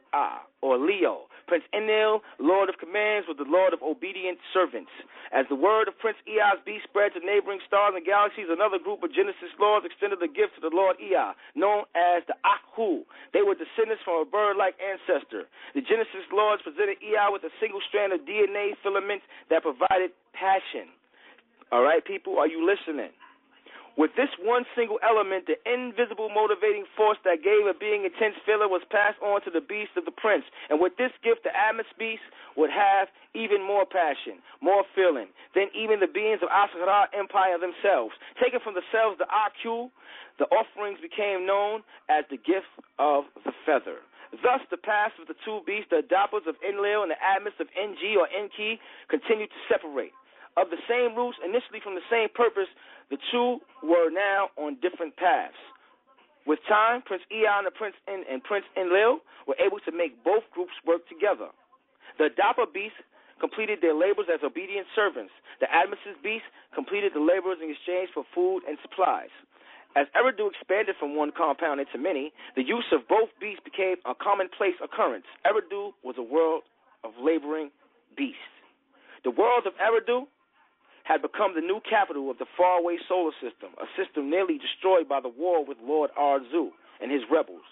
or 0.62 0.78
Leo. 0.78 1.28
Prince 1.50 1.66
Enlil, 1.74 2.22
Lord 2.38 2.70
of 2.70 2.78
Commands, 2.78 3.26
was 3.26 3.42
the 3.42 3.50
Lord 3.50 3.74
of 3.74 3.82
obedient 3.82 4.38
servants. 4.54 4.94
As 5.34 5.50
the 5.50 5.58
word 5.58 5.90
of 5.90 5.98
Prince 5.98 6.22
beast 6.62 6.86
spread 6.86 7.18
to 7.18 7.26
neighboring 7.26 7.58
stars 7.66 7.98
and 7.98 8.06
galaxies, 8.06 8.54
another 8.54 8.78
group 8.78 9.02
of 9.02 9.10
Genesis 9.10 9.50
lords 9.58 9.82
extended 9.82 10.22
the 10.22 10.30
gift 10.30 10.54
to 10.56 10.62
the 10.62 10.70
Lord 10.70 11.02
Ea, 11.02 11.34
known 11.58 11.90
as 11.98 12.22
the 12.30 12.38
Akhu. 12.46 13.02
They 13.34 13.42
were 13.42 13.58
descendants 13.58 14.06
from 14.06 14.22
a 14.22 14.30
bird 14.30 14.62
like 14.62 14.78
ancestor. 14.78 15.50
The 15.74 15.82
Genesis 15.82 16.30
lords 16.30 16.62
presented 16.62 17.02
Ea 17.02 17.34
with 17.34 17.42
a 17.42 17.54
single 17.58 17.82
strand 17.90 18.14
of 18.14 18.30
DNA 18.30 18.78
filaments 18.86 19.26
that 19.50 19.66
provided 19.66 20.14
passion. 20.38 20.94
All 21.74 21.82
right, 21.82 22.06
people, 22.06 22.38
are 22.38 22.48
you 22.48 22.62
listening? 22.62 23.10
With 24.00 24.16
this 24.16 24.32
one 24.40 24.64
single 24.80 24.96
element, 25.04 25.44
the 25.44 25.60
invisible 25.68 26.32
motivating 26.32 26.88
force 26.96 27.20
that 27.28 27.44
gave 27.44 27.68
a 27.68 27.76
being 27.76 28.08
intense 28.08 28.40
feeling 28.48 28.72
was 28.72 28.80
passed 28.88 29.20
on 29.20 29.44
to 29.44 29.52
the 29.52 29.60
beast 29.60 30.00
of 30.00 30.08
the 30.08 30.16
prince. 30.16 30.48
And 30.72 30.80
with 30.80 30.96
this 30.96 31.12
gift, 31.20 31.44
the 31.44 31.52
Admas 31.52 31.92
beast 32.00 32.24
would 32.56 32.72
have 32.72 33.12
even 33.36 33.60
more 33.60 33.84
passion, 33.84 34.40
more 34.64 34.88
feeling 34.96 35.28
than 35.52 35.68
even 35.76 36.00
the 36.00 36.08
beings 36.08 36.40
of 36.40 36.48
Asaghara 36.48 37.12
Empire 37.12 37.60
themselves. 37.60 38.16
Taken 38.40 38.64
from 38.64 38.72
the 38.72 38.88
cells, 38.88 39.20
the 39.20 39.28
Akhu, 39.28 39.92
the 40.40 40.48
offerings 40.48 41.04
became 41.04 41.44
known 41.44 41.84
as 42.08 42.24
the 42.32 42.40
gift 42.40 42.72
of 43.04 43.28
the 43.44 43.52
feather. 43.68 44.00
Thus, 44.32 44.64
the 44.72 44.80
past 44.80 45.20
of 45.20 45.28
the 45.28 45.36
two 45.44 45.60
beasts, 45.68 45.92
the 45.92 46.08
Adapas 46.08 46.48
of 46.48 46.56
Enlil 46.64 47.04
and 47.04 47.12
the 47.12 47.20
Admas 47.20 47.60
of 47.60 47.68
NG 47.76 48.16
or 48.16 48.32
Enki, 48.32 48.80
continued 49.12 49.52
to 49.52 49.60
separate 49.68 50.16
of 50.58 50.70
the 50.70 50.82
same 50.88 51.16
roots, 51.16 51.38
initially 51.44 51.80
from 51.84 51.96
the 51.96 52.06
same 52.10 52.30
purpose, 52.34 52.70
the 53.10 53.18
two 53.32 53.60
were 53.84 54.10
now 54.10 54.50
on 54.58 54.78
different 54.82 55.16
paths. 55.18 55.58
With 56.46 56.60
time, 56.68 57.02
Prince 57.06 57.24
Eon 57.32 57.66
and 57.66 57.76
Prince 57.76 57.96
en- 58.08 58.26
and 58.30 58.44
Prince 58.44 58.66
Enlil 58.78 59.20
were 59.46 59.58
able 59.60 59.80
to 59.86 59.92
make 59.92 60.24
both 60.24 60.44
groups 60.54 60.74
work 60.86 61.08
together. 61.10 61.50
The 62.18 62.30
Adapa 62.30 62.72
beasts 62.72 62.98
completed 63.40 63.80
their 63.82 63.94
labors 63.94 64.28
as 64.32 64.42
obedient 64.44 64.88
servants. 64.96 65.32
The 65.60 65.68
Admesis 65.68 66.20
beasts 66.22 66.48
completed 66.74 67.14
the 67.14 67.22
labors 67.24 67.58
in 67.64 67.70
exchange 67.72 68.10
for 68.14 68.24
food 68.34 68.64
and 68.68 68.78
supplies. 68.82 69.32
As 69.96 70.06
Eridu 70.14 70.52
expanded 70.52 70.96
from 71.00 71.16
one 71.16 71.32
compound 71.36 71.80
into 71.80 71.98
many, 71.98 72.32
the 72.56 72.62
use 72.62 72.86
of 72.92 73.08
both 73.08 73.30
beasts 73.42 73.64
became 73.64 73.98
a 74.06 74.14
commonplace 74.14 74.76
occurrence. 74.84 75.26
Eridu 75.46 75.94
was 76.04 76.16
a 76.18 76.22
world 76.22 76.64
of 77.04 77.12
laboring 77.20 77.72
beasts. 78.16 78.54
The 79.24 79.32
world 79.32 79.66
of 79.66 79.74
Eridu 79.82 80.28
had 81.10 81.26
become 81.26 81.58
the 81.58 81.66
new 81.66 81.82
capital 81.90 82.30
of 82.30 82.38
the 82.38 82.46
faraway 82.54 83.02
solar 83.10 83.34
system, 83.42 83.74
a 83.82 83.90
system 83.98 84.30
nearly 84.30 84.62
destroyed 84.62 85.10
by 85.10 85.18
the 85.18 85.34
war 85.34 85.66
with 85.66 85.82
Lord 85.82 86.14
Arzu 86.14 86.70
and 87.02 87.10
his 87.10 87.26
rebels. 87.26 87.66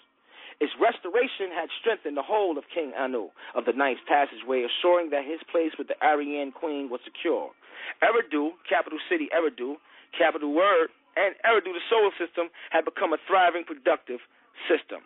Its 0.58 0.74
restoration 0.74 1.54
had 1.54 1.70
strengthened 1.78 2.18
the 2.18 2.26
hold 2.26 2.58
of 2.58 2.66
King 2.74 2.90
Anu 2.98 3.30
of 3.54 3.62
the 3.62 3.72
Ninth 3.72 4.02
Passageway, 4.10 4.66
assuring 4.66 5.14
that 5.14 5.22
his 5.22 5.38
place 5.54 5.70
with 5.78 5.86
the 5.86 5.94
Aryan 6.02 6.50
Queen 6.50 6.90
was 6.90 6.98
secure. 7.06 7.54
Eridu, 8.02 8.58
capital 8.68 8.98
city 9.06 9.30
Eridu, 9.30 9.78
capital 10.18 10.50
word, 10.50 10.90
and 11.14 11.38
Eridu, 11.46 11.70
the 11.70 11.86
solar 11.86 12.10
system, 12.18 12.50
had 12.74 12.82
become 12.84 13.14
a 13.14 13.22
thriving, 13.22 13.62
productive 13.62 14.18
system. 14.66 14.98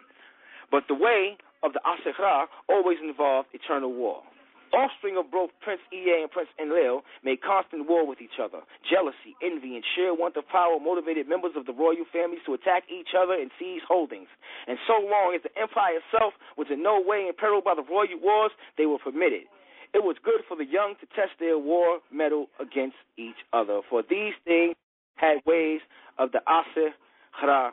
But 0.73 0.89
the 0.89 0.97
way 0.97 1.37
of 1.63 1.77
the 1.77 1.85
Asekhra 1.85 2.49
always 2.73 2.97
involved 3.05 3.53
eternal 3.53 3.93
war. 3.93 4.25
Offspring 4.73 5.21
of 5.21 5.29
both 5.31 5.53
Prince 5.61 5.85
Ea 5.93 6.25
and 6.25 6.31
Prince 6.33 6.49
Enlil 6.57 7.05
made 7.23 7.45
constant 7.45 7.89
war 7.89 8.09
with 8.09 8.25
each 8.25 8.41
other. 8.41 8.65
Jealousy, 8.89 9.37
envy, 9.45 9.77
and 9.77 9.85
sheer 9.95 10.17
want 10.17 10.37
of 10.37 10.49
power 10.49 10.81
motivated 10.81 11.29
members 11.29 11.53
of 11.57 11.67
the 11.69 11.77
royal 11.77 12.09
families 12.09 12.41
to 12.49 12.55
attack 12.57 12.85
each 12.89 13.13
other 13.13 13.37
and 13.37 13.53
seize 13.61 13.85
holdings. 13.87 14.33
And 14.67 14.81
so 14.89 14.97
long 14.97 15.37
as 15.37 15.45
the 15.45 15.53
empire 15.61 16.01
itself 16.01 16.33
was 16.57 16.69
in 16.73 16.83
no 16.83 16.97
way 17.05 17.29
imperiled 17.29 17.65
by 17.65 17.77
the 17.77 17.85
royal 17.85 18.17
wars, 18.17 18.53
they 18.79 18.87
were 18.87 18.99
permitted. 18.99 19.45
It 19.93 20.01
was 20.01 20.17
good 20.25 20.41
for 20.49 20.57
the 20.57 20.65
young 20.65 20.97
to 21.01 21.07
test 21.13 21.37
their 21.39 21.59
war 21.59 22.01
metal 22.11 22.49
against 22.59 22.97
each 23.19 23.37
other, 23.53 23.81
for 23.89 24.03
these 24.03 24.33
things 24.45 24.75
had 25.17 25.45
ways 25.45 25.81
of 26.19 26.33
the 26.33 26.41
Asir 26.49 26.97
Khara. 27.37 27.73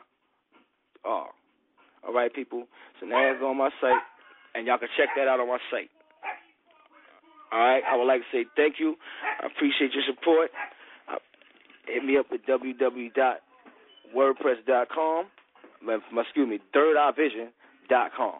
Oh. 1.04 1.32
All 2.06 2.14
right, 2.14 2.32
people. 2.32 2.64
So 3.00 3.06
now 3.06 3.32
it's 3.32 3.42
on 3.42 3.56
my 3.56 3.70
site, 3.80 4.04
and 4.54 4.66
y'all 4.66 4.78
can 4.78 4.88
check 4.96 5.08
that 5.16 5.28
out 5.28 5.40
on 5.40 5.48
my 5.48 5.58
site. 5.70 5.90
All 7.52 7.58
right, 7.58 7.82
I 7.82 7.96
would 7.96 8.06
like 8.06 8.20
to 8.20 8.26
say 8.32 8.44
thank 8.56 8.78
you. 8.78 8.94
I 9.42 9.46
appreciate 9.46 9.92
your 9.92 10.04
support. 10.06 10.52
Uh, 11.10 11.16
hit 11.86 12.04
me 12.04 12.16
up 12.16 12.26
at 12.32 12.46
www.wordpress.com. 12.46 15.26
Excuse 15.82 16.48
me, 16.48 16.60
thirdeyevision.com. 16.74 18.34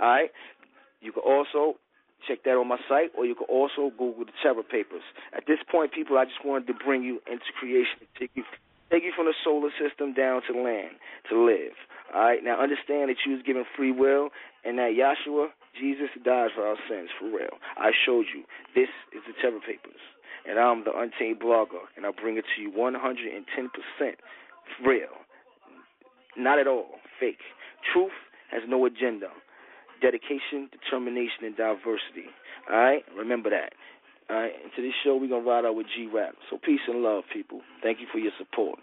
right, 0.00 0.30
you 1.00 1.12
can 1.12 1.22
also 1.24 1.78
check 2.26 2.42
that 2.44 2.56
on 2.56 2.68
my 2.68 2.78
site, 2.88 3.10
or 3.16 3.24
you 3.24 3.34
can 3.34 3.46
also 3.48 3.90
Google 3.90 4.24
the 4.26 4.32
Terra 4.42 4.62
Papers. 4.62 5.02
At 5.36 5.44
this 5.46 5.58
point, 5.70 5.92
people, 5.92 6.18
I 6.18 6.24
just 6.24 6.44
wanted 6.44 6.66
to 6.68 6.74
bring 6.74 7.02
you 7.02 7.20
into 7.30 7.44
creation, 7.58 8.06
take 8.18 8.30
you, 8.34 8.44
take 8.90 9.02
you 9.02 9.12
from 9.16 9.26
the 9.26 9.34
solar 9.42 9.70
system 9.80 10.12
down 10.14 10.42
to 10.50 10.60
land 10.60 10.90
to 11.30 11.44
live. 11.44 11.72
All 12.14 12.20
right, 12.20 12.42
now 12.44 12.60
understand 12.60 13.08
that 13.10 13.16
you 13.26 13.32
was 13.32 13.42
given 13.42 13.64
free 13.76 13.92
will, 13.92 14.28
and 14.64 14.78
that 14.78 14.92
Yahshua 14.92 15.48
Jesus 15.78 16.08
died 16.24 16.50
for 16.54 16.66
our 16.66 16.76
sins, 16.88 17.08
for 17.18 17.26
real. 17.26 17.56
I 17.76 17.90
showed 18.04 18.26
you. 18.34 18.44
This 18.74 18.88
is 19.14 19.22
the 19.26 19.34
Terra 19.40 19.60
Papers. 19.60 20.00
And 20.46 20.58
I'm 20.58 20.84
the 20.84 20.90
Untamed 20.90 21.40
Blogger, 21.40 21.86
and 21.96 22.04
I 22.04 22.10
bring 22.10 22.36
it 22.36 22.44
to 22.56 22.62
you 22.62 22.70
110% 22.70 22.92
real. 24.84 25.14
Not 26.36 26.58
at 26.58 26.66
all 26.66 26.98
fake. 27.20 27.38
Truth 27.92 28.12
has 28.50 28.62
no 28.66 28.84
agenda. 28.86 29.28
Dedication, 30.00 30.68
determination, 30.72 31.44
and 31.44 31.56
diversity. 31.56 32.26
All 32.70 32.76
right? 32.76 33.04
Remember 33.16 33.50
that. 33.50 33.72
All 34.28 34.36
right? 34.36 34.52
And 34.62 34.72
to 34.74 34.82
this 34.82 34.94
show, 35.04 35.16
we're 35.16 35.28
going 35.28 35.44
to 35.44 35.48
ride 35.48 35.64
out 35.64 35.76
with 35.76 35.86
G 35.94 36.08
Rap. 36.12 36.34
So 36.50 36.58
peace 36.58 36.80
and 36.88 37.02
love, 37.02 37.24
people. 37.32 37.60
Thank 37.82 38.00
you 38.00 38.06
for 38.12 38.18
your 38.18 38.32
support. 38.38 38.78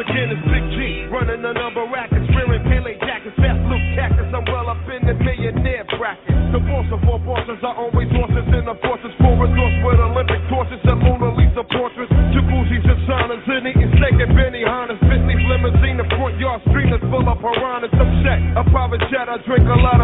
Again, 0.00 0.32
it's 0.32 0.40
Big 0.48 0.64
G 0.72 1.04
running 1.12 1.44
the 1.44 1.52
number 1.52 1.84
rackets, 1.92 2.24
wearing 2.32 2.64
Pelle 2.64 2.88
jackets, 3.04 3.36
fast 3.36 3.60
loop 3.68 3.84
cactus. 3.92 4.32
I'm 4.32 4.48
well 4.48 4.72
up 4.72 4.80
in 4.88 5.04
the 5.04 5.12
millionaire 5.12 5.84
bracket. 5.92 6.32
The 6.56 6.60
boss 6.64 6.88
of 6.88 7.04
all 7.04 7.20
bosses 7.20 7.60
are 7.60 7.76
always 7.76 8.08
horses 8.08 8.48
in 8.48 8.64
the 8.64 8.80
forces 8.80 9.12
for 9.20 9.36
a 9.36 9.48
north 9.52 9.76
with 9.84 10.00
Olympic 10.00 10.40
torches 10.48 10.80
and 10.88 11.04
Mona 11.04 11.36
Lisa 11.36 11.68
portraits. 11.68 12.08
Jacuzzis 12.32 12.80
and 12.80 13.00
saunas 13.04 13.44
and 13.44 13.68
eating 13.68 13.92
steak 14.00 14.16
at 14.24 14.32
Benihana's. 14.32 14.96
Bentley's 15.04 15.44
limousine, 15.44 16.00
the 16.00 16.08
front 16.16 16.40
yard 16.40 16.64
streamers 16.72 17.04
full 17.12 17.28
of 17.28 17.36
piranhas. 17.36 17.92
I'm 17.92 18.24
set, 18.24 18.40
a 18.56 18.64
private 18.72 19.04
jet, 19.12 19.28
I 19.28 19.36
drink 19.44 19.68
a 19.68 19.78
lot 19.84 19.99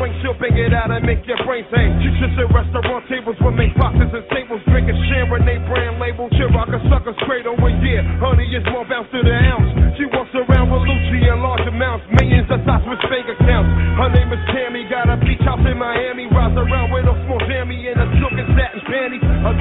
ring, 0.00 0.16
she'll 0.24 0.34
bang 0.40 0.56
it 0.56 0.72
out 0.72 0.88
and 0.90 1.04
make 1.04 1.22
your 1.28 1.38
brains 1.44 1.68
hang. 1.68 2.00
She 2.00 2.10
sits 2.16 2.34
at 2.40 2.48
restaurant 2.48 3.04
tables 3.12 3.36
with 3.38 3.54
make 3.54 3.76
boxes 3.76 4.08
and 4.08 4.24
tables, 4.32 4.64
drinking 4.66 4.96
sharing 5.12 5.44
they 5.44 5.60
brand 5.68 6.00
label. 6.00 6.32
Chill 6.40 6.48
rock 6.56 6.72
a 6.72 6.80
sucker's 6.88 7.16
cradle, 7.28 7.54
and 7.60 7.78
yeah, 7.84 8.02
honey 8.18 8.48
is 8.48 8.64
more 8.72 8.88
bounce 8.88 9.12
to 9.12 9.20
the 9.20 9.36
ounce. 9.36 9.68
She 10.00 10.08
walks 10.08 10.32
around 10.32 10.72
with 10.72 10.88
Lucci 10.88 11.20
in 11.20 11.38
large 11.44 11.68
amounts, 11.68 12.08
millions 12.16 12.48
of 12.48 12.64
dots 12.64 12.88
with 12.88 12.98
bank 13.12 13.28
accounts. 13.28 13.70
Her 14.00 14.10
name 14.16 14.32
is 14.32 14.42
Tammy, 14.48 14.88
got 14.88 15.12
a 15.12 15.20
beach 15.20 15.44
house 15.44 15.62
in 15.68 15.76
Miami, 15.76 16.26
rides 16.32 16.56
around 16.56 16.88
with 16.90 17.04
a 17.04 17.14
small 17.28 17.40
jammy 17.44 17.84
and 17.92 18.00
a 18.00 18.06
silk 18.16 18.32
and 18.32 18.48
satin 18.56 18.80
panty 18.88 19.20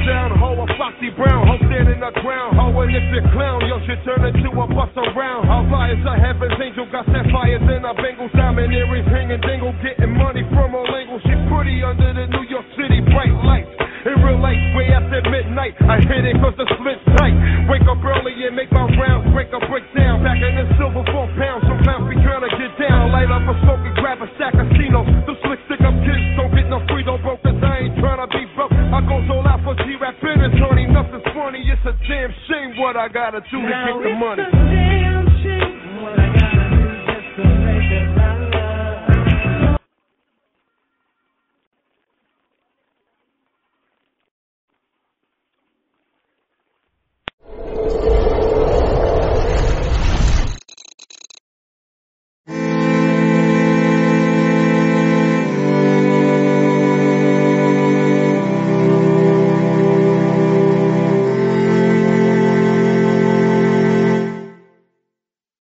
down 0.09 0.33
hoe, 0.37 0.57
a 0.57 0.67
Foxy 0.77 1.13
Brown, 1.13 1.45
hoe 1.45 1.61
standing 1.69 2.01
the 2.01 2.11
ground, 2.25 2.57
hoe, 2.57 2.73
and 2.81 2.89
if 2.89 3.05
you 3.13 3.21
clown, 3.29 3.61
your 3.69 3.77
shit 3.85 4.01
turn 4.05 4.25
into 4.25 4.49
a 4.49 4.65
bust 4.65 4.95
around. 4.97 5.45
How 5.45 5.61
fires 5.69 6.01
a 6.01 6.13
heaven's 6.17 6.57
angel, 6.57 6.89
got 6.89 7.05
sapphires 7.09 7.61
in 7.61 7.85
a 7.85 7.93
Bengal, 7.93 8.29
diamond 8.33 8.73
earrings 8.73 9.07
hanging 9.07 9.41
dingle, 9.41 9.68
pretty 11.69 11.85
under 11.85 12.13
the 12.17 12.25
New 12.33 12.45
York 12.49 12.65
City 12.73 12.97
bright 13.13 13.33
lights. 13.45 13.69
In 14.09 14.15
real 14.25 14.39
life, 14.41 14.57
way 14.73 14.89
after 14.89 15.21
midnight, 15.29 15.75
I 15.85 15.99
hit 16.01 16.23
it 16.25 16.39
cause 16.41 16.55
the 16.57 16.65
split's 16.65 17.03
tight. 17.19 17.35
Wake 17.69 17.85
up 17.85 17.99
early 18.01 18.33
and 18.47 18.55
make 18.55 18.71
my 18.71 18.87
rounds, 18.97 19.27
break 19.35 19.51
a 19.53 19.59
brick 19.67 19.83
down. 19.93 20.23
Back 20.23 20.39
in 20.39 20.55
the 20.55 20.65
silver 20.79 21.03
four 21.11 21.27
pounds, 21.37 21.67
so 21.67 21.75
sometimes 21.77 22.07
we 22.09 22.15
trying 22.23 22.47
to 22.47 22.51
get 22.57 22.73
down. 22.79 23.11
Light 23.11 23.29
up 23.29 23.43
a 23.43 23.53
smoke 23.61 23.83
and 23.85 23.93
grab 23.99 24.23
a 24.23 24.27
stack 24.39 24.55
of 24.55 24.65
Cinos. 24.79 25.05
The 25.27 25.35
slick 25.45 25.59
stick 25.67 25.83
up 25.83 25.93
kids 26.01 26.25
don't 26.39 26.49
get 26.55 26.71
no 26.71 26.79
free, 26.89 27.03
don't 27.03 27.21
broke, 27.21 27.43
cause 27.43 27.59
I 27.59 27.85
ain't 27.85 27.95
trying 27.99 28.23
to 28.23 28.29
be 28.31 28.47
broke. 28.55 28.71
I 28.73 28.99
go 29.03 29.19
sold 29.27 29.45
out 29.45 29.61
for 29.61 29.75
G-Rap 29.83 30.15
and 30.23 30.41
attorney, 30.49 30.87
nothing's 30.87 31.27
funny. 31.35 31.61
It's 31.67 31.83
a 31.85 31.93
damn 32.07 32.31
shame 32.47 32.79
what 32.79 32.95
I 32.95 33.11
gotta 33.11 33.43
do 33.51 33.59
to 33.61 33.67
get 33.67 33.93
the 33.99 34.09
it's 34.09 34.17
money. 34.17 34.41
a 34.41 34.49
damn 34.49 35.68